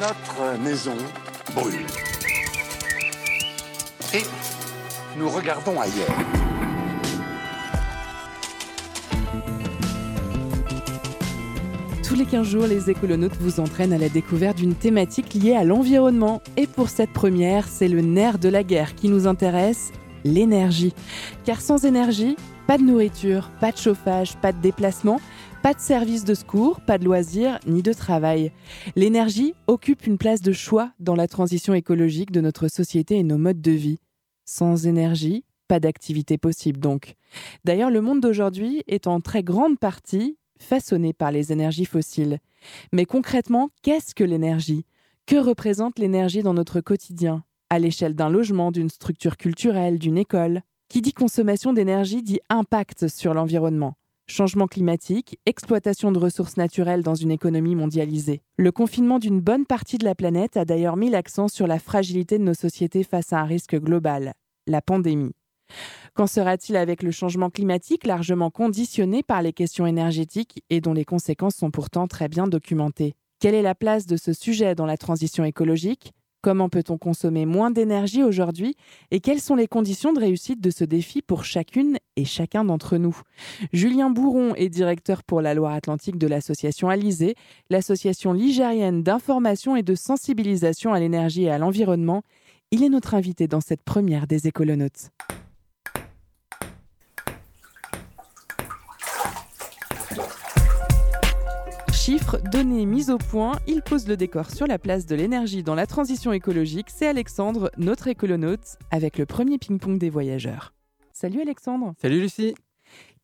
Notre 0.00 0.60
maison 0.64 0.96
brûle. 1.54 1.86
Et 4.14 4.24
nous 5.16 5.28
regardons 5.28 5.80
ailleurs. 5.80 6.53
Tous 12.06 12.14
les 12.14 12.26
15 12.26 12.46
jours, 12.46 12.66
les 12.66 12.90
écolonautes 12.90 13.36
vous 13.40 13.60
entraînent 13.60 13.94
à 13.94 13.98
la 13.98 14.10
découverte 14.10 14.58
d'une 14.58 14.74
thématique 14.74 15.32
liée 15.32 15.54
à 15.54 15.64
l'environnement. 15.64 16.42
Et 16.58 16.66
pour 16.66 16.90
cette 16.90 17.14
première, 17.14 17.66
c'est 17.66 17.88
le 17.88 18.02
nerf 18.02 18.38
de 18.38 18.50
la 18.50 18.62
guerre 18.62 18.94
qui 18.94 19.08
nous 19.08 19.26
intéresse, 19.26 19.90
l'énergie. 20.22 20.92
Car 21.44 21.62
sans 21.62 21.86
énergie, 21.86 22.36
pas 22.66 22.76
de 22.76 22.82
nourriture, 22.82 23.48
pas 23.58 23.72
de 23.72 23.78
chauffage, 23.78 24.36
pas 24.36 24.52
de 24.52 24.60
déplacement, 24.60 25.18
pas 25.62 25.72
de 25.72 25.80
service 25.80 26.24
de 26.24 26.34
secours, 26.34 26.82
pas 26.82 26.98
de 26.98 27.06
loisirs, 27.06 27.58
ni 27.66 27.82
de 27.82 27.94
travail. 27.94 28.52
L'énergie 28.96 29.54
occupe 29.66 30.06
une 30.06 30.18
place 30.18 30.42
de 30.42 30.52
choix 30.52 30.92
dans 31.00 31.16
la 31.16 31.26
transition 31.26 31.72
écologique 31.72 32.32
de 32.32 32.42
notre 32.42 32.68
société 32.68 33.16
et 33.16 33.22
nos 33.22 33.38
modes 33.38 33.62
de 33.62 33.72
vie. 33.72 33.98
Sans 34.44 34.86
énergie, 34.86 35.42
pas 35.68 35.80
d'activité 35.80 36.36
possible 36.36 36.80
donc. 36.80 37.14
D'ailleurs, 37.64 37.90
le 37.90 38.02
monde 38.02 38.20
d'aujourd'hui 38.20 38.82
est 38.88 39.06
en 39.06 39.20
très 39.22 39.42
grande 39.42 39.78
partie 39.78 40.36
façonné 40.64 41.12
par 41.12 41.30
les 41.30 41.52
énergies 41.52 41.84
fossiles. 41.84 42.38
Mais 42.92 43.04
concrètement, 43.04 43.70
qu'est-ce 43.82 44.14
que 44.14 44.24
l'énergie? 44.24 44.84
Que 45.26 45.36
représente 45.36 45.98
l'énergie 45.98 46.42
dans 46.42 46.54
notre 46.54 46.80
quotidien? 46.80 47.44
À 47.70 47.78
l'échelle 47.78 48.14
d'un 48.14 48.30
logement, 48.30 48.72
d'une 48.72 48.90
structure 48.90 49.36
culturelle, 49.36 49.98
d'une 49.98 50.18
école? 50.18 50.62
Qui 50.88 51.00
dit 51.00 51.12
consommation 51.12 51.72
d'énergie 51.72 52.22
dit 52.22 52.40
impact 52.48 53.08
sur 53.08 53.34
l'environnement. 53.34 53.94
Changement 54.26 54.66
climatique, 54.66 55.38
exploitation 55.44 56.10
de 56.10 56.18
ressources 56.18 56.56
naturelles 56.56 57.02
dans 57.02 57.14
une 57.14 57.30
économie 57.30 57.74
mondialisée. 57.74 58.42
Le 58.56 58.72
confinement 58.72 59.18
d'une 59.18 59.40
bonne 59.40 59.66
partie 59.66 59.98
de 59.98 60.04
la 60.04 60.14
planète 60.14 60.56
a 60.56 60.64
d'ailleurs 60.64 60.96
mis 60.96 61.10
l'accent 61.10 61.48
sur 61.48 61.66
la 61.66 61.78
fragilité 61.78 62.38
de 62.38 62.44
nos 62.44 62.54
sociétés 62.54 63.02
face 63.02 63.32
à 63.34 63.40
un 63.40 63.44
risque 63.44 63.76
global, 63.76 64.32
la 64.66 64.80
pandémie. 64.80 65.34
Qu'en 66.14 66.28
sera-t-il 66.28 66.76
avec 66.76 67.02
le 67.02 67.10
changement 67.10 67.50
climatique 67.50 68.06
largement 68.06 68.48
conditionné 68.48 69.24
par 69.24 69.42
les 69.42 69.52
questions 69.52 69.84
énergétiques 69.84 70.62
et 70.70 70.80
dont 70.80 70.92
les 70.92 71.04
conséquences 71.04 71.56
sont 71.56 71.72
pourtant 71.72 72.06
très 72.06 72.28
bien 72.28 72.46
documentées? 72.46 73.16
Quelle 73.40 73.56
est 73.56 73.62
la 73.62 73.74
place 73.74 74.06
de 74.06 74.16
ce 74.16 74.32
sujet 74.32 74.76
dans 74.76 74.86
la 74.86 74.96
transition 74.96 75.42
écologique? 75.44 76.12
Comment 76.40 76.68
peut-on 76.68 76.98
consommer 76.98 77.46
moins 77.46 77.72
d'énergie 77.72 78.22
aujourd'hui? 78.22 78.76
Et 79.10 79.18
quelles 79.18 79.40
sont 79.40 79.56
les 79.56 79.66
conditions 79.66 80.12
de 80.12 80.20
réussite 80.20 80.60
de 80.60 80.70
ce 80.70 80.84
défi 80.84 81.20
pour 81.20 81.44
chacune 81.44 81.98
et 82.14 82.24
chacun 82.24 82.64
d'entre 82.64 82.96
nous? 82.96 83.18
Julien 83.72 84.08
Bourron 84.08 84.54
est 84.54 84.68
directeur 84.68 85.24
pour 85.24 85.40
la 85.40 85.52
Loire-Atlantique 85.54 86.18
de 86.18 86.28
l'association 86.28 86.90
Alizé, 86.90 87.34
l'association 87.70 88.32
ligérienne 88.32 89.02
d'information 89.02 89.74
et 89.74 89.82
de 89.82 89.96
sensibilisation 89.96 90.92
à 90.92 91.00
l'énergie 91.00 91.42
et 91.42 91.50
à 91.50 91.58
l'environnement. 91.58 92.22
Il 92.70 92.84
est 92.84 92.88
notre 92.88 93.14
invité 93.14 93.48
dans 93.48 93.60
cette 93.60 93.82
première 93.82 94.28
des 94.28 94.46
écolonautes. 94.46 95.10
Chiffres, 102.04 102.38
données, 102.52 102.84
mise 102.84 103.08
au 103.08 103.16
point, 103.16 103.58
il 103.66 103.80
pose 103.80 104.06
le 104.06 104.18
décor 104.18 104.50
sur 104.50 104.66
la 104.66 104.78
place 104.78 105.06
de 105.06 105.14
l'énergie 105.14 105.62
dans 105.62 105.74
la 105.74 105.86
transition 105.86 106.34
écologique. 106.34 106.88
C'est 106.90 107.06
Alexandre, 107.06 107.70
notre 107.78 108.08
écolonaute, 108.08 108.76
avec 108.90 109.16
le 109.16 109.24
premier 109.24 109.56
ping-pong 109.56 109.96
des 109.96 110.10
voyageurs. 110.10 110.74
Salut 111.14 111.40
Alexandre. 111.40 111.94
Salut 111.96 112.20
Lucie. 112.20 112.54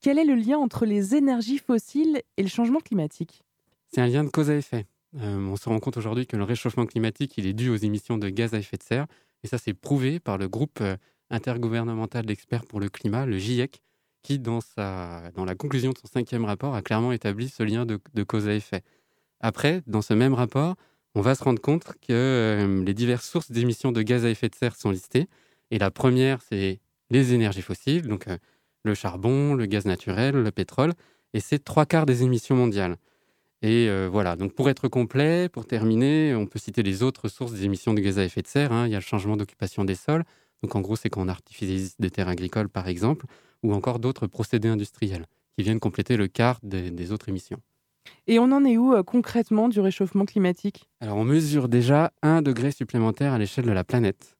Quel 0.00 0.18
est 0.18 0.24
le 0.24 0.34
lien 0.34 0.56
entre 0.56 0.86
les 0.86 1.14
énergies 1.14 1.58
fossiles 1.58 2.22
et 2.38 2.42
le 2.42 2.48
changement 2.48 2.80
climatique? 2.80 3.42
C'est 3.92 4.00
un 4.00 4.06
lien 4.06 4.24
de 4.24 4.30
cause 4.30 4.48
à 4.48 4.56
effet. 4.56 4.86
Euh, 5.20 5.36
on 5.36 5.56
se 5.56 5.68
rend 5.68 5.78
compte 5.78 5.98
aujourd'hui 5.98 6.26
que 6.26 6.38
le 6.38 6.44
réchauffement 6.44 6.86
climatique 6.86 7.34
il 7.36 7.46
est 7.46 7.52
dû 7.52 7.68
aux 7.68 7.76
émissions 7.76 8.16
de 8.16 8.30
gaz 8.30 8.54
à 8.54 8.58
effet 8.60 8.78
de 8.78 8.82
serre. 8.82 9.06
Et 9.44 9.46
ça, 9.46 9.58
c'est 9.58 9.74
prouvé 9.74 10.20
par 10.20 10.38
le 10.38 10.48
groupe 10.48 10.78
euh, 10.80 10.96
intergouvernemental 11.28 12.24
d'experts 12.24 12.64
pour 12.64 12.80
le 12.80 12.88
climat, 12.88 13.26
le 13.26 13.36
GIEC, 13.36 13.82
qui, 14.22 14.38
dans, 14.38 14.60
sa, 14.60 15.30
dans 15.34 15.44
la 15.44 15.54
conclusion 15.54 15.90
de 15.92 15.98
son 15.98 16.06
cinquième 16.06 16.44
rapport, 16.44 16.74
a 16.74 16.82
clairement 16.82 17.12
établi 17.12 17.48
ce 17.48 17.62
lien 17.62 17.86
de, 17.86 18.22
cause 18.22 18.48
à 18.48 18.54
effet. 18.54 18.82
Après, 19.40 19.82
dans 19.86 20.02
ce 20.02 20.14
même 20.14 20.34
rapport, 20.34 20.76
on 21.14 21.22
va 21.22 21.34
se 21.34 21.42
rendre 21.42 21.60
compte 21.60 21.84
que 22.06 22.12
euh, 22.12 22.84
les 22.84 22.94
diverses 22.94 23.28
sources 23.28 23.50
d'émissions 23.50 23.92
de 23.92 24.02
gaz 24.02 24.24
à 24.24 24.30
effet 24.30 24.48
de 24.48 24.54
serre 24.54 24.76
sont 24.76 24.90
listées. 24.90 25.28
Et 25.70 25.78
la 25.78 25.90
première, 25.90 26.40
c'est 26.42 26.80
les 27.10 27.32
énergies 27.32 27.62
fossiles, 27.62 28.06
donc 28.06 28.28
euh, 28.28 28.38
le 28.84 28.94
charbon, 28.94 29.54
le 29.54 29.66
gaz 29.66 29.86
naturel, 29.86 30.36
le 30.36 30.50
pétrole, 30.50 30.92
et 31.34 31.40
c'est 31.40 31.58
trois 31.62 31.86
quarts 31.86 32.06
des 32.06 32.22
émissions 32.22 32.56
mondiales. 32.56 32.96
Et 33.62 33.88
euh, 33.88 34.08
voilà, 34.10 34.36
donc 34.36 34.54
pour 34.54 34.70
être 34.70 34.88
complet, 34.88 35.48
pour 35.48 35.66
terminer, 35.66 36.34
on 36.34 36.46
peut 36.46 36.58
citer 36.58 36.82
les 36.82 37.02
autres 37.02 37.28
sources 37.28 37.52
des 37.52 37.64
émissions 37.64 37.92
de 37.92 38.00
gaz 38.00 38.18
à 38.18 38.24
effet 38.24 38.42
de 38.42 38.46
serre. 38.46 38.72
hein. 38.72 38.86
Il 38.86 38.92
y 38.92 38.94
a 38.94 38.98
le 38.98 39.04
changement 39.04 39.36
d'occupation 39.36 39.84
des 39.84 39.94
sols, 39.94 40.24
donc 40.62 40.74
en 40.74 40.80
gros, 40.80 40.96
c'est 40.96 41.10
quand 41.10 41.22
on 41.22 41.28
artificialise 41.28 41.94
des 41.98 42.10
terres 42.10 42.28
agricoles, 42.28 42.68
par 42.68 42.88
exemple, 42.88 43.26
ou 43.62 43.74
encore 43.74 43.98
d'autres 43.98 44.26
procédés 44.26 44.68
industriels 44.68 45.26
qui 45.56 45.64
viennent 45.64 45.80
compléter 45.80 46.16
le 46.16 46.28
quart 46.28 46.58
des, 46.62 46.90
des 46.90 47.12
autres 47.12 47.28
émissions. 47.28 47.60
Et 48.26 48.38
on 48.38 48.50
en 48.52 48.64
est 48.64 48.76
où 48.76 48.94
euh, 48.94 49.02
concrètement 49.02 49.68
du 49.68 49.80
réchauffement 49.80 50.24
climatique? 50.24 50.88
Alors, 51.00 51.16
on 51.16 51.24
mesure 51.24 51.68
déjà 51.68 52.12
un 52.22 52.42
degré 52.42 52.70
supplémentaire 52.70 53.32
à 53.32 53.38
l'échelle 53.38 53.66
de 53.66 53.72
la 53.72 53.84
planète. 53.84 54.36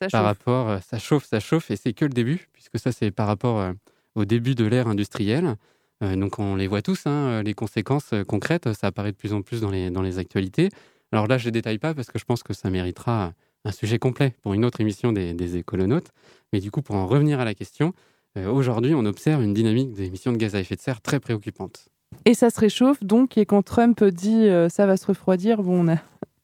Ça 0.00 0.08
par 0.08 0.10
chauffe. 0.10 0.26
rapport, 0.26 0.68
euh, 0.68 0.78
ça 0.80 0.98
chauffe, 0.98 1.26
ça 1.26 1.40
chauffe, 1.40 1.70
et 1.70 1.76
c'est 1.76 1.92
que 1.92 2.04
le 2.04 2.12
début, 2.12 2.48
puisque 2.52 2.78
ça, 2.78 2.92
c'est 2.92 3.10
par 3.10 3.26
rapport 3.26 3.58
euh, 3.58 3.72
au 4.14 4.24
début 4.24 4.54
de 4.54 4.64
l'ère 4.64 4.88
industrielle. 4.88 5.56
Donc, 6.02 6.38
on 6.38 6.56
les 6.56 6.66
voit 6.66 6.80
tous, 6.80 7.06
hein, 7.06 7.42
les 7.42 7.52
conséquences 7.52 8.14
concrètes, 8.26 8.72
ça 8.72 8.86
apparaît 8.86 9.12
de 9.12 9.16
plus 9.18 9.34
en 9.34 9.42
plus 9.42 9.60
dans 9.60 9.70
les, 9.70 9.90
dans 9.90 10.00
les 10.00 10.18
actualités. 10.18 10.70
Alors 11.12 11.26
là, 11.26 11.36
je 11.36 11.44
ne 11.48 11.50
détaille 11.50 11.76
pas 11.76 11.92
parce 11.92 12.10
que 12.10 12.18
je 12.18 12.24
pense 12.24 12.42
que 12.42 12.54
ça 12.54 12.70
méritera 12.70 13.34
un 13.66 13.70
sujet 13.70 13.98
complet 13.98 14.34
pour 14.40 14.54
une 14.54 14.64
autre 14.64 14.80
émission 14.80 15.12
des, 15.12 15.34
des 15.34 15.58
écolonautes. 15.58 16.10
Mais 16.54 16.60
du 16.60 16.70
coup, 16.70 16.80
pour 16.80 16.96
en 16.96 17.06
revenir 17.06 17.38
à 17.38 17.44
la 17.44 17.52
question, 17.52 17.92
aujourd'hui, 18.36 18.94
on 18.94 19.04
observe 19.04 19.42
une 19.42 19.54
dynamique 19.54 19.92
d'émissions 19.92 20.32
de 20.32 20.36
gaz 20.36 20.54
à 20.54 20.60
effet 20.60 20.76
de 20.76 20.80
serre 20.80 21.00
très 21.00 21.20
préoccupante. 21.20 21.88
Et 22.24 22.34
ça 22.34 22.50
se 22.50 22.58
réchauffe 22.60 23.02
donc, 23.02 23.38
et 23.38 23.46
quand 23.46 23.62
Trump 23.62 24.02
dit 24.04 24.48
euh, 24.48 24.68
ça 24.68 24.86
va 24.86 24.96
se 24.96 25.06
refroidir, 25.06 25.62
bon, 25.62 25.84
on 25.84 25.88
a. 25.88 25.96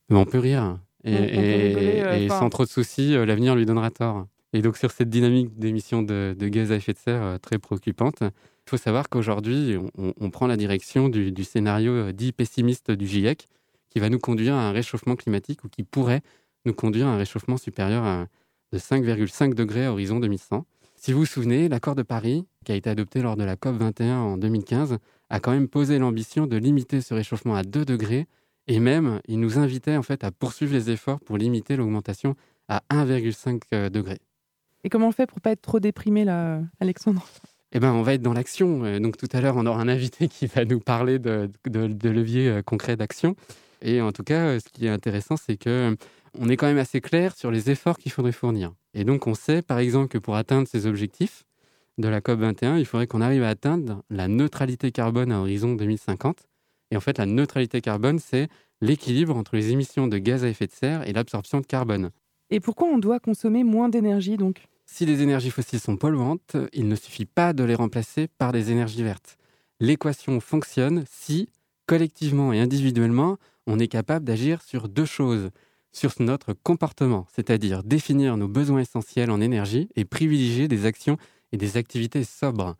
Mais 0.08 0.16
on 0.16 0.24
peut 0.24 0.38
rire. 0.38 0.78
Et, 1.04 1.16
euh, 1.16 2.16
et 2.16 2.28
sans 2.28 2.50
trop 2.50 2.64
de 2.64 2.68
soucis, 2.68 3.14
euh, 3.14 3.26
l'avenir 3.26 3.54
lui 3.54 3.66
donnera 3.66 3.90
tort. 3.90 4.26
Et 4.52 4.62
donc 4.62 4.76
sur 4.76 4.90
cette 4.90 5.10
dynamique 5.10 5.58
d'émissions 5.58 6.02
de, 6.02 6.34
de 6.38 6.48
gaz 6.48 6.72
à 6.72 6.76
effet 6.76 6.92
de 6.94 6.98
serre 6.98 7.22
euh, 7.22 7.38
très 7.38 7.58
préoccupante, 7.58 8.20
il 8.22 8.70
faut 8.70 8.76
savoir 8.76 9.08
qu'aujourd'hui, 9.08 9.76
on, 9.96 10.30
prend 10.30 10.46
la 10.46 10.56
direction 10.56 11.08
du, 11.08 11.30
du 11.30 11.44
scénario 11.44 11.92
euh, 11.92 12.12
dit 12.12 12.32
pessimiste 12.32 12.90
du 12.90 13.06
GIEC, 13.06 13.48
qui 13.90 14.00
va 14.00 14.08
nous 14.08 14.18
conduire 14.18 14.54
à 14.54 14.68
un 14.68 14.72
réchauffement 14.72 15.14
climatique 15.14 15.62
ou 15.64 15.68
qui 15.68 15.82
pourrait 15.82 16.22
nous 16.64 16.72
conduire 16.72 17.06
à 17.06 17.10
un 17.10 17.16
réchauffement 17.16 17.58
supérieur 17.58 18.04
à, 18.04 18.26
de 18.72 18.78
5,5 18.78 19.54
degrés 19.54 19.84
à 19.84 19.92
horizon 19.92 20.20
2100. 20.20 20.64
Si 21.06 21.12
vous 21.12 21.20
vous 21.20 21.24
souvenez, 21.26 21.68
l'accord 21.68 21.94
de 21.94 22.02
Paris, 22.02 22.44
qui 22.64 22.72
a 22.72 22.74
été 22.74 22.90
adopté 22.90 23.22
lors 23.22 23.36
de 23.36 23.44
la 23.44 23.54
COP 23.54 23.76
21 23.76 24.18
en 24.18 24.36
2015, 24.38 24.98
a 25.30 25.38
quand 25.38 25.52
même 25.52 25.68
posé 25.68 26.00
l'ambition 26.00 26.48
de 26.48 26.56
limiter 26.56 27.00
ce 27.00 27.14
réchauffement 27.14 27.54
à 27.54 27.62
2 27.62 27.84
degrés 27.84 28.26
et 28.66 28.80
même, 28.80 29.20
il 29.28 29.38
nous 29.38 29.60
invitait 29.60 29.96
en 29.96 30.02
fait 30.02 30.24
à 30.24 30.32
poursuivre 30.32 30.72
les 30.72 30.90
efforts 30.90 31.20
pour 31.20 31.38
limiter 31.38 31.76
l'augmentation 31.76 32.34
à 32.66 32.82
1,5 32.90 33.60
euh, 33.72 33.88
degré. 33.88 34.18
Et 34.82 34.88
comment 34.88 35.06
on 35.06 35.12
fait 35.12 35.26
pour 35.26 35.40
pas 35.40 35.52
être 35.52 35.62
trop 35.62 35.78
déprimé 35.78 36.24
là, 36.24 36.60
Alexandre? 36.80 37.24
Eh 37.70 37.78
ben, 37.78 37.92
on 37.92 38.02
va 38.02 38.14
être 38.14 38.22
dans 38.22 38.32
l'action. 38.32 38.82
Euh, 38.84 38.98
Donc 38.98 39.16
tout 39.16 39.28
à 39.30 39.40
l'heure, 39.40 39.54
on 39.56 39.66
aura 39.66 39.80
un 39.80 39.88
invité 39.88 40.26
qui 40.26 40.48
va 40.48 40.64
nous 40.64 40.80
parler 40.80 41.20
de, 41.20 41.48
de, 41.68 41.86
de 41.86 42.10
leviers 42.10 42.48
euh, 42.48 42.62
concrets 42.62 42.96
d'action. 42.96 43.36
Et 43.80 44.00
en 44.00 44.10
tout 44.10 44.24
cas, 44.24 44.58
ce 44.58 44.68
qui 44.72 44.86
est 44.86 44.90
intéressant, 44.90 45.36
c'est 45.36 45.56
que 45.56 45.96
on 46.38 46.48
est 46.48 46.56
quand 46.56 46.66
même 46.66 46.78
assez 46.78 47.00
clair 47.00 47.36
sur 47.36 47.50
les 47.50 47.70
efforts 47.70 47.98
qu'il 47.98 48.12
faudrait 48.12 48.32
fournir. 48.32 48.72
Et 48.94 49.04
donc, 49.04 49.26
on 49.26 49.34
sait, 49.34 49.62
par 49.62 49.78
exemple, 49.78 50.08
que 50.08 50.18
pour 50.18 50.36
atteindre 50.36 50.68
ces 50.68 50.86
objectifs 50.86 51.44
de 51.98 52.08
la 52.08 52.20
COP 52.20 52.40
21, 52.40 52.78
il 52.78 52.86
faudrait 52.86 53.06
qu'on 53.06 53.20
arrive 53.20 53.42
à 53.42 53.48
atteindre 53.48 54.02
la 54.10 54.28
neutralité 54.28 54.92
carbone 54.92 55.32
à 55.32 55.40
horizon 55.40 55.74
2050. 55.74 56.46
Et 56.90 56.96
en 56.96 57.00
fait, 57.00 57.18
la 57.18 57.26
neutralité 57.26 57.80
carbone, 57.80 58.18
c'est 58.18 58.48
l'équilibre 58.80 59.36
entre 59.36 59.56
les 59.56 59.70
émissions 59.70 60.06
de 60.06 60.18
gaz 60.18 60.44
à 60.44 60.48
effet 60.48 60.66
de 60.66 60.72
serre 60.72 61.08
et 61.08 61.12
l'absorption 61.12 61.60
de 61.60 61.66
carbone. 61.66 62.10
Et 62.50 62.60
pourquoi 62.60 62.88
on 62.88 62.98
doit 62.98 63.18
consommer 63.18 63.64
moins 63.64 63.88
d'énergie 63.88 64.36
donc? 64.36 64.66
Si 64.84 65.04
les 65.04 65.22
énergies 65.22 65.50
fossiles 65.50 65.80
sont 65.80 65.96
polluantes, 65.96 66.56
il 66.72 66.86
ne 66.86 66.94
suffit 66.94 67.26
pas 67.26 67.52
de 67.52 67.64
les 67.64 67.74
remplacer 67.74 68.28
par 68.38 68.52
des 68.52 68.70
énergies 68.70 69.02
vertes. 69.02 69.36
L'équation 69.80 70.38
fonctionne 70.38 71.04
si, 71.10 71.48
collectivement 71.86 72.52
et 72.52 72.60
individuellement, 72.60 73.36
on 73.66 73.80
est 73.80 73.88
capable 73.88 74.24
d'agir 74.24 74.62
sur 74.62 74.88
deux 74.88 75.04
choses. 75.04 75.50
Sur 75.96 76.12
notre 76.18 76.52
comportement, 76.52 77.26
c'est-à-dire 77.34 77.82
définir 77.82 78.36
nos 78.36 78.48
besoins 78.48 78.80
essentiels 78.80 79.30
en 79.30 79.40
énergie 79.40 79.88
et 79.96 80.04
privilégier 80.04 80.68
des 80.68 80.84
actions 80.84 81.16
et 81.52 81.56
des 81.56 81.78
activités 81.78 82.22
sobres. 82.22 82.76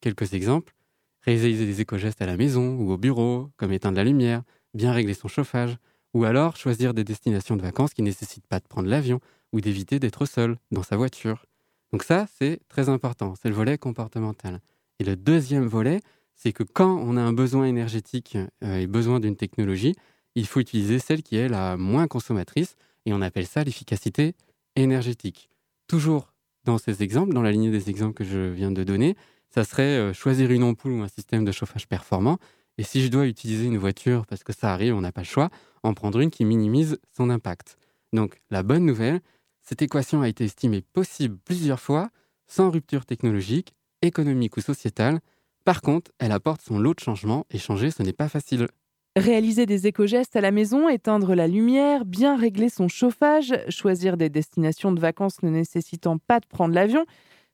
Quelques 0.00 0.34
exemples. 0.34 0.74
réaliser 1.20 1.64
des 1.64 1.80
éco-gestes 1.80 2.22
à 2.22 2.26
la 2.26 2.36
maison 2.36 2.76
ou 2.76 2.90
au 2.90 2.98
bureau, 2.98 3.50
comme 3.56 3.72
éteindre 3.72 3.98
la 3.98 4.02
lumière, 4.02 4.42
bien 4.74 4.90
régler 4.90 5.14
son 5.14 5.28
chauffage, 5.28 5.76
ou 6.12 6.24
alors 6.24 6.56
choisir 6.56 6.92
des 6.92 7.04
destinations 7.04 7.54
de 7.54 7.62
vacances 7.62 7.94
qui 7.94 8.02
ne 8.02 8.08
nécessitent 8.08 8.48
pas 8.48 8.58
de 8.58 8.66
prendre 8.66 8.88
l'avion 8.88 9.20
ou 9.52 9.60
d'éviter 9.60 10.00
d'être 10.00 10.26
seul 10.26 10.58
dans 10.72 10.82
sa 10.82 10.96
voiture. 10.96 11.46
Donc 11.92 12.02
ça, 12.02 12.26
c'est 12.36 12.58
très 12.68 12.88
important, 12.88 13.34
c'est 13.40 13.48
le 13.48 13.54
volet 13.54 13.78
comportemental. 13.78 14.60
Et 14.98 15.04
le 15.04 15.14
deuxième 15.14 15.66
volet, 15.66 16.00
c'est 16.34 16.52
que 16.52 16.64
quand 16.64 16.96
on 16.96 17.16
a 17.16 17.22
un 17.22 17.32
besoin 17.32 17.66
énergétique 17.66 18.36
euh, 18.64 18.78
et 18.78 18.88
besoin 18.88 19.20
d'une 19.20 19.36
technologie, 19.36 19.94
il 20.36 20.46
faut 20.46 20.60
utiliser 20.60 21.00
celle 21.00 21.22
qui 21.22 21.36
est 21.36 21.48
la 21.48 21.76
moins 21.76 22.06
consommatrice, 22.06 22.76
et 23.06 23.12
on 23.12 23.22
appelle 23.22 23.46
ça 23.46 23.64
l'efficacité 23.64 24.34
énergétique. 24.76 25.50
Toujours 25.88 26.32
dans 26.64 26.78
ces 26.78 27.02
exemples, 27.02 27.32
dans 27.32 27.42
la 27.42 27.52
lignée 27.52 27.70
des 27.70 27.90
exemples 27.90 28.14
que 28.14 28.24
je 28.24 28.50
viens 28.50 28.70
de 28.70 28.84
donner, 28.84 29.16
ça 29.48 29.64
serait 29.64 29.98
euh, 29.98 30.12
choisir 30.12 30.50
une 30.50 30.62
ampoule 30.62 30.92
ou 30.92 31.02
un 31.02 31.08
système 31.08 31.44
de 31.44 31.52
chauffage 31.52 31.88
performant. 31.88 32.38
Et 32.76 32.82
si 32.82 33.02
je 33.02 33.08
dois 33.08 33.26
utiliser 33.26 33.64
une 33.64 33.78
voiture, 33.78 34.26
parce 34.26 34.44
que 34.44 34.52
ça 34.52 34.72
arrive, 34.72 34.94
on 34.94 35.00
n'a 35.00 35.12
pas 35.12 35.22
le 35.22 35.26
choix, 35.26 35.48
en 35.82 35.94
prendre 35.94 36.20
une 36.20 36.30
qui 36.30 36.44
minimise 36.44 36.98
son 37.16 37.30
impact. 37.30 37.78
Donc 38.12 38.38
la 38.50 38.62
bonne 38.62 38.84
nouvelle, 38.84 39.20
cette 39.62 39.80
équation 39.80 40.20
a 40.20 40.28
été 40.28 40.44
estimée 40.44 40.82
possible 40.82 41.38
plusieurs 41.44 41.80
fois, 41.80 42.10
sans 42.46 42.70
rupture 42.70 43.06
technologique, 43.06 43.74
économique 44.02 44.56
ou 44.56 44.60
sociétale. 44.60 45.20
Par 45.64 45.80
contre, 45.80 46.12
elle 46.18 46.32
apporte 46.32 46.60
son 46.60 46.78
lot 46.78 46.94
de 46.94 47.00
changements, 47.00 47.46
et 47.50 47.58
changer, 47.58 47.90
ce 47.90 48.02
n'est 48.02 48.12
pas 48.12 48.28
facile. 48.28 48.68
Réaliser 49.16 49.64
des 49.64 49.86
éco-gestes 49.86 50.36
à 50.36 50.42
la 50.42 50.50
maison, 50.50 50.90
éteindre 50.90 51.34
la 51.34 51.48
lumière, 51.48 52.04
bien 52.04 52.36
régler 52.36 52.68
son 52.68 52.86
chauffage, 52.86 53.54
choisir 53.70 54.18
des 54.18 54.28
destinations 54.28 54.92
de 54.92 55.00
vacances 55.00 55.42
ne 55.42 55.48
nécessitant 55.48 56.18
pas 56.18 56.38
de 56.38 56.44
prendre 56.44 56.74
l'avion, 56.74 57.06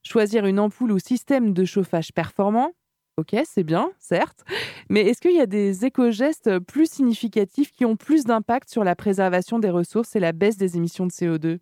choisir 0.02 0.44
une 0.44 0.58
ampoule 0.58 0.90
ou 0.90 0.98
système 0.98 1.52
de 1.52 1.64
chauffage 1.64 2.12
performant. 2.12 2.72
Ok, 3.16 3.36
c'est 3.44 3.62
bien, 3.62 3.92
certes. 4.00 4.44
Mais 4.90 5.02
est-ce 5.02 5.20
qu'il 5.20 5.36
y 5.36 5.40
a 5.40 5.46
des 5.46 5.84
éco-gestes 5.84 6.58
plus 6.58 6.90
significatifs 6.90 7.70
qui 7.70 7.84
ont 7.84 7.94
plus 7.94 8.24
d'impact 8.24 8.68
sur 8.68 8.82
la 8.82 8.96
préservation 8.96 9.60
des 9.60 9.70
ressources 9.70 10.16
et 10.16 10.20
la 10.20 10.32
baisse 10.32 10.56
des 10.56 10.76
émissions 10.76 11.06
de 11.06 11.12
CO2 11.12 11.58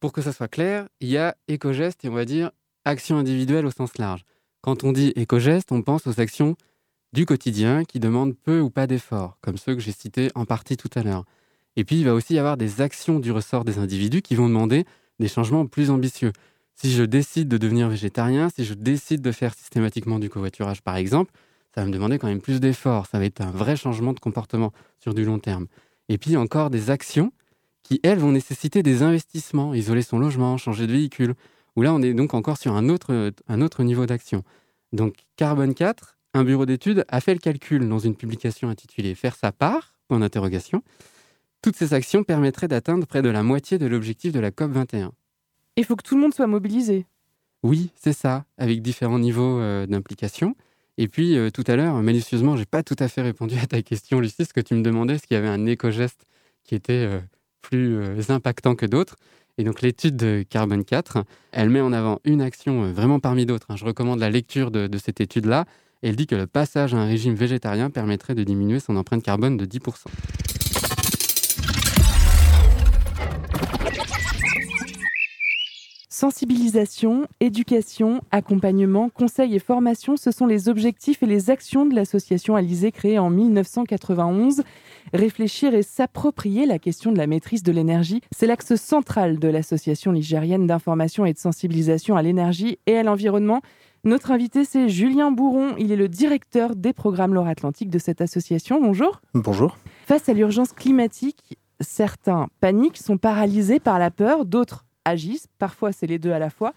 Pour 0.00 0.12
que 0.12 0.20
ça 0.20 0.34
soit 0.34 0.48
clair, 0.48 0.86
il 1.00 1.08
y 1.08 1.16
a 1.16 1.34
éco-gestes 1.48 2.04
et 2.04 2.10
on 2.10 2.14
va 2.14 2.26
dire 2.26 2.50
actions 2.84 3.16
individuelles 3.16 3.64
au 3.64 3.70
sens 3.70 3.96
large. 3.96 4.22
Quand 4.60 4.84
on 4.84 4.92
dit 4.92 5.14
éco-gestes, 5.16 5.72
on 5.72 5.80
pense 5.80 6.06
aux 6.06 6.20
actions 6.20 6.56
du 7.12 7.26
quotidien 7.26 7.84
qui 7.84 8.00
demandent 8.00 8.36
peu 8.36 8.60
ou 8.60 8.70
pas 8.70 8.86
d'efforts, 8.86 9.38
comme 9.40 9.56
ceux 9.56 9.74
que 9.74 9.80
j'ai 9.80 9.92
cités 9.92 10.30
en 10.34 10.44
partie 10.44 10.76
tout 10.76 10.90
à 10.94 11.02
l'heure. 11.02 11.24
Et 11.76 11.84
puis, 11.84 11.96
il 12.00 12.04
va 12.04 12.14
aussi 12.14 12.34
y 12.34 12.38
avoir 12.38 12.56
des 12.56 12.80
actions 12.80 13.20
du 13.20 13.32
ressort 13.32 13.64
des 13.64 13.78
individus 13.78 14.22
qui 14.22 14.34
vont 14.34 14.48
demander 14.48 14.84
des 15.18 15.28
changements 15.28 15.66
plus 15.66 15.90
ambitieux. 15.90 16.32
Si 16.74 16.92
je 16.92 17.02
décide 17.02 17.48
de 17.48 17.58
devenir 17.58 17.88
végétarien, 17.88 18.48
si 18.48 18.64
je 18.64 18.74
décide 18.74 19.20
de 19.20 19.32
faire 19.32 19.54
systématiquement 19.54 20.18
du 20.18 20.28
covoiturage, 20.28 20.82
par 20.82 20.96
exemple, 20.96 21.32
ça 21.74 21.82
va 21.82 21.86
me 21.86 21.92
demander 21.92 22.18
quand 22.18 22.26
même 22.26 22.40
plus 22.40 22.60
d'efforts. 22.60 23.06
Ça 23.06 23.18
va 23.18 23.24
être 23.24 23.40
un 23.40 23.50
vrai 23.50 23.76
changement 23.76 24.12
de 24.12 24.20
comportement 24.20 24.72
sur 24.98 25.14
du 25.14 25.24
long 25.24 25.38
terme. 25.38 25.66
Et 26.08 26.18
puis, 26.18 26.36
encore 26.36 26.70
des 26.70 26.90
actions 26.90 27.32
qui, 27.82 28.00
elles, 28.02 28.18
vont 28.18 28.32
nécessiter 28.32 28.82
des 28.82 29.02
investissements, 29.02 29.74
isoler 29.74 30.02
son 30.02 30.18
logement, 30.18 30.56
changer 30.58 30.86
de 30.86 30.92
véhicule, 30.92 31.34
où 31.76 31.82
là, 31.82 31.94
on 31.94 32.02
est 32.02 32.14
donc 32.14 32.34
encore 32.34 32.58
sur 32.58 32.74
un 32.74 32.88
autre, 32.88 33.32
un 33.48 33.60
autre 33.60 33.82
niveau 33.84 34.06
d'action. 34.06 34.42
Donc, 34.92 35.14
carbone 35.36 35.74
4, 35.74 36.16
un 36.34 36.44
bureau 36.44 36.66
d'études 36.66 37.04
a 37.08 37.20
fait 37.20 37.34
le 37.34 37.40
calcul 37.40 37.88
dans 37.88 37.98
une 37.98 38.14
publication 38.16 38.68
intitulée 38.68 39.14
Faire 39.14 39.36
sa 39.36 39.52
part 39.52 39.94
Point 40.08 40.20
d'interrogation. 40.20 40.82
Toutes 41.62 41.76
ces 41.76 41.94
actions 41.94 42.24
permettraient 42.24 42.68
d'atteindre 42.68 43.06
près 43.06 43.22
de 43.22 43.28
la 43.28 43.42
moitié 43.42 43.78
de 43.78 43.86
l'objectif 43.86 44.32
de 44.32 44.40
la 44.40 44.50
COP 44.50 44.72
21. 44.72 45.12
Il 45.76 45.84
faut 45.84 45.94
que 45.94 46.02
tout 46.02 46.14
le 46.16 46.20
monde 46.20 46.34
soit 46.34 46.46
mobilisé. 46.46 47.06
Oui, 47.62 47.92
c'est 47.94 48.12
ça, 48.12 48.44
avec 48.58 48.82
différents 48.82 49.18
niveaux 49.18 49.60
euh, 49.60 49.86
d'implication. 49.86 50.56
Et 50.98 51.06
puis, 51.06 51.36
euh, 51.36 51.50
tout 51.50 51.64
à 51.66 51.76
l'heure, 51.76 51.94
malicieusement, 52.02 52.56
j'ai 52.56 52.64
pas 52.64 52.82
tout 52.82 52.96
à 52.98 53.08
fait 53.08 53.22
répondu 53.22 53.56
à 53.62 53.66
ta 53.66 53.82
question, 53.82 54.20
Lucie, 54.20 54.44
ce 54.46 54.52
que 54.52 54.60
tu 54.60 54.74
me 54.74 54.82
demandais, 54.82 55.18
qu'il 55.18 55.34
y 55.34 55.38
avait 55.38 55.48
un 55.48 55.66
éco-geste 55.66 56.24
qui 56.64 56.74
était 56.74 57.06
euh, 57.06 57.20
plus 57.62 58.30
impactant 58.30 58.74
que 58.74 58.86
d'autres 58.86 59.16
Et 59.58 59.64
donc, 59.64 59.82
l'étude 59.82 60.16
de 60.16 60.44
Carbone 60.48 60.84
4, 60.84 61.24
elle 61.52 61.68
met 61.68 61.80
en 61.80 61.92
avant 61.92 62.20
une 62.24 62.40
action 62.40 62.90
vraiment 62.92 63.20
parmi 63.20 63.44
d'autres. 63.46 63.66
hein. 63.68 63.76
Je 63.76 63.84
recommande 63.84 64.18
la 64.18 64.30
lecture 64.30 64.70
de, 64.70 64.86
de 64.86 64.98
cette 64.98 65.20
étude-là. 65.20 65.66
Elle 66.02 66.16
dit 66.16 66.26
que 66.26 66.34
le 66.34 66.46
passage 66.46 66.94
à 66.94 66.98
un 66.98 67.04
régime 67.04 67.34
végétarien 67.34 67.90
permettrait 67.90 68.34
de 68.34 68.42
diminuer 68.42 68.80
son 68.80 68.96
empreinte 68.96 69.22
carbone 69.22 69.58
de 69.58 69.66
10%. 69.66 70.06
Sensibilisation, 76.08 77.26
éducation, 77.40 78.22
accompagnement, 78.30 79.10
conseil 79.10 79.54
et 79.54 79.58
formation, 79.58 80.16
ce 80.16 80.30
sont 80.30 80.46
les 80.46 80.68
objectifs 80.68 81.22
et 81.22 81.26
les 81.26 81.50
actions 81.50 81.84
de 81.84 81.94
l'association 81.94 82.56
Alizé 82.56 82.92
créée 82.92 83.18
en 83.18 83.30
1991. 83.30 84.62
Réfléchir 85.12 85.74
et 85.74 85.82
s'approprier 85.82 86.66
la 86.66 86.78
question 86.78 87.12
de 87.12 87.18
la 87.18 87.26
maîtrise 87.26 87.62
de 87.62 87.72
l'énergie, 87.72 88.20
c'est 88.36 88.46
l'axe 88.46 88.74
central 88.76 89.38
de 89.38 89.48
l'association 89.48 90.12
ligérienne 90.12 90.66
d'information 90.66 91.26
et 91.26 91.32
de 91.32 91.38
sensibilisation 91.38 92.16
à 92.16 92.22
l'énergie 92.22 92.78
et 92.86 92.96
à 92.96 93.02
l'environnement. 93.02 93.60
Notre 94.02 94.30
invité, 94.30 94.64
c'est 94.64 94.88
Julien 94.88 95.30
Bourron. 95.30 95.74
Il 95.76 95.92
est 95.92 95.96
le 95.96 96.08
directeur 96.08 96.74
des 96.74 96.94
programmes 96.94 97.34
Loire-Atlantique 97.34 97.90
de 97.90 97.98
cette 97.98 98.22
association. 98.22 98.80
Bonjour. 98.80 99.20
Bonjour. 99.34 99.76
Face 100.06 100.28
à 100.30 100.32
l'urgence 100.32 100.72
climatique, 100.72 101.58
certains 101.80 102.48
paniquent, 102.60 102.96
sont 102.96 103.18
paralysés 103.18 103.78
par 103.78 103.98
la 103.98 104.10
peur, 104.10 104.46
d'autres 104.46 104.86
agissent. 105.04 105.48
Parfois, 105.58 105.92
c'est 105.92 106.06
les 106.06 106.18
deux 106.18 106.32
à 106.32 106.38
la 106.38 106.48
fois. 106.48 106.72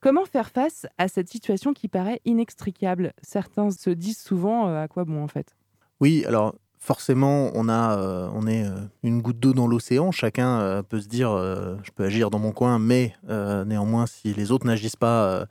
Comment 0.00 0.24
faire 0.24 0.50
face 0.50 0.86
à 0.98 1.08
cette 1.08 1.28
situation 1.28 1.72
qui 1.72 1.88
paraît 1.88 2.20
inextricable? 2.24 3.12
Certains 3.22 3.72
se 3.72 3.90
disent 3.90 4.20
souvent 4.20 4.68
euh, 4.68 4.84
à 4.84 4.88
quoi 4.88 5.04
bon 5.04 5.22
en 5.22 5.28
fait? 5.28 5.56
Oui, 6.00 6.24
alors 6.26 6.54
forcément, 6.82 7.50
on, 7.54 7.68
a, 7.68 7.96
euh, 7.96 8.28
on 8.34 8.46
est 8.46 8.64
euh, 8.64 8.74
une 9.04 9.22
goutte 9.22 9.38
d'eau 9.38 9.52
dans 9.52 9.68
l'océan. 9.68 10.10
Chacun 10.10 10.58
euh, 10.58 10.82
peut 10.82 11.00
se 11.00 11.08
dire, 11.08 11.30
je 11.36 11.90
peux 11.92 12.04
agir 12.04 12.30
dans 12.30 12.40
mon 12.40 12.52
coin, 12.52 12.78
mais 12.78 13.14
néanmoins, 13.28 14.06
si 14.06 14.34
les 14.34 14.50
autres 14.50 14.66
n'agissent 14.66 14.96
pas, 14.96 15.46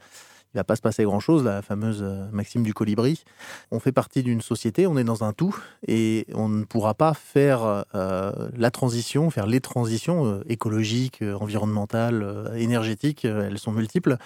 il 0.53 0.57
va 0.57 0.63
pas 0.65 0.75
se 0.75 0.81
passer 0.81 1.03
grand-chose, 1.03 1.43
la 1.43 1.61
fameuse 1.61 2.01
euh, 2.03 2.27
maxime 2.31 2.63
du 2.63 2.73
colibri. 2.73 3.23
On 3.71 3.79
fait 3.79 3.93
partie 3.93 4.21
d'une 4.21 4.41
société, 4.41 4.85
on 4.85 4.97
est 4.97 5.03
dans 5.03 5.23
un 5.23 5.31
tout, 5.31 5.55
et 5.87 6.27
on 6.33 6.49
ne 6.49 6.65
pourra 6.65 6.93
pas 6.93 7.13
faire 7.13 7.85
euh, 7.95 8.49
la 8.55 8.71
transition, 8.71 9.29
faire 9.29 9.47
les 9.47 9.61
transitions 9.61 10.25
euh, 10.25 10.43
écologiques, 10.49 11.21
environnementales, 11.39 12.51
énergétiques, 12.55 13.25
elles 13.25 13.59
sont 13.59 13.71
multiples, 13.71 14.17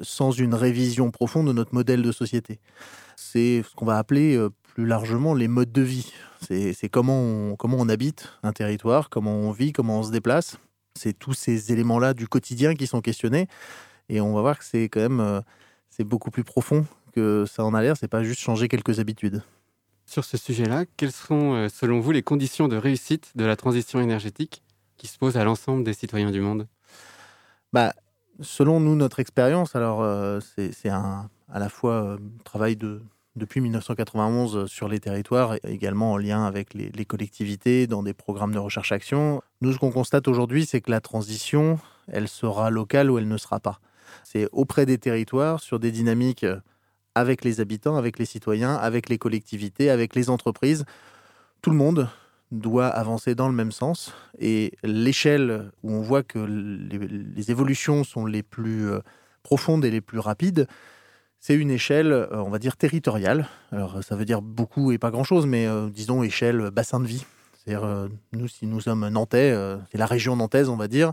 sans 0.00 0.30
une 0.30 0.54
révision 0.54 1.10
profonde 1.10 1.48
de 1.48 1.52
notre 1.52 1.74
modèle 1.74 2.02
de 2.02 2.12
société. 2.12 2.60
C'est 3.16 3.62
ce 3.68 3.74
qu'on 3.74 3.84
va 3.84 3.98
appeler 3.98 4.38
plus 4.74 4.86
largement 4.86 5.34
les 5.34 5.48
modes 5.48 5.72
de 5.72 5.82
vie. 5.82 6.12
C'est 6.40 6.88
comment 6.88 7.20
on, 7.20 7.56
comment 7.56 7.78
on 7.80 7.88
habite 7.88 8.28
un 8.42 8.52
territoire, 8.52 9.10
comment 9.10 9.34
on 9.34 9.50
vit, 9.50 9.72
comment 9.72 10.00
on 10.00 10.02
se 10.04 10.12
déplace. 10.12 10.56
C'est 10.94 11.18
tous 11.18 11.34
ces 11.34 11.72
éléments-là 11.72 12.14
du 12.14 12.28
quotidien 12.28 12.74
qui 12.74 12.86
sont 12.86 13.00
questionnés. 13.00 13.48
Et 14.08 14.20
on 14.20 14.34
va 14.34 14.40
voir 14.40 14.58
que 14.58 14.64
c'est 14.64 14.84
quand 14.84 15.00
même 15.00 15.20
euh, 15.20 15.40
c'est 15.90 16.04
beaucoup 16.04 16.30
plus 16.30 16.44
profond 16.44 16.86
que 17.12 17.44
ça 17.46 17.64
en 17.64 17.74
a 17.74 17.82
l'air. 17.82 17.96
C'est 17.96 18.08
pas 18.08 18.22
juste 18.22 18.40
changer 18.40 18.68
quelques 18.68 19.00
habitudes. 19.00 19.42
Sur 20.06 20.24
ce 20.24 20.36
sujet-là, 20.36 20.84
quelles 20.96 21.12
sont, 21.12 21.54
euh, 21.54 21.68
selon 21.68 22.00
vous, 22.00 22.12
les 22.12 22.22
conditions 22.22 22.68
de 22.68 22.76
réussite 22.76 23.32
de 23.34 23.44
la 23.44 23.56
transition 23.56 24.00
énergétique 24.00 24.62
qui 24.96 25.06
se 25.06 25.18
posent 25.18 25.36
à 25.36 25.44
l'ensemble 25.44 25.84
des 25.84 25.92
citoyens 25.92 26.30
du 26.30 26.40
monde? 26.40 26.66
Bah, 27.72 27.92
selon 28.40 28.80
nous, 28.80 28.96
notre 28.96 29.20
expérience, 29.20 29.76
alors 29.76 30.00
euh, 30.02 30.40
c'est 30.56 30.88
à 30.88 31.28
la 31.52 31.68
fois 31.68 31.92
euh, 31.92 32.18
travail 32.44 32.76
de 32.76 33.02
depuis 33.36 33.60
1991 33.60 34.66
sur 34.66 34.88
les 34.88 34.98
territoires, 34.98 35.54
également 35.62 36.12
en 36.12 36.16
lien 36.16 36.44
avec 36.44 36.74
les, 36.74 36.88
les 36.88 37.04
collectivités 37.04 37.86
dans 37.86 38.02
des 38.02 38.14
programmes 38.14 38.52
de 38.52 38.58
recherche-action. 38.58 39.42
Nous, 39.60 39.72
ce 39.72 39.78
qu'on 39.78 39.92
constate 39.92 40.26
aujourd'hui, 40.26 40.66
c'est 40.66 40.80
que 40.80 40.90
la 40.90 41.00
transition, 41.00 41.78
elle 42.08 42.26
sera 42.26 42.70
locale 42.70 43.12
ou 43.12 43.18
elle 43.18 43.28
ne 43.28 43.36
sera 43.36 43.60
pas. 43.60 43.78
C'est 44.24 44.48
auprès 44.52 44.86
des 44.86 44.98
territoires, 44.98 45.60
sur 45.60 45.78
des 45.78 45.90
dynamiques 45.90 46.44
euh, 46.44 46.60
avec 47.14 47.44
les 47.44 47.60
habitants, 47.60 47.96
avec 47.96 48.18
les 48.18 48.24
citoyens, 48.24 48.74
avec 48.74 49.08
les 49.08 49.18
collectivités, 49.18 49.90
avec 49.90 50.14
les 50.14 50.30
entreprises. 50.30 50.84
Tout 51.62 51.70
le 51.70 51.76
monde 51.76 52.08
doit 52.52 52.86
avancer 52.86 53.34
dans 53.34 53.48
le 53.48 53.54
même 53.54 53.72
sens. 53.72 54.14
Et 54.38 54.72
l'échelle 54.82 55.70
où 55.82 55.92
on 55.92 56.00
voit 56.00 56.22
que 56.22 56.38
les, 56.38 57.50
évolutions 57.50 58.04
sont 58.04 58.24
les 58.24 58.42
plus 58.42 58.90
euh, 58.90 59.00
profondes 59.42 59.84
et 59.84 59.90
les 59.90 60.00
plus 60.00 60.18
rapides, 60.18 60.66
c'est 61.40 61.54
une 61.54 61.70
échelle, 61.70 62.12
euh, 62.12 62.42
on 62.42 62.50
va 62.50 62.58
dire, 62.58 62.76
territoriale. 62.76 63.48
Alors, 63.72 64.02
ça 64.02 64.16
veut 64.16 64.24
dire 64.24 64.42
beaucoup 64.42 64.92
et 64.92 64.98
pas 64.98 65.10
grand-chose, 65.10 65.46
mais 65.46 65.66
disons 65.90 66.22
échelle 66.22 66.70
bassin 66.70 67.00
de 67.00 67.06
vie. 67.06 67.24
C'est-à-dire, 67.68 67.86
euh, 67.86 68.08
nous, 68.32 68.48
si 68.48 68.66
nous 68.66 68.80
sommes 68.80 69.06
nantais, 69.08 69.52
euh, 69.52 69.76
c'est 69.92 69.98
la 69.98 70.06
région 70.06 70.36
nantaise, 70.36 70.70
on 70.70 70.76
va 70.76 70.88
dire. 70.88 71.12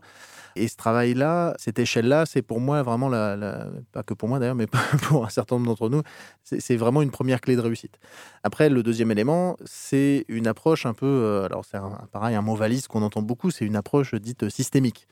Et 0.56 0.70
ce 0.70 0.78
travail-là, 0.78 1.53
cette 1.58 1.80
échelle-là, 1.80 2.26
c'est 2.26 2.41
pour 2.41 2.62
moi 2.62 2.82
vraiment 2.82 3.10
la, 3.10 3.68
pas 3.91 4.03
que 4.03 4.14
pour 4.14 4.30
moi 4.30 4.39
d'ailleurs, 4.39 4.56
mais 4.56 4.68
pour 5.03 5.26
un 5.26 5.30
certain 5.30 5.58
nombre 5.58 5.68
d'entre 5.68 5.89
nous, 5.89 6.01
c'est 6.43 6.78
vraiment 6.78 7.01
une 7.01 7.12
première 7.12 7.41
clé 7.41 7.58
de 7.58 7.62
réussite. 7.62 7.99
Après, 8.43 8.70
le 8.70 8.84
deuxième 8.84 9.12
élément, 9.12 9.58
c'est 9.66 10.24
une 10.30 10.47
approche 10.47 10.86
un 10.86 10.93
peu, 10.93 11.06
euh, 11.06 11.43
alors 11.43 11.66
c'est 11.70 11.78
pareil, 12.14 12.38
un 12.38 12.41
mot 12.41 12.56
valise 12.56 12.88
qu'on 12.88 13.01
entend 13.01 13.22
beaucoup, 13.22 13.51
c'est 13.51 13.66
une 13.66 13.76
approche 13.76 14.16
dite 14.16 14.47
systémique. 14.47 15.10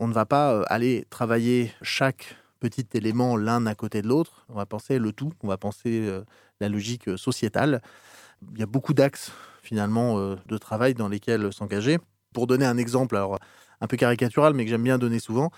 On 0.00 0.08
ne 0.08 0.12
va 0.12 0.26
pas 0.26 0.62
aller 0.62 1.06
travailler 1.08 1.72
chaque 1.82 2.36
petits 2.58 2.86
éléments 2.94 3.36
l'un 3.36 3.64
à 3.66 3.76
côté 3.76 4.02
de 4.02 4.08
l'autre. 4.08 4.44
On 4.48 4.54
va 4.54 4.66
penser 4.66 4.98
le 4.98 5.12
tout, 5.12 5.32
on 5.44 5.46
va 5.46 5.56
penser 5.56 6.10
la 6.60 6.68
logique 6.68 7.16
sociétale. 7.16 7.80
Il 8.54 8.58
y 8.58 8.62
a 8.62 8.66
beaucoup 8.66 8.92
d'axes 8.92 9.30
finalement 9.62 10.18
euh, 10.18 10.36
de 10.46 10.58
travail 10.58 10.94
dans 10.94 11.08
lesquels 11.08 11.52
s'engager. 11.52 11.98
Pour 12.32 12.46
donner 12.46 12.64
un 12.64 12.76
exemple, 12.76 13.16
alors 13.16 13.38
un 13.80 13.86
peu 13.86 13.96
caricatural, 13.96 14.54
mais 14.54 14.64
que 14.64 14.70
j'aime 14.70 14.82
bien 14.84 14.98
donner 14.98 15.18
souvent, 15.18 15.50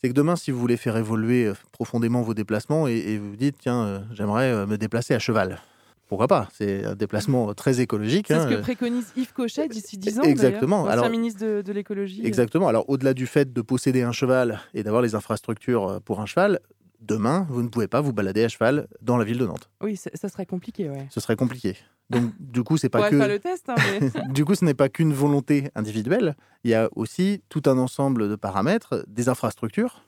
c'est 0.00 0.08
que 0.08 0.14
demain, 0.14 0.36
si 0.36 0.50
vous 0.50 0.58
voulez 0.58 0.76
faire 0.76 0.96
évoluer 0.96 1.46
euh, 1.46 1.54
profondément 1.72 2.22
vos 2.22 2.34
déplacements 2.34 2.86
et, 2.88 2.96
et 2.96 3.18
vous 3.18 3.36
dites, 3.36 3.56
tiens, 3.58 3.82
euh, 3.84 3.98
j'aimerais 4.12 4.66
me 4.66 4.76
déplacer 4.76 5.14
à 5.14 5.18
cheval. 5.18 5.60
Pourquoi 6.08 6.26
pas? 6.26 6.48
C'est 6.54 6.86
un 6.86 6.94
déplacement 6.94 7.52
très 7.52 7.80
écologique. 7.80 8.26
C'est 8.28 8.34
hein, 8.34 8.44
ce 8.44 8.48
que 8.48 8.54
euh, 8.54 8.62
préconise 8.62 9.12
Yves 9.14 9.34
Cochet 9.34 9.68
d'ici 9.68 9.98
10 9.98 10.20
ans. 10.20 10.22
Exactement. 10.22 10.86
Alors- 10.86 11.10
ministre 11.10 11.44
de, 11.44 11.60
de 11.60 11.72
l'écologie. 11.72 12.22
Exactement. 12.24 12.66
Alors, 12.68 12.88
au-delà 12.88 13.12
du 13.12 13.26
fait 13.26 13.52
de 13.52 13.60
posséder 13.60 14.00
un 14.02 14.12
cheval 14.12 14.60
et 14.72 14.82
d'avoir 14.82 15.02
les 15.02 15.14
infrastructures 15.14 16.00
pour 16.06 16.20
un 16.20 16.26
cheval, 16.26 16.60
demain, 17.00 17.46
vous 17.50 17.62
ne 17.62 17.68
pouvez 17.68 17.88
pas 17.88 18.00
vous 18.00 18.12
balader 18.12 18.44
à 18.44 18.48
cheval 18.48 18.88
dans 19.02 19.16
la 19.16 19.24
ville 19.24 19.38
de 19.38 19.46
Nantes. 19.46 19.70
Oui, 19.82 19.96
ça 19.96 20.28
serait 20.28 20.46
compliqué, 20.46 20.88
ouais. 20.88 21.06
Ce 21.10 21.20
serait 21.20 21.36
compliqué. 21.36 21.76
Donc, 22.10 22.32
du 22.38 22.62
coup, 22.62 22.78
c'est 22.78 22.88
pas 22.88 23.10
que. 23.10 23.16
le 23.16 23.38
test, 23.38 23.68
hein, 23.68 23.74
mais... 24.00 24.10
du 24.32 24.44
coup, 24.44 24.54
ce 24.54 24.64
n'est 24.64 24.74
pas 24.74 24.88
qu'une 24.88 25.12
volonté 25.12 25.70
individuelle. 25.74 26.36
Il 26.64 26.70
y 26.70 26.74
a 26.74 26.88
aussi 26.96 27.42
tout 27.48 27.62
un 27.66 27.78
ensemble 27.78 28.28
de 28.28 28.36
paramètres, 28.36 29.04
des 29.08 29.28
infrastructures, 29.28 30.04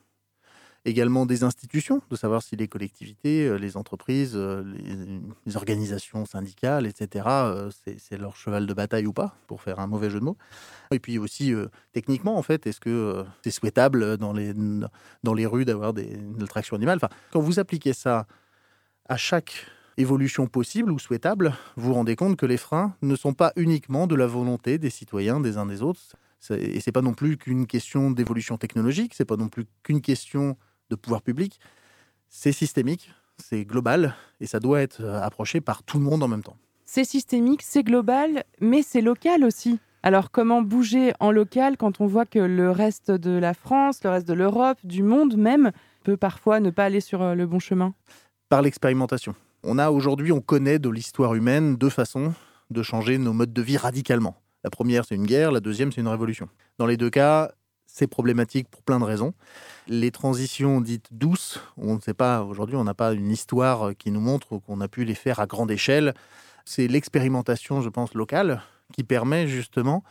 également 0.85 1.25
des 1.25 1.43
institutions, 1.43 2.01
de 2.09 2.15
savoir 2.15 2.41
si 2.41 2.55
les 2.55 2.67
collectivités, 2.67 3.45
euh, 3.47 3.57
les 3.57 3.77
entreprises, 3.77 4.33
euh, 4.35 4.63
les, 5.45 5.55
organisations 5.55 6.25
syndicales, 6.25 6.87
etc., 6.87 7.25
euh, 7.27 7.69
c'est 7.97 8.17
leur 8.17 8.35
cheval 8.35 8.65
de 8.65 8.73
bataille 8.73 9.05
ou 9.05 9.13
pas, 9.13 9.35
pour 9.47 9.61
faire 9.61 9.79
un 9.79 9.87
mauvais 9.87 10.09
jeu 10.09 10.19
de 10.19 10.25
mots. 10.25 10.37
Et 10.91 10.99
puis 10.99 11.17
aussi, 11.17 11.53
techniquement, 11.91 12.37
en 12.37 12.41
fait, 12.41 12.65
est-ce 12.67 12.79
que 12.79 13.23
c'est 13.43 13.51
souhaitable 13.51 14.17
dans 14.17 14.33
les, 14.33 14.53
dans 15.23 15.33
les 15.33 15.45
rues 15.45 15.65
d'avoir 15.65 15.93
des, 15.93 16.03
une 16.13 16.47
traction 16.47 16.75
animale? 16.75 16.97
Enfin, 16.97 17.13
Quand 17.31 17.41
vous 17.41 17.59
appliquez 17.59 17.93
ça 17.93 18.25
à 19.07 19.17
chaque 19.17 19.65
évolution 19.97 20.47
possible 20.47 20.91
ou 20.91 20.99
souhaitable, 20.99 21.53
vous 21.75 21.89
vous 21.89 21.93
rendez 21.93 22.15
compte 22.15 22.37
que 22.37 22.45
les 22.45 22.57
freins 22.57 22.95
ne 23.01 23.15
sont 23.15 23.33
pas 23.33 23.51
uniquement 23.55 24.07
de 24.07 24.15
la 24.15 24.25
volonté 24.25 24.77
des 24.77 24.89
citoyens 24.89 25.39
des 25.39 25.57
uns 25.57 25.65
des 25.65 25.81
autres. 25.81 26.15
Et 26.49 26.79
c'est 26.79 26.91
pas 26.91 27.01
non 27.01 27.13
plus 27.13 27.37
qu'une 27.37 27.67
question 27.67 28.09
d'évolution 28.09 28.57
technologique, 28.57 29.13
c'est 29.13 29.25
pas 29.25 29.37
non 29.37 29.47
plus 29.47 29.65
qu'une 29.83 30.01
question 30.01 30.57
de 30.91 30.95
pouvoir 30.95 31.23
public. 31.23 31.59
C'est 32.29 32.51
systémique, 32.51 33.11
c'est 33.37 33.65
global 33.65 34.15
et 34.39 34.45
ça 34.45 34.59
doit 34.59 34.81
être 34.81 35.01
euh, 35.01 35.21
approché 35.21 35.59
par 35.61 35.81
tout 35.83 35.97
le 35.97 36.03
monde 36.03 36.21
en 36.21 36.27
même 36.27 36.43
temps. 36.43 36.57
C'est 36.85 37.05
systémique, 37.05 37.61
c'est 37.63 37.83
global, 37.83 38.43
mais 38.59 38.83
c'est 38.83 39.01
local 39.01 39.43
aussi. 39.43 39.79
Alors 40.03 40.29
comment 40.31 40.61
bouger 40.61 41.13
en 41.19 41.31
local 41.31 41.77
quand 41.77 42.01
on 42.01 42.05
voit 42.05 42.25
que 42.25 42.39
le 42.39 42.69
reste 42.71 43.11
de 43.11 43.31
la 43.31 43.53
France, 43.53 44.03
le 44.03 44.09
reste 44.09 44.27
de 44.27 44.33
l'Europe, 44.33 44.77
du 44.83 45.01
monde 45.01 45.37
même, 45.37 45.71
peut 46.03 46.17
parfois 46.17 46.59
ne 46.59 46.69
pas 46.69 46.85
aller 46.85 47.01
sur 47.01 47.21
euh, 47.21 47.33
le 47.33 47.47
bon 47.47 47.59
chemin? 47.59 47.93
Par 48.49 48.61
l'expérimentation. 48.61 49.33
On 49.63 49.77
a 49.77 49.91
aujourd'hui, 49.91 50.31
on 50.31 50.41
connaît 50.41 50.79
de 50.79 50.89
l'histoire 50.89 51.35
humaine 51.35 51.75
deux 51.75 51.89
façons 51.89 52.33
de 52.71 52.83
changer 52.83 53.17
nos 53.17 53.33
modes 53.33 53.53
de 53.53 53.61
vie 53.61 53.77
radicalement. 53.77 54.35
La 54.63 54.69
première, 54.69 55.05
c'est 55.05 55.15
une 55.15 55.25
guerre, 55.25 55.51
la 55.51 55.59
deuxième, 55.59 55.91
c'est 55.91 56.01
une 56.01 56.07
révolution. 56.07 56.49
Dans 56.77 56.85
les 56.85 56.97
deux 56.97 57.09
cas, 57.09 57.51
c'est 57.93 58.07
problématique 58.07 58.69
pour 58.69 58.81
plein 58.83 58.99
de 58.99 59.03
raisons. 59.03 59.33
Les 59.87 60.11
transitions 60.11 60.79
dites 60.79 61.07
douces, 61.11 61.59
on 61.77 61.95
ne 61.95 61.99
sait 61.99 62.13
pas, 62.13 62.43
aujourd'hui, 62.43 62.77
on 62.77 62.85
n'a 62.85 62.93
pas 62.93 63.11
une 63.13 63.29
histoire 63.29 63.91
qui 63.97 64.11
nous 64.11 64.21
montre 64.21 64.57
qu'on 64.59 64.79
a 64.79 64.87
pu 64.87 65.03
les 65.03 65.15
faire 65.15 65.39
à 65.39 65.45
grande 65.45 65.71
échelle. 65.71 66.13
C'est 66.63 66.87
l'expérimentation, 66.87 67.81
je 67.81 67.89
pense, 67.89 68.13
locale 68.13 68.61
qui 68.93 69.03
permet 69.03 69.47
justement 69.47 70.03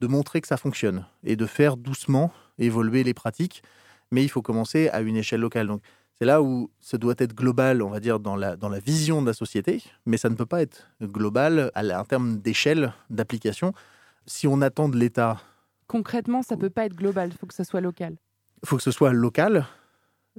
de 0.00 0.06
montrer 0.08 0.40
que 0.40 0.48
ça 0.48 0.56
fonctionne 0.56 1.06
et 1.24 1.36
de 1.36 1.46
faire 1.46 1.76
doucement 1.76 2.32
évoluer 2.58 3.04
les 3.04 3.14
pratiques. 3.14 3.62
Mais 4.10 4.24
il 4.24 4.28
faut 4.28 4.42
commencer 4.42 4.88
à 4.88 5.00
une 5.00 5.16
échelle 5.16 5.40
locale. 5.40 5.68
Donc, 5.68 5.82
c'est 6.18 6.24
là 6.24 6.42
où 6.42 6.70
ça 6.80 6.98
doit 6.98 7.14
être 7.18 7.34
global, 7.34 7.82
on 7.82 7.90
va 7.90 8.00
dire, 8.00 8.18
dans 8.18 8.34
la, 8.34 8.56
dans 8.56 8.68
la 8.68 8.80
vision 8.80 9.22
de 9.22 9.28
la 9.28 9.32
société, 9.32 9.82
mais 10.06 10.16
ça 10.16 10.28
ne 10.28 10.34
peut 10.34 10.46
pas 10.46 10.62
être 10.62 10.88
global 11.02 11.70
à 11.74 12.00
en 12.00 12.04
termes 12.04 12.38
d'échelle 12.38 12.92
d'application. 13.10 13.72
Si 14.26 14.48
on 14.48 14.60
attend 14.60 14.88
de 14.88 14.96
l'État 14.96 15.40
Concrètement, 15.88 16.42
ça 16.42 16.56
peut 16.56 16.70
pas 16.70 16.84
être 16.84 16.94
global, 16.94 17.30
il 17.32 17.36
faut 17.38 17.46
que 17.46 17.54
ça 17.54 17.64
soit 17.64 17.80
local. 17.80 18.16
il 18.62 18.68
faut 18.68 18.76
que 18.76 18.82
ce 18.82 18.90
soit 18.90 19.12
local, 19.12 19.66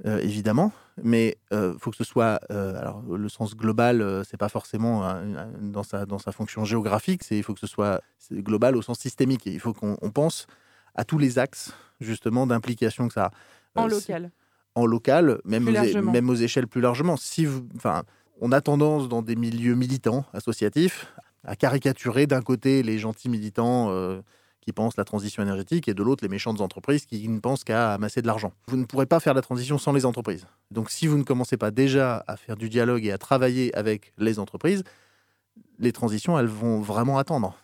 euh, 0.06 0.18
évidemment, 0.20 0.72
mais 1.02 1.36
il 1.50 1.74
faut 1.78 1.90
que 1.90 1.96
ce 1.96 2.04
soit. 2.04 2.40
euh, 2.50 2.78
alors, 2.80 3.02
le 3.02 3.28
sens 3.28 3.56
global, 3.56 4.00
euh, 4.00 4.22
c'est 4.24 4.36
pas 4.36 4.48
forcément 4.48 5.20
dans, 5.60 5.82
sa, 5.82 6.06
dans 6.06 6.18
sa 6.18 6.32
fonction 6.32 6.64
géographique, 6.64 7.22
il 7.30 7.42
faut 7.42 7.54
que 7.54 7.60
ce 7.60 7.66
soit 7.66 8.00
global 8.32 8.76
au 8.76 8.82
sens 8.82 8.98
systémique. 8.98 9.46
Et 9.46 9.52
il 9.52 9.60
faut 9.60 9.72
qu'on 9.74 9.96
on 10.00 10.10
pense 10.10 10.46
à 10.94 11.04
tous 11.04 11.18
les 11.18 11.38
axes, 11.38 11.72
justement, 12.00 12.46
d'implication 12.46 13.08
que 13.08 13.14
ça 13.14 13.26
a. 13.26 13.30
En 13.80 13.86
Euh, 13.86 13.88
local. 13.90 14.30
En 14.76 14.86
local, 14.86 15.40
même, 15.44 15.64
aux, 15.68 15.72
même 16.12 16.30
aux 16.30 16.34
échelles 16.34 16.68
plus 16.68 16.80
largement. 16.80 17.16
Si 17.16 17.44
vous- 17.44 17.66
on 18.40 18.52
a 18.52 18.60
tendance, 18.60 19.08
dans 19.08 19.20
des 19.22 19.34
milieux 19.36 19.74
militants, 19.74 20.24
associatifs, 20.32 21.12
à 21.44 21.56
caricaturer 21.56 22.26
d'un 22.26 22.40
côté 22.42 22.82
les 22.84 22.98
gentils 22.98 23.28
militants. 23.28 23.90
Qui 24.60 24.72
pensent 24.72 24.96
la 24.96 25.04
transition 25.04 25.42
énergétique 25.42 25.88
et 25.88 25.94
de 25.94 26.02
l'autre 26.02 26.22
les 26.22 26.28
méchantes 26.28 26.60
entreprises 26.60 27.06
qui 27.06 27.26
ne 27.28 27.40
pensent 27.40 27.64
qu'à 27.64 27.94
amasser 27.94 28.22
de 28.22 28.26
l'argent. 28.26 28.52
Vous 28.68 28.76
ne 28.76 28.84
pourrez 28.84 29.06
pas 29.06 29.20
faire 29.20 29.34
la 29.34 29.42
transition 29.42 29.78
sans 29.78 29.92
les 29.92 30.04
entreprises. 30.04 30.46
Donc 30.70 30.90
si 30.90 31.06
vous 31.06 31.16
ne 31.16 31.24
commencez 31.24 31.56
pas 31.56 31.70
déjà 31.70 32.24
à 32.26 32.36
faire 32.36 32.56
du 32.56 32.68
dialogue 32.68 33.04
et 33.04 33.12
à 33.12 33.18
travailler 33.18 33.74
avec 33.74 34.12
les 34.18 34.38
entreprises, 34.38 34.84
les 35.78 35.92
transitions, 35.92 36.38
elles 36.38 36.46
vont 36.46 36.80
vraiment 36.80 37.18
attendre. 37.18 37.56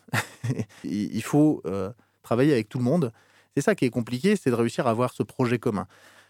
il 0.83 1.21
faut 1.21 1.61
euh, 1.65 1.91
travailler 2.23 2.51
avec 2.51 2.67
tout 2.67 2.79
le 2.79 2.83
monde. 2.83 3.11
C'est 3.55 3.61
ça 3.61 3.75
qui 3.75 3.85
est 3.85 3.89
compliqué, 3.89 4.35
c'est 4.35 4.49
de 4.49 4.55
réussir 4.55 4.87
à 4.87 4.89
avoir 4.89 5.13
ce 5.13 5.23
projet 5.23 5.59
commun. 5.59 5.87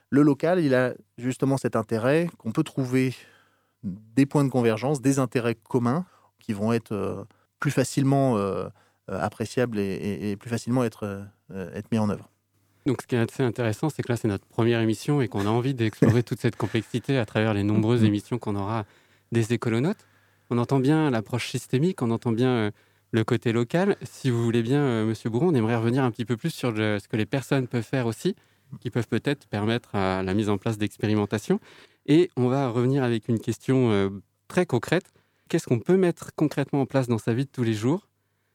Le 0.09 0.22
local, 0.22 0.59
il 0.59 0.74
a 0.74 0.93
justement 1.18 1.57
cet 1.57 1.76
intérêt 1.76 2.30
qu'on 2.38 2.51
peut 2.51 2.63
trouver 2.63 3.15
des 3.84 4.26
points 4.26 4.43
de 4.43 4.49
convergence, 4.49 5.01
des 5.01 5.20
intérêts 5.20 5.55
communs 5.55 6.05
qui 6.39 6.53
vont 6.53 6.72
être 6.72 6.93
euh, 6.93 7.24
plus 7.59 7.72
facilement 7.72 8.38
euh, 8.38 8.68
euh, 9.09 9.19
appréciables 9.19 9.79
et, 9.79 9.83
et- 9.83 10.31
et 10.31 10.35
plus 10.35 10.49
facilement 10.49 10.83
être, 10.83 11.27
euh, 11.51 11.71
être 11.73 11.91
mis 11.91 11.97
en 11.99 12.09
œuvre. 12.09 12.29
Donc, 12.85 13.01
ce 13.01 13.07
qui 13.07 13.15
est 13.15 13.19
assez 13.19 13.43
intéressant, 13.43 13.89
c'est 13.89 14.01
que 14.03 14.11
là, 14.11 14.15
c'est 14.17 14.27
notre 14.29 14.45
première 14.45 14.79
émission 14.79 15.19
et 15.21 15.27
qu'on 15.27 15.45
a 15.45 15.49
envie 15.49 15.73
d'explorer 15.73 16.23
toute 16.23 16.39
cette 16.39 16.55
complexité 16.55 17.17
à 17.17 17.25
travers 17.25 17.53
les 17.53 17.63
nombreuses 17.63 18.03
émissions 18.03 18.37
qu'on 18.39 18.55
aura 18.55 18.85
des 19.33 19.51
écolonautes. 19.53 20.05
On 20.49 20.57
entend 20.57 20.79
bien 20.79 21.09
l'approche 21.09 21.49
systémique, 21.49 22.01
on 22.01 22.11
entend 22.11 22.31
bien 22.31 22.49
euh, 22.49 22.71
le 23.11 23.23
côté 23.25 23.51
local. 23.51 23.97
Si 24.03 24.29
vous 24.29 24.41
voulez 24.41 24.61
bien, 24.63 25.03
Monsieur 25.03 25.29
Bourron, 25.29 25.49
on 25.49 25.53
aimerait 25.53 25.75
revenir 25.75 26.03
un 26.05 26.11
petit 26.11 26.23
peu 26.25 26.37
plus 26.37 26.49
sur 26.51 26.71
le- 26.71 26.99
ce 26.99 27.07
que 27.09 27.17
les 27.17 27.25
personnes 27.25 27.67
peuvent 27.67 27.83
faire 27.83 28.05
aussi, 28.07 28.35
qui 28.79 28.89
peuvent 28.89 29.07
peut-être 29.07 29.47
permettre 29.47 29.95
à 29.95 30.23
la 30.23 30.33
mise 30.33 30.49
en 30.49 30.57
place 30.57 30.77
d'expérimentations. 30.77 31.59
Et 32.05 32.29
on 32.37 32.47
va 32.47 32.69
revenir 32.69 33.03
avec 33.03 33.27
une 33.27 33.39
question 33.39 34.11
très 34.47 34.65
concrète. 34.65 35.11
Qu'est-ce 35.49 35.67
qu'on 35.67 35.79
peut 35.79 35.97
mettre 35.97 36.31
concrètement 36.35 36.81
en 36.81 36.85
place 36.85 37.07
dans 37.09 37.17
sa 37.17 37.33
vie 37.33 37.43
de 37.45 37.49
tous 37.51 37.63
les 37.63 37.73
jours 37.73 38.06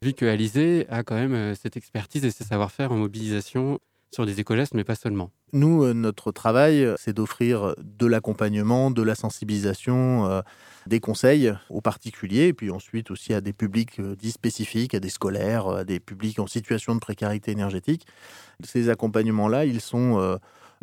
vu 0.03 0.12
que 0.12 0.26
Alizé 0.26 0.86
a 0.90 1.03
quand 1.03 1.14
même 1.14 1.34
euh, 1.34 1.55
cette 1.55 1.76
expertise 1.76 2.24
et 2.24 2.30
ce 2.30 2.44
savoir-faire 2.44 2.92
en 2.92 2.96
mobilisation 2.96 3.78
sur 4.12 4.26
des 4.26 4.40
écogestes, 4.40 4.74
mais 4.74 4.84
pas 4.84 4.94
seulement. 4.94 5.30
Nous, 5.55 5.82
euh, 5.82 5.94
notre 5.94 6.32
travail, 6.32 6.84
euh, 6.84 6.94
c'est 6.98 7.14
d'offrir 7.14 7.74
de 7.78 8.07
l'accompagnement, 8.07 8.90
de 8.90 9.03
la 9.03 9.14
sensibilisation, 9.14 10.42
des 10.86 11.00
conseils 11.00 11.55
aux 11.70 11.80
particuliers, 11.80 12.53
puis 12.53 12.70
ensuite 12.70 13.11
aussi 13.11 13.32
à 13.32 13.40
des 13.40 13.53
publics 13.53 13.98
euh, 14.00 14.14
dits 14.14 14.32
spécifiques, 14.32 14.94
à 14.94 15.00
des 15.00 15.09
scolaires, 15.09 15.68
à 15.68 15.84
des 15.84 15.98
publics 15.98 16.38
en 16.38 16.46
situation 16.46 16.94
de 16.94 17.00
précarité 17.00 17.53
énergétique. 17.53 18.07
Ces 18.62 18.90
accompagnements-là, 18.90 19.64
ils 19.64 19.80
sont 19.80 20.38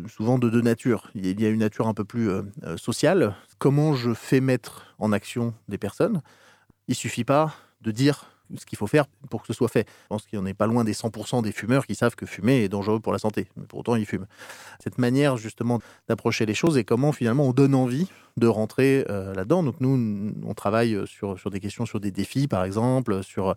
souvent 0.06 0.38
de 0.38 0.50
deux 0.50 0.60
natures. 0.60 1.10
Il 1.14 1.40
y 1.40 1.46
a 1.46 1.48
une 1.48 1.60
nature 1.60 1.86
un 1.88 1.94
peu 1.94 2.04
plus 2.04 2.30
sociale. 2.76 3.34
Comment 3.58 3.94
je 3.94 4.12
fais 4.12 4.40
mettre 4.40 4.94
en 4.98 5.12
action 5.12 5.54
des 5.68 5.78
personnes? 5.78 6.20
Il 6.88 6.94
suffit 6.94 7.24
pas 7.24 7.54
de 7.80 7.90
dire 7.90 8.39
ce 8.56 8.66
qu'il 8.66 8.78
faut 8.78 8.86
faire 8.86 9.06
pour 9.28 9.42
que 9.42 9.46
ce 9.46 9.52
soit 9.52 9.68
fait. 9.68 9.86
Je 9.88 10.06
pense 10.08 10.26
qu'il 10.26 10.38
n'y 10.38 10.44
en 10.44 10.46
est 10.46 10.54
pas 10.54 10.66
loin 10.66 10.84
des 10.84 10.92
100% 10.92 11.42
des 11.42 11.52
fumeurs 11.52 11.86
qui 11.86 11.94
savent 11.94 12.14
que 12.14 12.26
fumer 12.26 12.64
est 12.64 12.68
dangereux 12.68 13.00
pour 13.00 13.12
la 13.12 13.18
santé, 13.18 13.48
mais 13.56 13.64
pour 13.66 13.80
autant 13.80 13.96
ils 13.96 14.06
fument. 14.06 14.26
Cette 14.82 14.98
manière 14.98 15.36
justement 15.36 15.80
d'approcher 16.08 16.46
les 16.46 16.54
choses 16.54 16.76
et 16.76 16.84
comment 16.84 17.12
finalement 17.12 17.46
on 17.46 17.52
donne 17.52 17.74
envie 17.74 18.08
de 18.36 18.46
rentrer 18.46 19.04
euh, 19.08 19.34
là-dedans. 19.34 19.62
Donc 19.62 19.76
nous, 19.80 20.32
on 20.44 20.54
travaille 20.54 20.98
sur, 21.06 21.38
sur 21.38 21.50
des 21.50 21.60
questions, 21.60 21.86
sur 21.86 22.00
des 22.00 22.10
défis 22.10 22.48
par 22.48 22.64
exemple, 22.64 23.22
sur, 23.22 23.54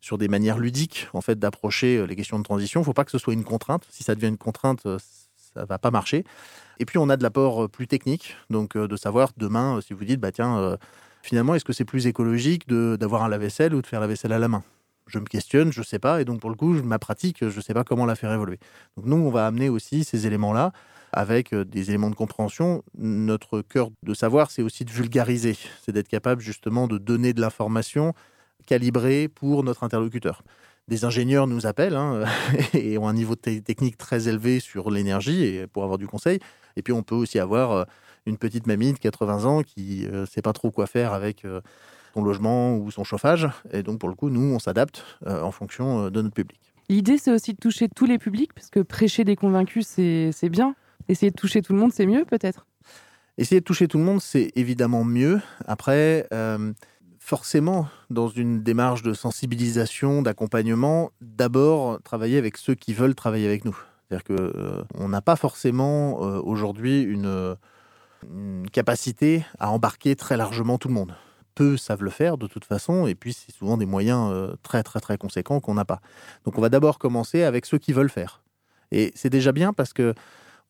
sur 0.00 0.18
des 0.18 0.28
manières 0.28 0.58
ludiques 0.58 1.08
en 1.12 1.20
fait 1.20 1.38
d'approcher 1.38 1.98
euh, 1.98 2.04
les 2.04 2.16
questions 2.16 2.38
de 2.38 2.44
transition. 2.44 2.80
Il 2.80 2.82
ne 2.82 2.86
faut 2.86 2.92
pas 2.92 3.04
que 3.04 3.10
ce 3.10 3.18
soit 3.18 3.34
une 3.34 3.44
contrainte. 3.44 3.86
Si 3.90 4.02
ça 4.02 4.14
devient 4.14 4.28
une 4.28 4.38
contrainte, 4.38 4.86
euh, 4.86 4.98
ça 5.54 5.64
va 5.64 5.78
pas 5.78 5.90
marcher. 5.90 6.24
Et 6.80 6.84
puis 6.84 6.98
on 6.98 7.08
a 7.08 7.16
de 7.16 7.22
l'apport 7.22 7.68
plus 7.70 7.86
technique, 7.86 8.34
donc 8.50 8.76
de 8.76 8.96
savoir 8.96 9.30
demain, 9.36 9.80
si 9.80 9.94
vous 9.94 10.04
dites, 10.04 10.18
bah 10.18 10.32
tiens, 10.32 10.76
finalement, 11.24 11.54
est-ce 11.54 11.64
que 11.64 11.72
c'est 11.72 11.86
plus 11.86 12.06
écologique 12.06 12.68
d'avoir 12.68 13.24
un 13.24 13.28
lave-vaisselle 13.28 13.74
ou 13.74 13.80
de 13.80 13.86
faire 13.86 14.00
la 14.00 14.06
vaisselle 14.06 14.32
à 14.32 14.38
la 14.38 14.48
main? 14.48 14.62
Je 15.06 15.18
me 15.18 15.24
questionne, 15.24 15.72
je 15.72 15.82
sais 15.82 15.98
pas, 15.98 16.20
et 16.20 16.24
donc 16.24 16.40
pour 16.40 16.50
le 16.50 16.56
coup, 16.56 16.72
ma 16.82 16.98
pratique, 16.98 17.48
je 17.48 17.60
sais 17.60 17.74
pas 17.74 17.84
comment 17.84 18.06
la 18.06 18.14
faire 18.14 18.32
évoluer. 18.32 18.58
Donc 18.96 19.06
nous, 19.06 19.16
on 19.16 19.30
va 19.30 19.46
amener 19.46 19.68
aussi 19.68 20.04
ces 20.04 20.26
éléments-là 20.26 20.72
avec 21.12 21.52
euh, 21.52 21.64
des 21.64 21.90
éléments 21.90 22.10
de 22.10 22.14
compréhension. 22.14 22.82
Notre 22.98 23.62
cœur 23.62 23.88
de 24.02 24.14
savoir, 24.14 24.50
c'est 24.50 24.62
aussi 24.62 24.84
de 24.84 24.90
vulgariser, 24.90 25.56
c'est 25.82 25.92
d'être 25.92 26.08
capable 26.08 26.42
justement 26.42 26.88
de 26.88 26.98
donner 26.98 27.32
de 27.32 27.40
l'information 27.40 28.12
calibrée 28.66 29.28
pour 29.28 29.64
notre 29.64 29.82
interlocuteur. 29.82 30.42
Des 30.88 31.06
ingénieurs 31.06 31.46
nous 31.46 31.66
appellent 31.66 31.96
hein, 31.96 32.24
et 32.74 32.98
ont 32.98 33.08
un 33.08 33.14
niveau 33.14 33.36
te- 33.36 33.60
technique 33.60 33.96
très 33.96 34.28
élevé 34.28 34.60
sur 34.60 34.90
l'énergie 34.90 35.62
pour 35.72 35.84
avoir 35.84 35.98
du 35.98 36.06
conseil. 36.06 36.38
Et 36.76 36.82
puis 36.82 36.92
on 36.92 37.02
peut 37.02 37.14
aussi 37.14 37.38
avoir 37.38 37.72
euh, 37.72 37.84
une 38.26 38.38
petite 38.38 38.66
mamie 38.66 38.92
de 38.92 38.98
80 38.98 39.44
ans 39.44 39.62
qui 39.62 40.06
ne 40.10 40.24
sait 40.24 40.42
pas 40.42 40.52
trop 40.52 40.70
quoi 40.70 40.86
faire 40.86 41.12
avec 41.12 41.44
euh, 41.44 41.60
son 42.14 42.22
logement 42.22 42.76
ou 42.76 42.90
son 42.90 43.04
chauffage. 43.04 43.48
Et 43.72 43.82
donc, 43.82 43.98
pour 43.98 44.08
le 44.08 44.14
coup, 44.14 44.30
nous, 44.30 44.54
on 44.54 44.58
s'adapte 44.58 45.04
euh, 45.26 45.42
en 45.42 45.50
fonction 45.50 46.06
euh, 46.06 46.10
de 46.10 46.22
notre 46.22 46.34
public. 46.34 46.60
L'idée, 46.88 47.18
c'est 47.18 47.32
aussi 47.32 47.52
de 47.52 47.58
toucher 47.58 47.88
tous 47.88 48.06
les 48.06 48.18
publics, 48.18 48.52
parce 48.52 48.68
que 48.68 48.80
prêcher 48.80 49.24
des 49.24 49.36
convaincus, 49.36 49.86
c'est 49.86 50.48
bien. 50.50 50.74
Essayer 51.08 51.30
de 51.30 51.36
toucher 51.36 51.62
tout 51.62 51.72
le 51.72 51.78
monde, 51.78 51.92
c'est 51.92 52.06
mieux 52.06 52.24
peut-être? 52.24 52.66
Essayer 53.36 53.60
de 53.60 53.64
toucher 53.64 53.88
tout 53.88 53.98
le 53.98 54.04
monde, 54.04 54.20
c'est 54.20 54.52
évidemment 54.54 55.02
mieux. 55.02 55.40
Après, 55.66 56.28
euh, 56.32 56.72
forcément, 57.18 57.88
dans 58.10 58.28
une 58.28 58.62
démarche 58.62 59.02
de 59.02 59.12
sensibilisation, 59.12 60.22
d'accompagnement, 60.22 61.10
d'abord 61.20 62.00
travailler 62.02 62.38
avec 62.38 62.56
ceux 62.58 62.74
qui 62.74 62.94
veulent 62.94 63.14
travailler 63.14 63.46
avec 63.46 63.64
nous. 63.64 63.76
C'est-à-dire 64.08 64.24
que 64.24 64.34
euh, 64.34 65.08
n'a 65.08 65.22
pas 65.22 65.36
forcément 65.36 66.22
euh, 66.22 66.40
aujourd'hui 66.40 67.02
une, 67.02 67.56
une 68.32 68.68
capacité 68.70 69.44
à 69.58 69.70
embarquer 69.70 70.16
très 70.16 70.36
largement 70.36 70.78
tout 70.78 70.88
le 70.88 70.94
monde. 70.94 71.14
Peu 71.54 71.76
savent 71.76 72.02
le 72.02 72.10
faire 72.10 72.36
de 72.36 72.46
toute 72.46 72.64
façon, 72.64 73.06
et 73.06 73.14
puis 73.14 73.32
c'est 73.32 73.52
souvent 73.52 73.76
des 73.76 73.86
moyens 73.86 74.30
euh, 74.32 74.54
très 74.62 74.82
très 74.82 75.00
très 75.00 75.16
conséquents 75.18 75.60
qu'on 75.60 75.74
n'a 75.74 75.84
pas. 75.84 76.00
Donc 76.44 76.58
on 76.58 76.60
va 76.60 76.68
d'abord 76.68 76.98
commencer 76.98 77.42
avec 77.44 77.64
ceux 77.66 77.78
qui 77.78 77.92
veulent 77.92 78.10
faire. 78.10 78.42
Et 78.90 79.12
c'est 79.14 79.30
déjà 79.30 79.52
bien 79.52 79.72
parce 79.72 79.92
que 79.92 80.14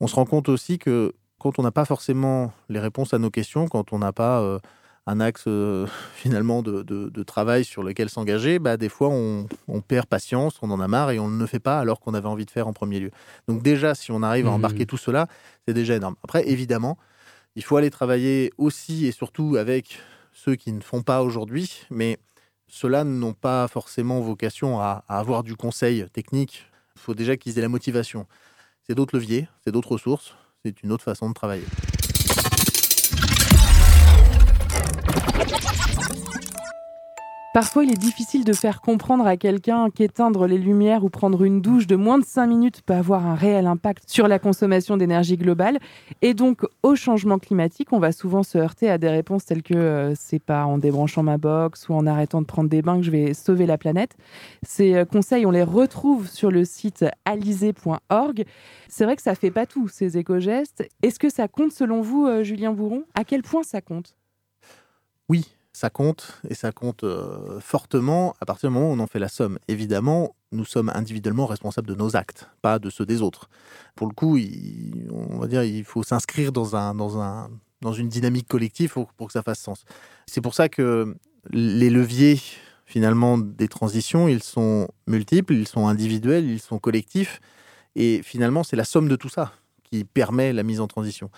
on 0.00 0.06
se 0.06 0.14
rend 0.14 0.26
compte 0.26 0.48
aussi 0.48 0.78
que 0.78 1.12
quand 1.38 1.58
on 1.58 1.62
n'a 1.62 1.70
pas 1.70 1.84
forcément 1.84 2.52
les 2.68 2.80
réponses 2.80 3.14
à 3.14 3.18
nos 3.18 3.30
questions, 3.30 3.66
quand 3.68 3.92
on 3.92 3.98
n'a 3.98 4.12
pas 4.12 4.40
euh, 4.40 4.58
un 5.06 5.20
axe 5.20 5.44
euh, 5.46 5.86
finalement 6.14 6.62
de, 6.62 6.82
de- 6.82 7.08
de 7.08 7.22
travail 7.22 7.64
sur 7.64 7.82
lequel 7.82 8.10
s'engager, 8.10 8.58
bah, 8.58 8.76
des 8.76 8.88
fois 8.90 9.08
on, 9.10 9.46
on 9.68 9.80
perd 9.80 10.04
patience, 10.06 10.58
on 10.60 10.70
en 10.70 10.80
a 10.80 10.88
marre 10.88 11.10
et 11.12 11.18
on 11.18 11.28
ne 11.28 11.38
le 11.40 11.46
fait 11.46 11.60
pas 11.60 11.78
alors 11.80 12.00
qu'on 12.00 12.12
avait 12.14 12.28
envie 12.28 12.44
de 12.46 12.50
faire 12.50 12.68
en 12.68 12.72
premier 12.74 13.00
lieu. 13.00 13.10
Donc 13.48 13.62
déjà, 13.62 13.94
si 13.94 14.10
on 14.12 14.22
arrive 14.22 14.46
à 14.46 14.50
Mhm. 14.50 14.56
embarquer 14.56 14.84
tout 14.84 14.96
cela, 14.98 15.28
c'est 15.66 15.74
déjà 15.74 15.94
énorme. 15.96 16.16
Après, 16.24 16.46
évidemment, 16.48 16.98
il 17.56 17.62
faut 17.62 17.76
aller 17.76 17.90
travailler 17.90 18.52
aussi 18.58 19.06
et 19.06 19.12
surtout 19.12 19.56
avec 19.56 20.00
ceux 20.32 20.56
qui 20.56 20.72
ne 20.72 20.80
font 20.80 21.02
pas 21.02 21.22
aujourd'hui, 21.22 21.82
mais 21.90 22.18
ceux-là 22.66 23.04
n'ont 23.04 23.34
pas 23.34 23.68
forcément 23.68 24.20
vocation 24.20 24.80
à, 24.80 25.04
avoir 25.08 25.44
du 25.44 25.56
conseil 25.56 26.06
technique. 26.12 26.66
Il 26.96 27.00
faut 27.00 27.14
déjà 27.14 27.36
qu'ils 27.36 27.58
aient 27.58 27.62
la 27.62 27.68
motivation. 27.68 28.26
C'est 28.86 28.94
d'autres 28.94 29.16
leviers, 29.16 29.48
c'est 29.64 29.70
d'autres 29.70 29.92
ressources, 29.92 30.34
c'est 30.64 30.82
une 30.82 30.92
autre 30.92 31.04
façon 31.04 31.28
de 31.28 31.34
travailler. 31.34 31.64
Parfois, 37.54 37.84
il 37.84 37.92
est 37.92 37.96
difficile 37.96 38.44
de 38.44 38.52
faire 38.52 38.80
comprendre 38.80 39.24
à 39.28 39.36
quelqu'un 39.36 39.88
qu'éteindre 39.88 40.48
les 40.48 40.58
lumières 40.58 41.04
ou 41.04 41.08
prendre 41.08 41.44
une 41.44 41.60
douche 41.60 41.86
de 41.86 41.94
moins 41.94 42.18
de 42.18 42.24
5 42.24 42.48
minutes 42.48 42.82
peut 42.82 42.94
avoir 42.94 43.24
un 43.28 43.36
réel 43.36 43.68
impact 43.68 44.10
sur 44.10 44.26
la 44.26 44.40
consommation 44.40 44.96
d'énergie 44.96 45.36
globale. 45.36 45.78
Et 46.20 46.34
donc, 46.34 46.62
au 46.82 46.96
changement 46.96 47.38
climatique, 47.38 47.92
on 47.92 48.00
va 48.00 48.10
souvent 48.10 48.42
se 48.42 48.58
heurter 48.58 48.90
à 48.90 48.98
des 48.98 49.08
réponses 49.08 49.44
telles 49.44 49.62
que 49.62 49.72
euh, 49.72 50.16
c'est 50.16 50.40
pas 50.40 50.64
en 50.64 50.78
débranchant 50.78 51.22
ma 51.22 51.38
box 51.38 51.88
ou 51.88 51.94
en 51.94 52.08
arrêtant 52.08 52.40
de 52.40 52.46
prendre 52.46 52.68
des 52.68 52.82
bains 52.82 52.96
que 52.96 53.04
je 53.04 53.12
vais 53.12 53.34
sauver 53.34 53.66
la 53.66 53.78
planète. 53.78 54.16
Ces 54.64 54.96
euh, 54.96 55.04
conseils, 55.04 55.46
on 55.46 55.52
les 55.52 55.62
retrouve 55.62 56.28
sur 56.28 56.50
le 56.50 56.64
site 56.64 57.04
alizé.org. 57.24 58.46
C'est 58.88 59.04
vrai 59.04 59.14
que 59.14 59.22
ça 59.22 59.36
fait 59.36 59.52
pas 59.52 59.66
tout, 59.66 59.86
ces 59.86 60.18
éco-gestes. 60.18 60.88
Est-ce 61.02 61.20
que 61.20 61.28
ça 61.28 61.46
compte 61.46 61.70
selon 61.70 62.00
vous, 62.00 62.26
euh, 62.26 62.42
Julien 62.42 62.72
Bourron 62.72 63.04
À 63.14 63.22
quel 63.22 63.42
point 63.42 63.62
ça 63.62 63.80
compte? 63.80 64.16
Oui, 65.28 65.54
ça 65.74 65.90
compte 65.90 66.40
et 66.48 66.54
ça 66.54 66.72
compte 66.72 67.04
euh, 67.04 67.60
fortement 67.60 68.34
à 68.40 68.46
partir 68.46 68.70
du 68.70 68.74
moment 68.74 68.90
où 68.90 68.94
on 68.94 69.00
en 69.00 69.06
fait 69.06 69.18
la 69.18 69.28
somme. 69.28 69.58
Évidemment, 69.68 70.34
nous 70.52 70.64
sommes 70.64 70.90
individuellement 70.94 71.46
responsables 71.46 71.88
de 71.88 71.96
nos 71.96 72.16
actes, 72.16 72.48
pas 72.62 72.78
de 72.78 72.88
ceux 72.90 73.04
des 73.04 73.20
autres. 73.20 73.50
Pour 73.96 74.06
le 74.06 74.14
coup, 74.14 74.36
il, 74.36 75.10
on 75.12 75.38
va 75.38 75.48
dire, 75.48 75.64
il 75.64 75.84
faut 75.84 76.04
s'inscrire 76.04 76.52
dans 76.52 76.76
un, 76.76 76.94
dans 76.94 77.20
un, 77.20 77.50
dans 77.80 77.92
une 77.92 78.08
dynamique 78.08 78.46
collective 78.46 78.92
pour, 78.92 79.12
pour 79.12 79.26
que 79.26 79.32
ça 79.32 79.42
fasse 79.42 79.58
sens. 79.58 79.84
C'est 80.26 80.40
pour 80.40 80.54
ça 80.54 80.68
que 80.68 81.16
les 81.50 81.90
leviers 81.90 82.40
finalement 82.86 83.38
des 83.38 83.68
transitions, 83.68 84.28
ils 84.28 84.42
sont 84.42 84.88
multiples, 85.08 85.54
ils 85.54 85.66
sont 85.66 85.88
individuels, 85.88 86.44
ils 86.44 86.60
sont 86.60 86.78
collectifs, 86.78 87.40
et 87.96 88.22
finalement, 88.22 88.62
c'est 88.62 88.76
la 88.76 88.84
somme 88.84 89.08
de 89.08 89.16
tout 89.16 89.28
ça 89.28 89.52
qui 89.82 90.04
permet 90.04 90.52
la 90.52 90.62
mise 90.62 90.80
en 90.80 90.86
transition. 90.86 91.30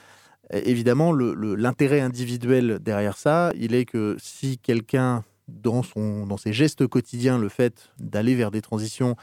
Évidemment, 0.50 1.12
l'intérêt 1.12 2.00
individuel 2.00 2.78
derrière 2.80 3.16
ça, 3.16 3.52
il 3.56 3.74
est 3.74 3.84
que 3.84 4.16
si 4.20 4.58
quelqu'un, 4.58 5.24
dans, 5.48 5.82
dans 5.96 6.36
ses 6.36 6.52
gestes 6.52 6.86
quotidiens, 6.86 7.38
le 7.38 7.48
fait 7.48 7.90
d'aller 7.98 8.34
vers 8.34 8.50
des 8.50 8.62
transitions 8.62 9.16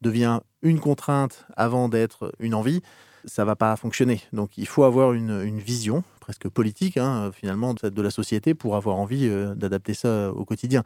devient 0.00 0.40
une 0.62 0.80
contrainte 0.80 1.46
avant 1.56 1.88
d'être 1.88 2.32
une 2.38 2.54
envie, 2.54 2.82
ça 3.24 3.44
va 3.44 3.56
pas 3.56 3.74
fonctionner. 3.76 4.22
Donc 4.32 4.56
il 4.56 4.66
faut 4.66 4.84
avoir 4.84 5.12
une, 5.12 5.42
une 5.42 5.58
vision 5.58 6.04
presque 6.20 6.48
politique, 6.48 6.96
hein, 6.96 7.30
finalement, 7.32 7.74
de, 7.74 8.02
la 8.02 8.10
société 8.10 8.54
pour 8.54 8.76
avoir 8.76 8.96
envie 8.96 9.26
euh, 9.26 9.54
d'adapter 9.54 9.94
ça 9.94 10.30
au 10.32 10.44
quotidien. 10.44 10.84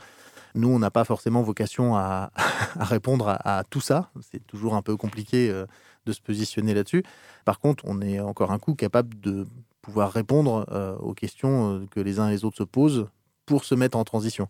Nous, 0.54 0.68
on 0.68 0.78
n'a 0.78 0.90
pas 0.90 1.04
forcément 1.04 1.42
vocation 1.42 1.96
à, 1.96 2.30
répondre 2.76 3.28
à, 3.28 3.58
à 3.58 3.64
tout 3.64 3.80
ça. 3.80 4.10
C'est 4.32 4.46
toujours 4.46 4.74
un 4.74 4.82
peu 4.82 4.96
compliqué 4.96 5.50
euh, 5.50 5.66
de 6.06 6.12
se 6.12 6.20
positionner 6.20 6.72
là-dessus. 6.72 7.02
Par 7.44 7.60
contre, 7.60 7.84
on 7.86 8.00
est 8.00 8.20
encore 8.20 8.52
un 8.52 8.58
coup 8.58 8.74
capable 8.74 9.20
de 9.20 9.46
pouvoir 9.84 10.12
répondre 10.12 10.66
euh, 10.72 10.96
aux 10.96 11.14
questions 11.14 11.74
euh, 11.74 11.86
que 11.90 12.00
les 12.00 12.18
uns 12.18 12.28
et 12.28 12.32
les 12.32 12.44
autres 12.44 12.56
se 12.56 12.62
posent 12.62 13.06
pour 13.46 13.64
se 13.64 13.74
mettre 13.74 13.98
en 13.98 14.04
transition. 14.04 14.48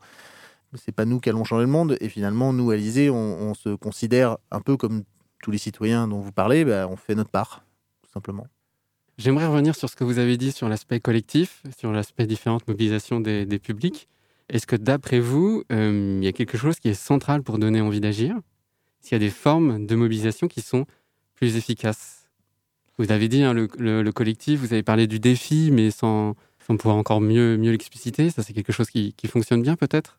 C'est 0.74 0.92
pas 0.92 1.04
nous 1.04 1.20
qui 1.20 1.28
allons 1.28 1.44
changer 1.44 1.64
le 1.64 1.70
monde. 1.70 1.96
Et 2.00 2.08
finalement, 2.08 2.52
nous, 2.52 2.70
à 2.70 2.76
l'Élysée, 2.76 3.10
on, 3.10 3.54
se 3.54 3.74
considère 3.74 4.38
un 4.50 4.60
peu 4.60 4.76
comme 4.76 5.04
tous 5.42 5.50
les 5.50 5.58
citoyens 5.58 6.08
dont 6.08 6.20
vous 6.20 6.32
parlez. 6.32 6.64
bah, 6.64 6.88
on 6.88 6.96
fait 6.96 7.14
notre 7.14 7.30
part, 7.30 7.64
tout 8.02 8.10
simplement. 8.10 8.46
J'aimerais 9.18 9.46
revenir 9.46 9.76
sur 9.76 9.88
ce 9.88 9.94
que 9.94 10.02
vous 10.02 10.18
avez 10.18 10.36
dit 10.36 10.50
sur 10.50 10.68
l'aspect 10.68 10.98
collectif, 10.98 11.62
sur 11.78 11.92
l'aspect 11.92 12.26
différente 12.26 12.66
mobilisation 12.66 13.20
des, 13.20 13.46
publics. 13.60 14.08
Est-ce 14.48 14.66
que 14.66 14.74
d'après 14.74 15.20
vous, 15.20 15.62
euh, 15.70 16.18
il 16.20 16.24
y 16.24 16.28
a 16.28 16.32
quelque 16.32 16.58
chose 16.58 16.80
qui 16.80 16.88
est 16.88 16.94
central 16.94 17.42
pour 17.42 17.58
donner 17.58 17.80
envie 17.80 18.00
d'agir? 18.00 18.36
S'il 19.00 19.12
y 19.12 19.16
a 19.16 19.20
des 19.20 19.30
formes 19.30 19.86
de 19.86 19.94
mobilisation 19.94 20.48
qui 20.48 20.60
sont 20.60 20.86
plus 21.34 21.56
efficaces? 21.56 22.23
Vous 22.98 23.10
avez 23.10 23.28
dit 23.28 23.42
hein, 23.42 23.52
le, 23.52 23.68
le- 23.78 24.02
le 24.02 24.12
collectif, 24.12 24.60
vous 24.60 24.72
avez 24.72 24.82
parlé 24.82 25.06
du 25.06 25.18
défi, 25.18 25.70
mais 25.72 25.90
sans, 25.90 26.34
pouvoir 26.78 26.96
encore 26.96 27.20
mieux, 27.20 27.56
l'expliciter. 27.56 28.30
Ça, 28.30 28.42
c'est 28.42 28.52
quelque 28.52 28.72
chose 28.72 28.88
qui, 28.88 29.14
fonctionne 29.26 29.62
bien 29.62 29.76
peut-être? 29.76 30.18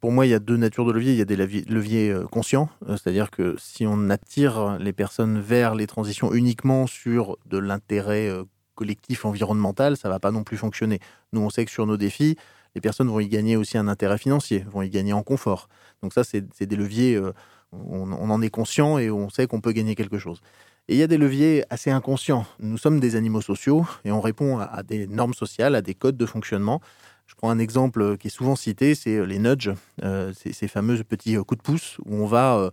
Pour 0.00 0.12
moi, 0.12 0.26
il 0.26 0.30
y 0.30 0.34
a 0.34 0.38
deux 0.38 0.56
natures 0.56 0.84
de 0.86 0.92
leviers. 0.92 1.12
Il 1.12 1.18
y 1.18 1.22
a 1.22 1.24
des 1.24 1.36
leviers, 1.36 2.10
euh, 2.10 2.26
conscients, 2.26 2.68
euh, 2.88 2.96
c'est-à-dire 2.96 3.30
que 3.30 3.56
si 3.58 3.86
on 3.86 4.10
attire 4.10 4.78
les 4.78 4.92
personnes 4.92 5.40
vers 5.40 5.74
les 5.74 5.86
transitions 5.86 6.32
uniquement 6.32 6.86
sur 6.86 7.36
de 7.46 7.58
l'intérêt 7.58 8.28
euh, 8.28 8.44
collectif 8.74 9.24
environnemental, 9.24 9.96
ça 9.96 10.08
va 10.08 10.20
pas 10.20 10.30
non 10.30 10.44
plus 10.44 10.58
fonctionner. 10.58 11.00
Nous, 11.32 11.40
on 11.40 11.50
sait 11.50 11.64
que 11.64 11.70
sur 11.70 11.86
nos 11.86 11.96
défis, 11.96 12.36
les 12.74 12.80
personnes 12.80 13.08
vont 13.08 13.20
y 13.20 13.28
gagner 13.28 13.56
aussi 13.56 13.78
un 13.78 13.88
intérêt 13.88 14.18
financier, 14.18 14.64
vont 14.70 14.82
y 14.82 14.90
gagner 14.90 15.14
en 15.14 15.22
confort. 15.22 15.68
Donc 16.02 16.12
ça, 16.12 16.24
c'est 16.24 16.66
des 16.66 16.76
leviers, 16.76 17.18
on 17.72 18.30
en 18.30 18.42
est 18.42 18.50
conscient 18.50 18.98
et 18.98 19.10
on 19.10 19.30
sait 19.30 19.46
qu'on 19.46 19.62
peut 19.62 19.72
gagner 19.72 19.94
quelque 19.94 20.18
chose. 20.18 20.42
Et 20.88 20.94
il 20.94 20.98
y 20.98 21.02
a 21.02 21.06
des 21.06 21.18
leviers 21.18 21.64
assez 21.70 21.90
inconscients. 21.90 22.46
Nous 22.60 22.78
sommes 22.78 23.00
des 23.00 23.16
animaux 23.16 23.40
sociaux 23.40 23.86
et 24.04 24.12
on 24.12 24.20
répond 24.20 24.58
à, 24.58 24.82
des 24.82 25.06
normes 25.06 25.34
sociales, 25.34 25.74
à 25.74 25.82
des 25.82 25.94
codes 25.94 26.16
de 26.16 26.26
fonctionnement. 26.26 26.80
Je 27.26 27.34
prends 27.34 27.50
un 27.50 27.58
exemple 27.58 28.16
qui 28.18 28.28
est 28.28 28.30
souvent 28.30 28.54
cité, 28.54 28.94
c'est 28.94 29.26
les 29.26 29.40
nudges, 29.40 29.72
euh, 30.04 30.32
ces, 30.34 30.68
fameux 30.68 31.02
petits 31.02 31.36
euh, 31.36 31.42
coups 31.42 31.58
de 31.58 31.62
pouce 31.62 31.98
où 32.04 32.14
on 32.14 32.26
va 32.26 32.56
euh, 32.56 32.70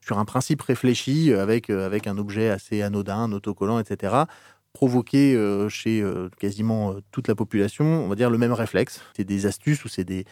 sur 0.00 0.20
un 0.20 0.24
principe 0.24 0.62
réfléchi 0.62 1.32
euh, 1.32 1.42
avec, 1.42 1.68
euh, 1.68 1.84
avec 1.84 2.06
un 2.06 2.16
objet 2.18 2.50
assez 2.50 2.82
anodin, 2.82 3.24
un 3.24 3.32
autocollant, 3.32 3.80
etc., 3.80 4.26
provoquer 4.76 5.34
euh, 5.34 5.70
chez 5.70 6.02
euh, 6.02 6.28
quasiment 6.38 6.92
euh, 6.92 7.00
toute 7.10 7.28
la 7.28 7.34
population, 7.34 8.04
on 8.04 8.08
va 8.08 8.14
dire, 8.14 8.28
le 8.28 8.36
même 8.36 8.52
réflexe. 8.52 9.00
C'est 9.16 9.24
des 9.24 9.46
astuces 9.46 9.84
ou 9.86 9.88
c'est 9.88 10.04
des, 10.04 10.26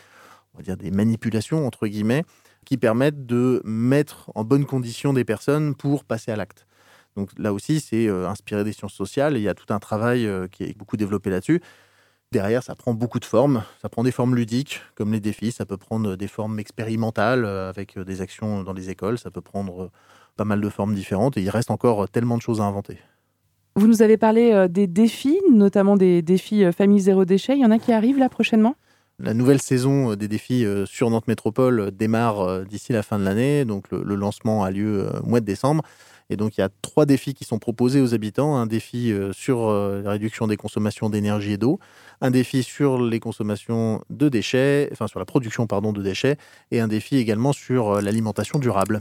on 0.53 0.59
va 0.59 0.63
dire, 0.63 0.77
des 0.77 0.91
manipulations, 0.91 1.67
entre 1.67 1.87
guillemets, 1.87 2.25
qui 2.67 2.77
permettent 2.77 3.25
de 3.25 3.63
mettre 3.65 4.31
en 4.35 4.45
bonne 4.45 4.67
condition 4.67 5.15
des 5.15 5.25
personnes 5.25 5.75
pour 5.75 6.05
passer 6.05 6.31
à 6.31 6.37
l'acte. 6.37 6.67
Donc 7.17 7.31
là 7.39 7.53
aussi, 7.53 7.81
c'est 7.81 8.09
euh, 8.09 8.29
inspiré 8.29 8.65
des 8.65 8.73
sciences 8.73 8.95
sociales. 8.95 9.37
et 9.37 9.41
Il 9.41 9.43
y 9.43 9.49
a 9.49 9.55
tout 9.55 9.73
un 9.73 9.79
travail 9.79 10.27
euh, 10.27 10.49
qui 10.49 10.65
est 10.65 10.77
beaucoup 10.77 10.97
développé 10.97 11.31
là-dessus. 11.31 11.61
Derrière, 12.33 12.63
ça 12.63 12.75
prend 12.75 12.95
beaucoup 12.95 13.21
de 13.21 13.25
formes. 13.25 13.63
Ça 13.81 13.89
prend 13.89 14.03
des 14.03 14.11
formes 14.11 14.35
ludiques, 14.35 14.81
comme 14.97 15.13
les 15.13 15.21
défis. 15.21 15.53
Ça 15.53 15.67
peut 15.67 15.77
prendre 15.77 16.17
des 16.17 16.27
formes 16.27 16.59
expérimentales, 16.59 17.45
euh, 17.45 17.69
avec 17.69 17.97
euh, 17.97 18.05
des 18.05 18.21
actions 18.21 18.63
dans 18.63 18.73
les 18.73 18.91
écoles. 18.91 19.19
Ça 19.19 19.31
peut 19.31 19.41
prendre 19.41 19.85
euh, 19.85 19.91
pas 20.37 20.45
mal 20.45 20.61
de 20.61 20.69
formes 20.69 20.95
différentes. 20.95 21.37
Et 21.37 21.43
il 21.43 21.51
reste 21.51 21.71
encore 21.71 22.05
euh, 22.05 22.07
tellement 22.07 22.37
de 22.37 22.43
choses 22.43 22.61
à 22.61 22.65
inventer. 22.65 22.99
Vous 23.77 23.89
nous 23.89 24.03
avez 24.03 24.17
parlé 24.17 24.53
euh, 24.53 24.69
des 24.69 24.87
défis, 24.87 25.39
notamment 25.51 25.97
des 25.97 26.23
défis 26.23 26.65
euh, 26.65 26.73
famille 26.73 27.01
zéro 27.01 27.25
déchet. 27.25 27.55
Il 27.57 27.61
y 27.61 27.67
en 27.67 27.73
a 27.73 27.79
qui 27.79 27.93
arrivent 27.93 28.19
là 28.19 28.29
prochainement? 28.29 28.77
La 29.19 29.35
nouvelle 29.35 29.61
saison 29.61 30.13
euh, 30.13 30.17
des 30.17 30.29
défis 30.29 30.65
euh, 30.65 30.87
sur 30.87 31.11
Nantes 31.11 31.29
Métropole 31.29 31.81
euh, 31.81 31.91
démarre 31.91 32.41
euh, 32.41 32.65
d'ici 32.65 32.93
la 32.93 33.03
fin 33.03 33.19
de 33.19 33.25
l'année. 33.25 33.65
Donc 33.65 33.91
le, 33.91 34.15
lancement 34.15 34.65
a 34.65 34.71
lieu 34.71 35.07
euh, 35.07 35.21
au 35.21 35.27
mois 35.27 35.41
de 35.41 35.45
décembre. 35.45 35.83
Et 36.31 36.37
donc 36.37 36.57
il 36.57 36.61
y 36.61 36.65
a 36.65 36.71
trois 36.83 37.07
défis 37.07 37.35
qui 37.35 37.45
sont 37.45 37.59
proposés 37.59 38.01
aux 38.01 38.15
habitants. 38.15 38.57
Un 38.57 38.67
défi 38.67 39.13
euh, 39.13 39.33
sur 39.33 39.69
euh, 39.69 40.03
la 40.03 40.11
réduction 40.13 40.47
des 40.47 40.57
consommations 40.57 41.11
d'énergie 41.11 41.53
et 41.53 41.59
d'eau, 41.59 41.79
un 42.21 42.31
défi 42.31 42.63
sur 42.63 43.01
les 43.01 43.21
consommations 43.21 44.03
de 44.11 44.29
déchets, 44.29 44.89
enfin 44.93 45.07
sur 45.07 45.19
la 45.19 45.27
production 45.27 45.67
pardon 45.67 45.93
de 45.93 46.03
déchets, 46.03 46.37
et 46.71 46.81
un 46.81 46.89
défi 46.89 47.17
également 47.17 47.53
sur 47.53 47.93
euh, 47.93 48.01
l'alimentation 48.01 48.59
durable. 48.59 49.01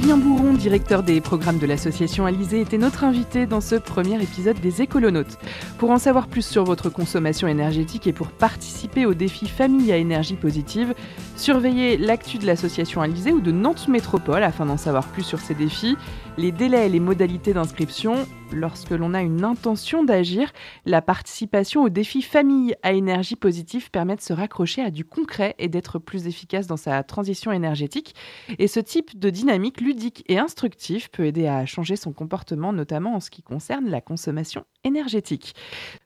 Julien 0.00 0.16
Bourron, 0.16 0.54
directeur 0.54 1.02
des 1.02 1.20
programmes 1.20 1.58
de 1.58 1.66
l'association 1.66 2.24
Alizé, 2.24 2.62
était 2.62 2.78
notre 2.78 3.04
invité 3.04 3.44
dans 3.44 3.60
ce 3.60 3.74
premier 3.74 4.14
épisode 4.22 4.58
des 4.58 4.80
Écolonautes. 4.80 5.36
Pour 5.76 5.90
en 5.90 5.98
savoir 5.98 6.26
plus 6.26 6.40
sur 6.40 6.64
votre 6.64 6.88
consommation 6.88 7.46
énergétique 7.48 8.06
et 8.06 8.14
pour 8.14 8.28
participer 8.28 9.04
au 9.04 9.12
défi 9.12 9.46
Famille 9.46 9.92
à 9.92 9.98
énergie 9.98 10.36
positive, 10.36 10.94
surveillez 11.36 11.98
l'actu 11.98 12.38
de 12.38 12.46
l'association 12.46 13.02
Alizé 13.02 13.30
ou 13.32 13.42
de 13.42 13.52
Nantes 13.52 13.88
Métropole 13.88 14.42
afin 14.42 14.64
d'en 14.64 14.78
savoir 14.78 15.06
plus 15.06 15.22
sur 15.22 15.38
ces 15.38 15.52
défis, 15.52 15.98
les 16.40 16.52
délais 16.52 16.86
et 16.86 16.88
les 16.88 17.00
modalités 17.00 17.52
d'inscription. 17.52 18.26
Lorsque 18.50 18.90
l'on 18.90 19.12
a 19.12 19.20
une 19.20 19.44
intention 19.44 20.04
d'agir, 20.04 20.50
la 20.86 21.02
participation 21.02 21.82
au 21.82 21.90
défi 21.90 22.22
Famille 22.22 22.74
à 22.82 22.92
énergie 22.92 23.36
positive 23.36 23.90
permet 23.90 24.16
de 24.16 24.22
se 24.22 24.32
raccrocher 24.32 24.82
à 24.82 24.90
du 24.90 25.04
concret 25.04 25.54
et 25.58 25.68
d'être 25.68 25.98
plus 25.98 26.26
efficace 26.26 26.66
dans 26.66 26.78
sa 26.78 27.02
transition 27.02 27.52
énergétique. 27.52 28.14
Et 28.58 28.68
ce 28.68 28.80
type 28.80 29.18
de 29.18 29.28
dynamique 29.28 29.82
ludique 29.82 30.24
et 30.28 30.38
instructive 30.38 31.10
peut 31.10 31.26
aider 31.26 31.46
à 31.46 31.66
changer 31.66 31.96
son 31.96 32.12
comportement, 32.12 32.72
notamment 32.72 33.16
en 33.16 33.20
ce 33.20 33.28
qui 33.28 33.42
concerne 33.42 33.90
la 33.90 34.00
consommation 34.00 34.64
énergétique. 34.82 35.54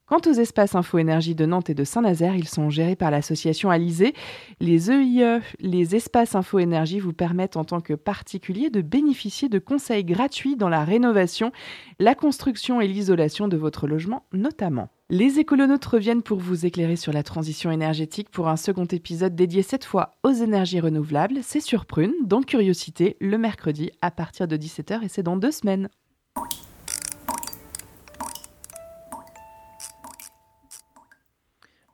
Quant 0.07 0.21
aux 0.27 0.35
espaces 0.35 0.75
Info 0.75 0.99
Énergie 0.99 1.35
de 1.35 1.47
Nantes 1.47 1.71
et 1.71 1.75
de 1.75 1.83
Saint-Nazaire, 1.83 2.37
ils 2.37 2.47
sont 2.47 2.69
gérés 2.69 2.95
par 2.95 3.11
l'association 3.11 3.71
Alizé. 3.71 4.13
Les 4.61 4.91
EIE, 4.91 5.41
les 5.61 5.97
espaces 5.97 6.35
Info 6.35 6.59
Énergie, 6.59 7.01
vous 7.01 7.15
permettent 7.15 7.57
en 7.57 7.65
tant 7.65 7.81
que 7.81 7.95
particulier 7.95 8.69
de 8.69 8.83
bénéficier 8.83 9.49
de 9.49 9.59
conseils 9.59 10.05
gratuits 10.05 10.57
dans 10.57 10.69
la 10.69 10.85
rénovation, 10.85 11.53
la 11.99 12.15
construction 12.15 12.83
et 12.83 12.87
l'isolation 12.87 13.49
de 13.49 13.57
votre 13.57 13.87
logement 13.87 14.27
notamment. 14.35 14.91
Les 15.09 15.39
écolonautes 15.39 15.87
reviennent 15.87 16.23
pour 16.23 16.39
vous 16.39 16.67
éclairer 16.67 16.97
sur 16.97 17.15
la 17.15 17.23
transition 17.23 17.71
énergétique 17.71 18.29
pour 18.29 18.49
un 18.49 18.57
second 18.57 18.85
épisode 18.85 19.35
dédié 19.35 19.63
cette 19.63 19.87
fois 19.87 20.17
aux 20.23 20.33
énergies 20.33 20.81
renouvelables. 20.81 21.39
C'est 21.43 21.61
sur 21.61 21.87
Prune, 21.87 22.13
dans 22.25 22.43
Curiosité, 22.43 23.17
le 23.23 23.39
mercredi 23.39 23.91
à 24.03 24.11
partir 24.11 24.49
de 24.49 24.59
17h 24.59 25.03
et 25.03 25.09
c'est 25.09 25.23
dans 25.23 25.39
deux 25.39 25.51
semaines. 25.51 25.89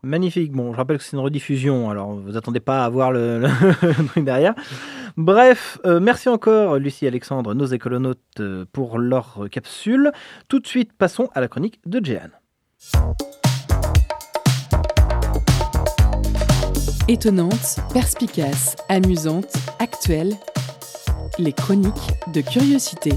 Magnifique. 0.03 0.53
Bon, 0.53 0.73
je 0.73 0.79
rappelle 0.79 0.97
que 0.97 1.05
c'est 1.05 1.17
une 1.17 1.23
rediffusion, 1.23 1.91
alors 1.91 2.15
vous 2.15 2.37
attendez 2.37 2.61
pas 2.61 2.85
à 2.85 2.89
voir 2.89 3.13
le, 3.13 3.43
truc 4.09 4.25
derrière. 4.25 4.55
Bref, 5.17 5.79
euh, 5.85 6.01
merci 6.01 6.29
encore 6.31 6.77
Lucie 6.77 7.07
Alexandre, 7.07 7.53
nos 7.55 7.67
écolonautes, 7.67 8.19
euh, 8.41 8.65
pour 8.73 8.99
leur 8.99 9.47
capsule. 9.51 10.13
Tout 10.49 10.61
de 10.61 10.67
suite, 10.67 10.93
passons 10.95 11.29
à 11.35 11.41
la 11.41 11.49
chronique 11.49 11.81
de 11.85 12.03
Jeanne. 12.03 12.33
Étonnante, 17.09 17.81
perspicace, 17.93 18.77
amusante, 18.89 19.53
actuelle, 19.81 20.33
les 21.39 21.53
chroniques 21.53 22.13
de 22.33 22.41
curiosité. 22.41 23.13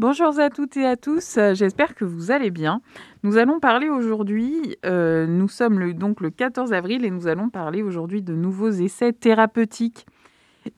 Bonjour 0.00 0.38
à 0.38 0.48
toutes 0.48 0.78
et 0.78 0.86
à 0.86 0.96
tous, 0.96 1.36
euh, 1.36 1.52
j'espère 1.52 1.94
que 1.94 2.06
vous 2.06 2.30
allez 2.30 2.50
bien. 2.50 2.80
Nous 3.22 3.36
allons 3.36 3.60
parler 3.60 3.90
aujourd'hui, 3.90 4.78
euh, 4.86 5.26
nous 5.26 5.46
sommes 5.46 5.78
le, 5.78 5.92
donc 5.92 6.22
le 6.22 6.30
14 6.30 6.72
avril 6.72 7.04
et 7.04 7.10
nous 7.10 7.26
allons 7.26 7.50
parler 7.50 7.82
aujourd'hui 7.82 8.22
de 8.22 8.32
nouveaux 8.32 8.70
essais 8.70 9.12
thérapeutiques. 9.12 10.06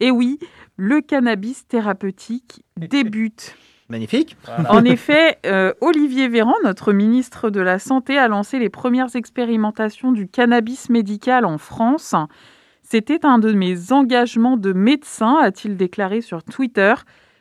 Et 0.00 0.10
oui, 0.10 0.40
le 0.76 1.00
cannabis 1.02 1.68
thérapeutique 1.68 2.64
débute. 2.76 3.54
Magnifique. 3.88 4.36
En 4.68 4.84
effet, 4.84 5.38
euh, 5.46 5.72
Olivier 5.80 6.26
Véran, 6.26 6.54
notre 6.64 6.92
ministre 6.92 7.48
de 7.48 7.60
la 7.60 7.78
Santé, 7.78 8.18
a 8.18 8.26
lancé 8.26 8.58
les 8.58 8.70
premières 8.70 9.14
expérimentations 9.14 10.10
du 10.10 10.26
cannabis 10.26 10.90
médical 10.90 11.44
en 11.44 11.58
France. 11.58 12.16
C'était 12.82 13.24
un 13.24 13.38
de 13.38 13.52
mes 13.52 13.92
engagements 13.92 14.56
de 14.56 14.72
médecin, 14.72 15.36
a-t-il 15.40 15.76
déclaré 15.76 16.22
sur 16.22 16.42
Twitter. 16.42 16.94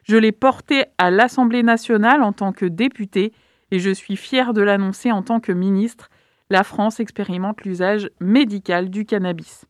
Je 0.04 0.18
l'ai 0.18 0.32
porté 0.32 0.86
à 0.98 1.12
l'Assemblée 1.12 1.64
nationale 1.64 2.24
en 2.24 2.34
tant 2.34 2.52
que 2.52 2.66
député 2.66 3.34
et 3.72 3.80
je 3.80 3.90
suis 3.90 4.16
fier 4.16 4.54
de 4.54 4.62
l'annoncer 4.62 5.12
en 5.12 5.22
tant 5.22 5.40
que 5.40 5.52
ministre. 5.52 6.10
La 6.50 6.64
France 6.64 7.00
expérimente 7.00 7.64
l'usage 7.64 8.10
médical 8.20 8.90
du 8.90 9.06
cannabis. 9.06 9.66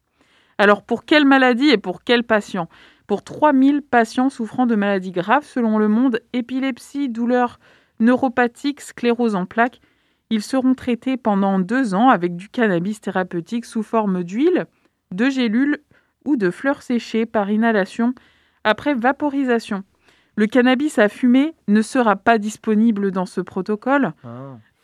Alors 0.58 0.84
pour 0.84 1.06
quelle 1.06 1.26
maladie 1.26 1.70
et 1.70 1.78
pour 1.78 2.04
quels 2.04 2.24
patients 2.24 2.70
Pour 3.08 3.24
3000 3.24 3.82
patients 3.82 4.30
souffrant 4.30 4.66
de 4.66 4.76
maladies 4.76 5.12
graves 5.12 5.46
selon 5.46 5.78
le 5.78 5.88
monde, 5.88 6.22
épilepsie, 6.34 7.10
douleurs 7.10 7.60
neuropathiques, 8.00 8.82
sclérose 8.82 9.36
en 9.36 9.46
plaques, 9.46 9.80
ils 10.30 10.42
seront 10.42 10.74
traités 10.76 11.18
pendant 11.18 11.60
deux 11.60 11.94
ans 11.94 12.10
avec 12.10 12.36
du 12.36 12.48
cannabis 12.50 13.02
thérapeutique 13.02 13.66
sous 13.66 13.84
forme 13.84 14.24
d'huile, 14.24 14.66
de 15.12 15.30
gélules 15.30 15.80
ou 16.26 16.38
de 16.38 16.50
fleurs 16.50 16.82
séchées 16.82 17.26
par 17.26 17.52
inhalation 17.52 18.14
après 18.64 18.94
vaporisation. 18.94 19.84
Le 20.36 20.48
cannabis 20.48 20.98
à 20.98 21.10
fumer 21.10 21.54
ne 21.68 21.82
sera 21.82 22.16
pas 22.16 22.38
disponible 22.38 23.12
dans 23.12 23.26
ce 23.26 23.42
protocole. 23.42 24.14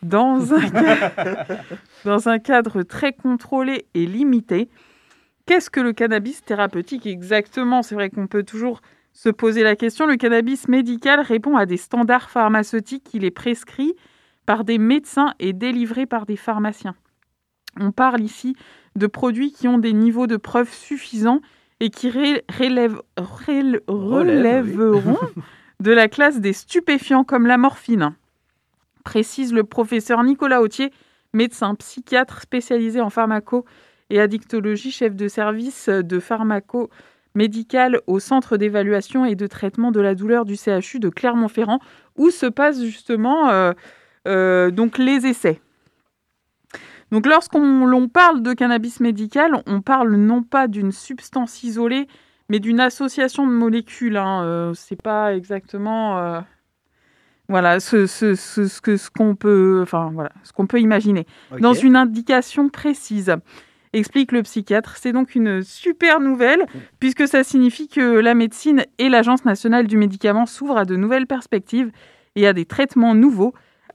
Dans 0.03 0.53
un, 0.53 0.61
dans 2.05 2.29
un 2.29 2.39
cadre 2.39 2.83
très 2.83 3.13
contrôlé 3.13 3.87
et 3.93 4.05
limité. 4.05 4.69
Qu'est-ce 5.45 5.69
que 5.69 5.79
le 5.79 5.93
cannabis 5.93 6.43
thérapeutique 6.43 7.05
exactement? 7.05 7.81
C'est 7.81 7.95
vrai 7.95 8.09
qu'on 8.09 8.27
peut 8.27 8.43
toujours 8.43 8.81
se 9.13 9.29
poser 9.29 9.63
la 9.63 9.75
question. 9.75 10.05
Le 10.05 10.17
cannabis 10.17 10.67
médical 10.67 11.21
répond 11.21 11.55
à 11.55 11.65
des 11.65 11.77
standards 11.77 12.29
pharmaceutiques. 12.29 13.09
Il 13.13 13.23
est 13.23 13.31
prescrit 13.31 13.95
par 14.45 14.63
des 14.63 14.77
médecins 14.77 15.33
et 15.39 15.53
délivré 15.53 16.05
par 16.05 16.25
des 16.25 16.35
pharmaciens. 16.35 16.95
On 17.79 17.91
parle 17.91 18.21
ici 18.21 18.55
de 18.95 19.07
produits 19.07 19.51
qui 19.51 19.67
ont 19.67 19.77
des 19.77 19.93
niveaux 19.93 20.27
de 20.27 20.37
preuve 20.37 20.71
suffisants 20.71 21.41
et 21.79 21.89
qui 21.89 22.09
ré- 22.09 22.43
relèveront 23.87 25.17
de 25.79 25.91
la 25.91 26.07
classe 26.07 26.39
des 26.39 26.53
stupéfiants 26.53 27.23
comme 27.23 27.45
la 27.47 27.57
morphine, 27.57 28.13
précise 29.03 29.53
le 29.53 29.63
professeur 29.63 30.23
Nicolas 30.23 30.61
Autier, 30.61 30.91
médecin 31.33 31.75
psychiatre 31.75 32.41
spécialisé 32.41 32.99
en 33.01 33.09
pharmaco 33.09 33.65
et 34.09 34.19
addictologie, 34.19 34.91
chef 34.91 35.15
de 35.15 35.27
service 35.27 35.89
de 35.89 36.19
pharmaco 36.19 36.89
médical 37.35 38.01
au 38.07 38.19
centre 38.19 38.57
d'évaluation 38.57 39.25
et 39.25 39.35
de 39.35 39.45
traitement 39.45 39.91
de 39.91 39.99
la 39.99 40.15
douleur 40.15 40.45
du 40.45 40.55
CHU 40.55 40.99
de 40.99 41.09
Clermont-Ferrand, 41.09 41.79
où 42.15 42.31
se 42.31 42.47
passent 42.47 42.81
justement 42.83 43.49
euh, 43.49 43.73
euh, 44.27 44.71
donc 44.71 44.97
les 44.97 45.27
essais. 45.27 45.61
Donc 47.11 47.25
lorsqu'on 47.25 48.09
parle 48.09 48.41
de 48.41 48.53
cannabis 48.53 48.99
médical, 48.99 49.61
on 49.65 49.81
parle 49.81 50.15
non 50.15 50.43
pas 50.43 50.67
d'une 50.67 50.91
substance 50.91 51.63
isolée, 51.63 52.07
mais 52.49 52.59
d'une 52.59 52.79
association 52.79 53.47
de 53.47 53.51
molécules. 53.51 54.17
Hein. 54.17 54.43
Euh, 54.43 54.73
c'est 54.73 55.01
pas 55.01 55.35
exactement 55.35 56.17
euh, 56.17 56.41
voilà 57.49 57.79
ce, 57.79 58.07
ce, 58.07 58.35
ce, 58.35 58.67
ce 58.67 58.81
que 58.81 58.97
ce 58.97 59.09
qu'on 59.09 59.35
peut 59.35 59.79
enfin 59.81 60.11
voilà 60.13 60.31
ce 60.43 60.51
qu'on 60.51 60.67
peut 60.67 60.81
imaginer 60.81 61.25
dans 61.59 61.73
une 61.73 61.95
indication 61.95 62.69
précise. 62.69 63.35
Explique 63.93 64.33
le 64.33 64.43
psychiatre. 64.43 64.97
C'est 64.97 65.13
donc 65.13 65.33
une 65.33 65.63
super 65.63 66.19
nouvelle 66.19 66.65
puisque 66.99 67.25
ça 67.25 67.43
signifie 67.43 67.87
que 67.87 68.19
la 68.19 68.33
médecine 68.33 68.83
et 68.97 69.07
l'Agence 69.07 69.45
nationale 69.45 69.87
du 69.87 69.97
médicament 69.97 70.45
s'ouvrent 70.45 70.77
à 70.77 70.85
de 70.85 70.97
nouvelles 70.97 71.25
perspectives 71.25 71.91
et 72.35 72.47
à 72.47 72.53
des 72.53 72.65
traitements 72.65 73.15
nouveaux. 73.15 73.53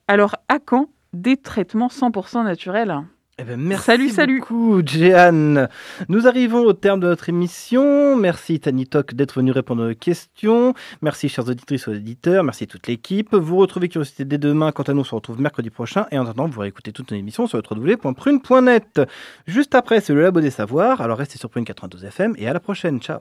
Alors 0.09 0.37
à 0.49 0.59
quand 0.59 0.89
des 1.13 1.37
traitements 1.37 1.89
100% 1.89 2.45
naturels 2.45 2.95
Eh 3.39 3.45
ben, 3.45 3.59
merci 3.61 3.85
Salut, 3.85 4.09
salut. 4.09 4.41
beaucoup, 4.41 4.83
Jeanne. 4.85 5.69
Nous 6.09 6.27
arrivons 6.27 6.61
au 6.65 6.73
terme 6.73 7.01
de 7.01 7.07
notre 7.09 7.29
émission. 7.29 8.17
Merci, 8.17 8.61
Tanitok, 8.61 9.15
d'être 9.15 9.35
venu 9.37 9.51
répondre 9.53 9.83
à 9.85 9.89
nos 9.89 9.95
questions. 9.95 10.75
Merci, 11.03 11.29
chers 11.29 11.49
auditrices 11.49 11.87
et 11.89 11.91
auditeurs. 11.91 12.45
Merci, 12.45 12.67
toute 12.67 12.87
l'équipe. 12.87 13.35
Vous 13.35 13.57
retrouvez 13.57 13.89
Curiosité 13.89 14.25
dès 14.25 14.39
demain. 14.39 14.71
Quant 14.73 14.85
à 14.85 14.93
nous, 14.95 15.01
on 15.01 15.05
se 15.05 15.15
retrouve 15.15 15.41
mercredi 15.41 15.71
prochain. 15.71 16.07
Et 16.13 16.19
en 16.19 16.25
attendant, 16.25 16.47
vous 16.49 16.61
réécoutez 16.61 16.93
toute 16.93 17.11
nos 17.11 17.17
émissions 17.17 17.47
sur 17.47 17.59
www.prune.net. 17.69 19.01
Juste 19.47 19.75
après, 19.75 20.01
c'est 20.01 20.15
le 20.15 20.23
Labo 20.23 20.41
des 20.41 20.51
Savoirs. 20.51 21.01
Alors, 21.01 21.19
restez 21.19 21.39
sur 21.39 21.51
Prune 21.51 21.65
92 21.65 22.05
FM 22.05 22.35
et 22.39 22.47
à 22.49 22.53
la 22.53 22.61
prochaine. 22.61 23.01
Ciao. 23.01 23.21